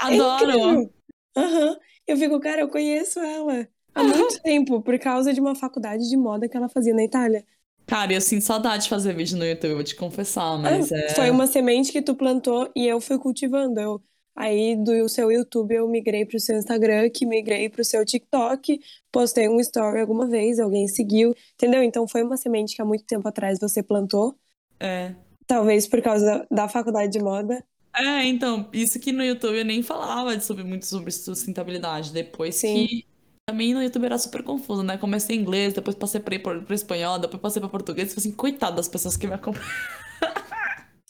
É 0.00 0.04
Adoro! 0.14 0.50
incrível. 0.50 0.94
Aham. 1.36 1.76
Eu 2.06 2.16
fico, 2.16 2.38
cara, 2.40 2.60
eu 2.62 2.68
conheço 2.68 3.18
ela 3.20 3.68
há 3.94 4.02
muito 4.02 4.40
tempo, 4.42 4.80
por 4.82 4.98
causa 4.98 5.32
de 5.32 5.40
uma 5.40 5.54
faculdade 5.54 6.08
de 6.08 6.16
moda 6.16 6.48
que 6.48 6.56
ela 6.56 6.68
fazia 6.68 6.94
na 6.94 7.04
Itália. 7.04 7.44
Cara, 7.86 8.12
eu 8.12 8.20
sinto 8.20 8.42
saudade 8.42 8.84
de 8.84 8.88
fazer 8.88 9.14
vídeo 9.14 9.36
no 9.38 9.44
YouTube, 9.44 9.74
vou 9.74 9.84
te 9.84 9.94
confessar, 9.96 10.58
mas 10.58 10.90
Ah, 10.92 10.96
é. 10.98 11.08
Foi 11.14 11.30
uma 11.30 11.46
semente 11.46 11.92
que 11.92 12.02
tu 12.02 12.14
plantou 12.16 12.70
e 12.74 12.86
eu 12.86 13.00
fui 13.00 13.18
cultivando. 13.18 13.78
Eu, 13.80 14.02
aí 14.34 14.76
do 14.76 15.08
seu 15.08 15.30
YouTube 15.30 15.72
eu 15.74 15.88
migrei 15.88 16.24
pro 16.26 16.38
seu 16.40 16.56
Instagram, 16.58 17.08
que 17.10 17.24
migrei 17.26 17.68
pro 17.68 17.84
seu 17.84 18.04
TikTok, 18.04 18.80
postei 19.12 19.48
um 19.48 19.60
story 19.60 20.00
alguma 20.00 20.26
vez, 20.26 20.58
alguém 20.58 20.88
seguiu, 20.88 21.34
entendeu? 21.54 21.82
Então 21.82 22.08
foi 22.08 22.22
uma 22.22 22.36
semente 22.36 22.74
que 22.74 22.82
há 22.82 22.84
muito 22.84 23.04
tempo 23.04 23.26
atrás 23.28 23.58
você 23.60 23.82
plantou, 23.82 24.36
É. 24.80 25.14
talvez 25.46 25.86
por 25.86 26.02
causa 26.02 26.46
da 26.50 26.68
faculdade 26.68 27.12
de 27.12 27.20
moda. 27.20 27.64
É, 27.98 28.24
então, 28.24 28.68
isso 28.72 29.00
que 29.00 29.10
no 29.10 29.24
YouTube 29.24 29.56
eu 29.58 29.64
nem 29.64 29.82
falava 29.82 30.38
sobre, 30.40 30.62
muito 30.64 30.84
sobre 30.86 31.10
sustentabilidade. 31.10 32.12
Depois 32.12 32.54
Sim. 32.54 32.86
que 32.86 33.06
Também 33.46 33.74
no 33.74 33.82
YouTube 33.82 34.06
era 34.06 34.18
super 34.18 34.42
confuso, 34.44 34.82
né? 34.82 34.98
Comecei 34.98 35.36
em 35.36 35.40
inglês, 35.40 35.74
depois 35.74 35.96
passei 35.96 36.20
pra, 36.20 36.38
pra 36.40 36.74
espanhol, 36.74 37.18
depois 37.18 37.40
passei 37.40 37.60
pra 37.60 37.70
português. 37.70 38.08
Tipo 38.10 38.20
assim, 38.20 38.32
coitado 38.32 38.76
das 38.76 38.88
pessoas 38.88 39.16
que 39.16 39.26
me 39.26 39.34
acompanham. 39.34 39.66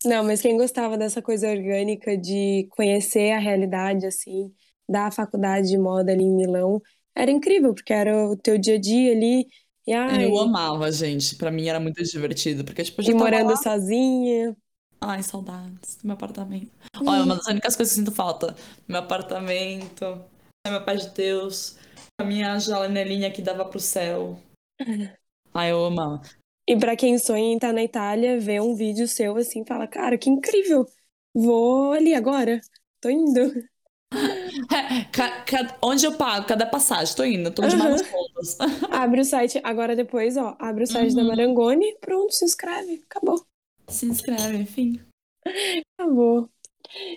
Não, 0.05 0.25
mas 0.25 0.41
quem 0.41 0.57
gostava 0.57 0.97
dessa 0.97 1.21
coisa 1.23 1.49
orgânica 1.51 2.17
de 2.17 2.69
conhecer 2.71 3.33
a 3.33 3.39
realidade, 3.39 4.07
assim, 4.07 4.53
da 4.89 5.11
faculdade 5.11 5.69
de 5.69 5.79
moda 5.79 6.13
ali 6.13 6.23
em 6.23 6.35
Milão, 6.37 6.81
era 7.15 7.31
incrível, 7.31 7.75
porque 7.75 7.93
era 7.93 8.29
o 8.29 8.37
teu 8.37 8.57
dia 8.59 8.77
a 8.77 8.79
dia 8.81 9.13
ali. 9.13 9.47
E, 9.87 9.93
ai, 9.93 10.25
Eu 10.25 10.39
amava, 10.39 10.91
gente. 10.93 11.37
Pra 11.37 11.51
mim 11.51 11.67
era 11.69 11.81
muito 11.81 12.03
divertido, 12.03 12.65
porque 12.65 12.85
tipo, 12.85 13.01
eu 13.01 13.05
já 13.07 13.13
e 13.13 13.15
morando 13.15 13.55
lá. 13.55 13.57
sozinha. 13.57 14.57
Ai, 15.01 15.23
saudades 15.23 15.97
do 15.97 16.07
meu 16.07 16.15
apartamento. 16.15 16.71
Olha, 17.07 17.23
uma 17.23 17.37
das 17.37 17.47
únicas 17.47 17.77
coisas 17.77 17.95
que 17.95 18.01
eu 18.01 18.05
sinto 18.05 18.15
falta. 18.15 18.55
Meu 18.89 18.99
apartamento, 19.01 20.21
meu 20.67 20.85
pai 20.85 20.97
de 20.97 21.09
Deus, 21.11 21.77
a 22.21 22.25
minha 22.25 22.59
janelinha 22.59 23.31
que 23.31 23.43
dava 23.43 23.65
pro 23.65 23.79
céu. 23.79 24.39
Ai, 25.55 25.71
eu 25.73 25.85
amava. 25.87 26.23
E 26.69 26.77
pra 26.77 26.97
quem 26.97 27.17
sonha 27.19 27.45
em 27.53 27.55
estar 27.55 27.73
na 27.73 27.83
Itália, 27.85 28.41
vê 28.41 28.61
um 28.61 28.75
vídeo 28.75 29.07
seu 29.07 29.37
assim, 29.37 29.65
fala, 29.65 29.87
cara, 29.87 30.19
que 30.19 30.29
incrível! 30.29 30.87
Vou 31.35 31.93
ali 31.93 32.15
agora. 32.15 32.61
Tô 33.01 33.09
indo. 33.11 33.53
Ca- 35.13 35.45
ca- 35.45 35.79
onde 35.83 36.07
eu 36.07 36.17
pago? 36.17 36.47
Cada 36.47 36.67
passagem? 36.67 37.15
Tô 37.15 37.25
indo, 37.25 37.51
tô 37.51 37.63
de 37.67 37.77
malas 37.77 38.03
prontas. 38.03 38.57
Abre 38.91 39.21
o 39.21 39.25
site, 39.25 39.61
agora 39.63 39.95
depois, 39.95 40.37
ó, 40.37 40.57
abre 40.59 40.85
o 40.85 40.87
site 40.87 41.15
da 41.15 41.23
Uhum. 41.23 41.29
Marangoni, 41.29 41.97
pronto, 42.01 42.33
se 42.33 42.45
inscreve. 42.45 43.05
Acabou. 43.09 43.45
Se 43.89 44.07
inscreve, 44.07 44.57
enfim. 44.57 45.01
Acabou. 45.99 46.49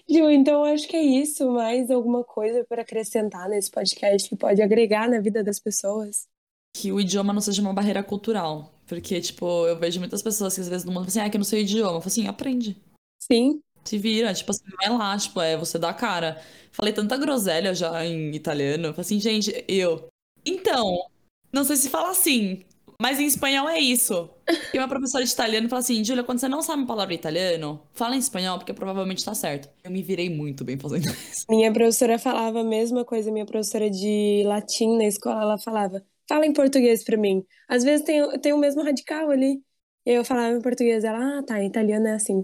Ju, 0.10 0.30
então 0.30 0.64
acho 0.64 0.88
que 0.88 0.96
é 0.96 1.04
isso. 1.04 1.50
Mais 1.52 1.90
alguma 1.90 2.24
coisa 2.24 2.66
para 2.68 2.82
acrescentar 2.82 3.50
nesse 3.50 3.70
podcast 3.70 4.28
que 4.28 4.36
pode 4.36 4.62
agregar 4.62 5.10
na 5.10 5.20
vida 5.20 5.44
das 5.44 5.60
pessoas? 5.60 6.28
Que 6.76 6.92
o 6.92 7.00
idioma 7.00 7.34
não 7.34 7.42
seja 7.42 7.62
uma 7.62 7.74
barreira 7.74 8.04
cultural. 8.04 8.74
Porque, 8.88 9.22
tipo, 9.22 9.68
eu 9.68 9.78
vejo 9.78 10.00
muitas 10.00 10.22
pessoas 10.22 10.56
que 10.56 10.62
às 10.62 10.70
vezes 10.70 10.86
no 10.86 10.92
mundo 10.92 11.06
falam 11.06 11.10
assim, 11.10 11.20
ah, 11.20 11.30
que 11.30 11.38
eu 11.38 11.40
não 11.40 11.46
sei 11.46 11.62
o 11.62 11.64
idioma. 11.64 11.98
Eu 11.98 12.02
falo 12.02 12.08
assim, 12.08 12.28
aprende. 12.28 12.78
Sim, 13.20 13.62
Se 13.84 13.98
vira, 13.98 14.34
tipo 14.34 14.52
assim, 14.52 14.64
vai 14.82 14.90
lá, 14.90 15.18
tipo, 15.18 15.40
é 15.42 15.56
você 15.58 15.78
dá 15.78 15.90
a 15.90 15.94
cara. 15.94 16.42
Falei 16.72 16.94
tanta 16.94 17.18
groselha 17.18 17.74
já 17.76 18.06
em 18.06 18.34
italiano. 18.36 18.88
Eu 18.88 18.94
falei 18.94 19.02
assim, 19.02 19.20
gente, 19.20 19.64
eu. 19.68 20.08
Então, 20.46 21.08
não 21.52 21.64
sei 21.64 21.76
se 21.76 21.90
fala 21.90 22.12
assim, 22.12 22.66
mas 23.02 23.20
em 23.20 23.26
espanhol 23.26 23.70
é 23.70 23.80
isso. 23.80 24.30
E 24.74 24.78
uma 24.78 24.88
professora 24.88 25.24
de 25.24 25.32
italiano 25.32 25.70
fala 25.70 25.80
assim, 25.80 26.04
Júlia, 26.04 26.24
quando 26.24 26.40
você 26.40 26.50
não 26.50 26.62
sabe 26.62 26.82
uma 26.82 26.88
palavra 26.88 27.14
italiano, 27.14 27.82
fala 27.94 28.16
em 28.16 28.20
espanhol, 28.20 28.58
porque 28.58 28.74
provavelmente 28.74 29.24
tá 29.24 29.34
certo. 29.34 29.70
Eu 29.84 29.90
me 29.90 30.04
virei 30.04 30.30
muito 30.30 30.66
bem 30.66 30.78
fazendo 30.78 31.06
isso. 31.32 31.46
minha 31.50 31.72
professora 31.72 32.20
falava 32.20 32.60
a 32.60 32.64
mesma 32.64 33.06
coisa. 33.06 33.32
Minha 33.32 33.46
professora 33.46 33.90
de 33.90 34.44
latim 34.46 34.98
na 34.98 35.06
escola, 35.06 35.42
ela 35.44 35.58
falava, 35.58 36.04
fala 36.28 36.46
em 36.46 36.52
português 36.52 37.04
pra 37.04 37.16
mim. 37.16 37.44
Às 37.70 37.86
vezes 37.86 38.06
tem, 38.06 38.40
tem 38.40 38.52
o 38.52 38.58
mesmo 38.58 38.84
radical 38.84 39.30
ali. 39.30 39.62
E 40.06 40.12
eu 40.12 40.26
falava 40.26 40.56
em 40.56 40.62
português, 40.62 41.04
ela, 41.04 41.40
ah, 41.40 41.44
tá, 41.44 41.64
italiano 41.64 42.08
é 42.08 42.14
assim. 42.14 42.44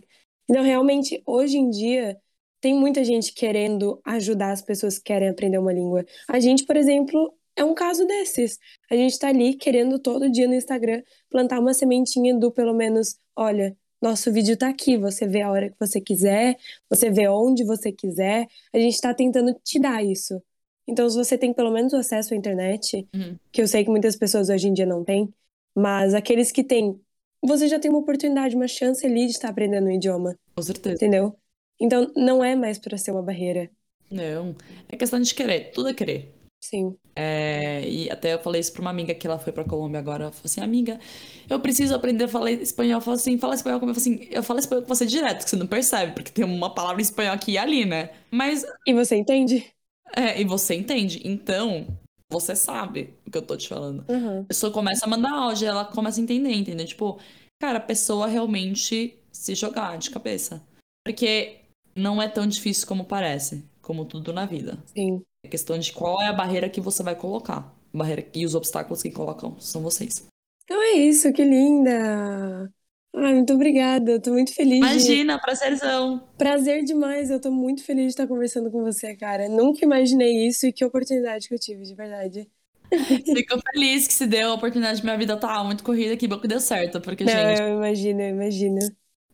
Então, 0.50 0.64
realmente, 0.64 1.22
hoje 1.26 1.58
em 1.58 1.70
dia, 1.70 2.18
tem 2.62 2.74
muita 2.74 3.04
gente 3.04 3.34
querendo 3.34 4.00
ajudar 4.06 4.52
as 4.52 4.62
pessoas 4.62 4.98
que 4.98 5.06
querem 5.06 5.30
aprender 5.30 5.58
uma 5.58 5.74
língua. 5.74 6.06
A 6.28 6.40
gente, 6.40 6.66
por 6.66 6.78
exemplo, 6.78 7.34
é 7.56 7.64
um 7.64 7.74
caso 7.74 8.06
desses. 8.06 8.60
A 8.92 8.96
gente 8.96 9.18
tá 9.18 9.30
ali 9.30 9.54
querendo 9.56 9.98
todo 10.00 10.30
dia 10.30 10.48
no 10.48 10.54
Instagram 10.54 11.02
plantar 11.30 11.60
uma 11.60 11.74
sementinha 11.74 12.36
do 12.38 12.52
pelo 12.52 12.74
menos, 12.74 13.18
olha, 13.36 13.76
nosso 14.02 14.32
vídeo 14.32 14.56
tá 14.58 14.68
aqui, 14.70 14.98
você 14.98 15.26
vê 15.28 15.42
a 15.42 15.52
hora 15.52 15.70
que 15.70 15.76
você 15.80 16.00
quiser, 16.02 16.58
você 16.90 17.10
vê 17.10 17.28
onde 17.28 17.64
você 17.64 17.92
quiser. 17.92 18.48
A 18.74 18.78
gente 18.78 19.00
tá 19.00 19.14
tentando 19.14 19.54
te 19.64 19.80
dar 19.80 20.04
isso. 20.04 20.42
Então, 20.88 21.10
se 21.10 21.16
você 21.18 21.38
tem 21.38 21.52
pelo 21.54 21.72
menos 21.72 21.94
o 21.94 21.98
acesso 21.98 22.34
à 22.34 22.38
internet, 22.38 23.08
Uhum. 23.16 23.36
que 23.52 23.62
eu 23.62 23.68
sei 23.68 23.84
que 23.84 23.90
muitas 23.90 24.16
pessoas 24.16 24.50
hoje 24.50 24.68
em 24.68 24.74
dia 24.74 24.86
não 24.86 25.04
têm, 25.04 25.34
mas 25.76 26.14
aqueles 26.14 26.52
que 26.52 26.64
têm, 26.64 27.00
você 27.44 27.68
já 27.68 27.80
tem 27.80 27.90
uma 27.90 28.00
oportunidade, 28.00 28.56
uma 28.56 28.68
chance 28.68 29.04
ali 29.06 29.26
de 29.26 29.32
estar 29.32 29.50
aprendendo 29.50 29.88
o 29.88 29.92
idioma, 29.92 30.38
Com 30.56 30.62
certeza. 30.62 30.96
entendeu? 30.96 31.36
Então, 31.80 32.12
não 32.16 32.44
é 32.44 32.56
mais 32.56 32.78
para 32.78 32.98
ser 32.98 33.12
uma 33.12 33.24
barreira. 33.24 33.70
Não. 34.12 34.56
É 34.88 34.96
questão 34.96 35.20
de 35.20 35.34
querer. 35.34 35.72
Tudo 35.72 35.90
é 35.90 35.94
querer. 35.96 36.32
Sim. 36.70 36.98
É, 37.16 37.88
e 37.88 38.10
até 38.10 38.34
eu 38.34 38.40
falei 38.40 38.60
isso 38.60 38.74
pra 38.74 38.82
uma 38.82 38.90
amiga 38.90 39.14
que 39.14 39.28
ela 39.28 39.38
foi 39.38 39.54
pra 39.54 39.64
Colômbia 39.64 40.00
agora. 40.00 40.24
Ela 40.24 40.32
falou 40.32 40.46
assim, 40.46 40.62
amiga, 40.62 41.00
eu 41.50 41.60
preciso 41.60 41.94
aprender 41.94 42.24
a 42.24 42.28
falar 42.28 42.52
espanhol. 42.52 42.98
Eu 42.98 43.02
falo 43.02 43.16
assim, 43.16 43.38
fala 43.38 43.56
espanhol 43.56 43.80
comigo. 43.80 43.98
Eu 43.98 44.02
falo 44.02 44.16
assim, 44.16 44.28
eu 44.32 44.44
falo 44.44 44.60
espanhol 44.60 44.82
com 44.82 44.88
você 44.88 45.06
direto, 45.06 45.44
que 45.44 45.50
você 45.50 45.56
não 45.56 45.68
percebe, 45.68 46.14
porque 46.14 46.32
tem 46.32 46.44
uma 46.44 46.74
palavra 46.74 47.02
em 47.02 47.04
espanhol 47.04 47.34
aqui 47.34 47.52
e 47.52 47.58
ali, 47.58 47.86
né? 47.86 48.10
Mas, 48.32 48.66
E 48.88 48.94
você 48.94 49.16
entende? 49.16 49.64
é, 50.16 50.42
e 50.42 50.46
você 50.46 50.74
entende. 50.76 51.22
Então, 51.24 51.86
você 52.32 52.56
sabe 52.56 53.14
o 53.26 53.32
que 53.32 53.38
eu 53.38 53.42
tô 53.42 53.56
te 53.56 53.68
falando. 53.68 54.04
Uhum. 54.10 54.42
A 54.42 54.46
pessoa 54.46 54.72
começa 54.72 55.06
a 55.06 55.10
mandar 55.10 55.32
áudio, 55.32 55.68
ela 55.68 55.86
começa 55.86 56.20
a 56.20 56.24
entender, 56.24 56.52
entendeu? 56.54 56.86
Tipo, 56.86 57.20
cara, 57.62 57.78
a 57.78 57.82
pessoa 57.82 58.28
realmente 58.28 59.18
se 59.32 59.54
jogar 59.54 59.98
de 59.98 60.10
cabeça. 60.10 60.62
Porque 61.06 61.58
não 61.96 62.22
é 62.22 62.28
tão 62.28 62.48
difícil 62.48 62.88
como 62.88 63.06
parece, 63.06 63.64
como 63.82 64.06
tudo 64.06 64.34
na 64.34 64.46
vida. 64.46 64.78
Sim. 64.86 65.24
É 65.46 65.48
questão 65.48 65.78
de 65.78 65.94
qual 65.94 66.20
é 66.20 66.28
a 66.28 66.34
barreira 66.34 66.68
que 66.68 66.82
você 66.82 67.04
vai 67.04 67.16
colocar. 67.16 67.72
Barreira 67.94 68.26
e 68.34 68.44
os 68.46 68.56
obstáculos 68.56 69.04
que 69.04 69.12
colocam 69.12 69.56
são 69.60 69.84
vocês. 69.84 70.26
Então 70.64 70.82
é 70.82 70.94
isso, 70.94 71.32
que 71.32 71.44
linda! 71.44 72.68
Ai, 73.16 73.36
muito 73.36 73.54
obrigada. 73.54 74.14
Eu 74.14 74.22
tô 74.22 74.34
muito 74.34 74.54
feliz 74.54 74.80
de... 74.80 74.86
Imagina, 74.86 75.40
prazerzão. 75.40 76.28
Prazer 76.36 76.84
demais. 76.84 77.30
Eu 77.30 77.40
tô 77.40 77.52
muito 77.52 77.84
feliz 77.84 78.06
de 78.06 78.10
estar 78.10 78.28
conversando 78.28 78.72
com 78.72 78.84
você, 78.84 79.16
cara. 79.16 79.48
Nunca 79.48 79.86
imaginei 79.86 80.48
isso 80.48 80.66
e 80.66 80.74
que 80.74 80.84
oportunidade 80.84 81.48
que 81.48 81.54
eu 81.54 81.60
tive, 81.60 81.84
de 81.84 81.94
verdade. 81.94 82.50
Fico 82.92 83.62
feliz 83.72 84.08
que 84.08 84.14
se 84.14 84.26
deu 84.26 84.50
a 84.50 84.54
oportunidade. 84.56 85.04
Minha 85.04 85.18
vida 85.18 85.38
tá 85.38 85.64
muito 85.64 85.84
corrida, 85.84 86.18
que 86.18 86.28
bom 86.28 86.40
que 86.40 86.48
deu 86.48 86.60
certo. 86.60 87.00
Porque, 87.00 87.24
Não, 87.24 87.32
gente, 87.32 87.62
eu 87.62 87.78
imagino, 87.78 88.22
eu 88.22 88.30
imagino. 88.30 88.80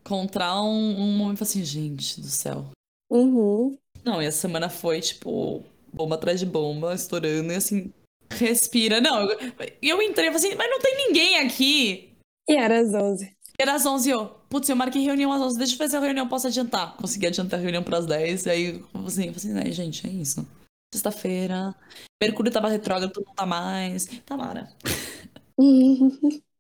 encontrar 0.01 0.62
um, 0.62 0.99
um 0.99 1.18
momento 1.18 1.41
assim, 1.41 1.64
gente 1.64 2.20
do 2.20 2.28
céu. 2.28 2.66
Uhum. 3.09 3.78
Não, 4.03 4.22
e 4.22 4.28
a 4.28 4.32
semana 4.32 4.70
foi, 4.70 4.99
tipo, 4.99 5.64
bomba 5.93 6.15
atrás 6.15 6.39
de 6.39 6.45
bomba, 6.45 6.93
estourando, 6.93 7.51
e 7.51 7.55
assim, 7.55 7.93
respira. 8.31 9.01
Não, 9.01 9.29
eu, 9.29 9.37
eu 9.81 10.01
entrei 10.01 10.29
e 10.29 10.31
falei 10.31 10.47
assim, 10.47 10.55
mas 10.57 10.69
não 10.69 10.79
tem 10.79 11.07
ninguém 11.07 11.39
aqui. 11.39 12.13
E 12.47 12.55
era 12.55 12.79
às 12.79 12.93
11. 12.93 13.35
Era 13.59 13.75
às 13.75 13.85
11, 13.85 14.09
eu, 14.09 14.25
putz, 14.49 14.67
eu 14.69 14.75
marquei 14.75 15.03
reunião 15.03 15.31
às 15.31 15.41
11, 15.41 15.57
deixa 15.57 15.73
eu 15.73 15.77
fazer 15.77 15.97
a 15.97 15.99
reunião, 15.99 16.27
posso 16.27 16.47
adiantar. 16.47 16.95
Consegui 16.97 17.27
adiantar 17.27 17.59
a 17.59 17.61
reunião 17.61 17.83
pras 17.83 18.05
10, 18.05 18.45
e 18.45 18.49
aí, 18.49 18.65
eu 18.75 18.87
falei 18.91 19.07
assim, 19.07 19.27
eu 19.27 19.33
falei 19.33 19.35
assim, 19.35 19.59
"Ai, 19.59 19.71
gente, 19.71 20.07
é 20.07 20.09
isso. 20.09 20.47
Sexta-feira, 20.93 21.75
Mercúrio 22.21 22.51
tava 22.51 22.67
retrógrado, 22.69 23.23
não 23.25 23.33
tá 23.33 23.45
mais. 23.45 24.05
Tamara. 24.25 24.69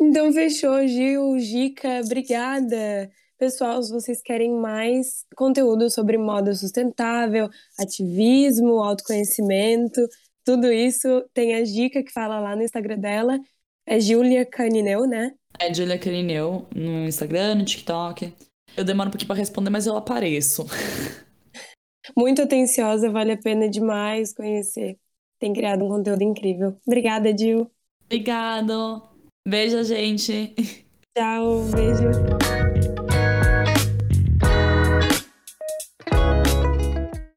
Então 0.00 0.32
fechou, 0.32 0.86
Gil, 0.86 1.38
Gica, 1.38 2.00
obrigada. 2.04 3.10
Pessoal, 3.38 3.82
se 3.82 3.92
vocês 3.92 4.22
querem 4.22 4.52
mais 4.52 5.24
conteúdo 5.34 5.90
sobre 5.90 6.16
moda 6.16 6.54
sustentável, 6.54 7.48
ativismo, 7.78 8.82
autoconhecimento, 8.82 10.00
tudo 10.44 10.72
isso, 10.72 11.24
tem 11.32 11.54
a 11.54 11.64
Gica 11.64 12.02
que 12.02 12.12
fala 12.12 12.38
lá 12.38 12.54
no 12.54 12.62
Instagram 12.62 12.98
dela, 12.98 13.38
é 13.86 13.98
Julia 13.98 14.46
Canineu, 14.46 15.06
né? 15.06 15.34
É 15.58 15.72
Julia 15.72 15.98
Carineu 15.98 16.66
no 16.74 17.06
Instagram, 17.06 17.56
no 17.56 17.64
TikTok. 17.64 18.32
Eu 18.76 18.84
demoro 18.84 19.08
um 19.08 19.10
pouquinho 19.10 19.28
pra 19.28 19.36
responder, 19.36 19.70
mas 19.70 19.86
eu 19.86 19.96
apareço. 19.96 20.66
Muito 22.16 22.42
atenciosa, 22.42 23.10
vale 23.10 23.32
a 23.32 23.36
pena 23.36 23.68
demais 23.68 24.34
conhecer. 24.34 24.98
Tem 25.38 25.52
criado 25.52 25.84
um 25.84 25.88
conteúdo 25.88 26.22
incrível. 26.22 26.76
Obrigada, 26.86 27.36
Gil. 27.36 27.70
Obrigado. 28.04 29.02
Beijo, 29.46 29.82
gente. 29.84 30.54
Tchau, 31.16 31.62
beijo. 31.74 32.63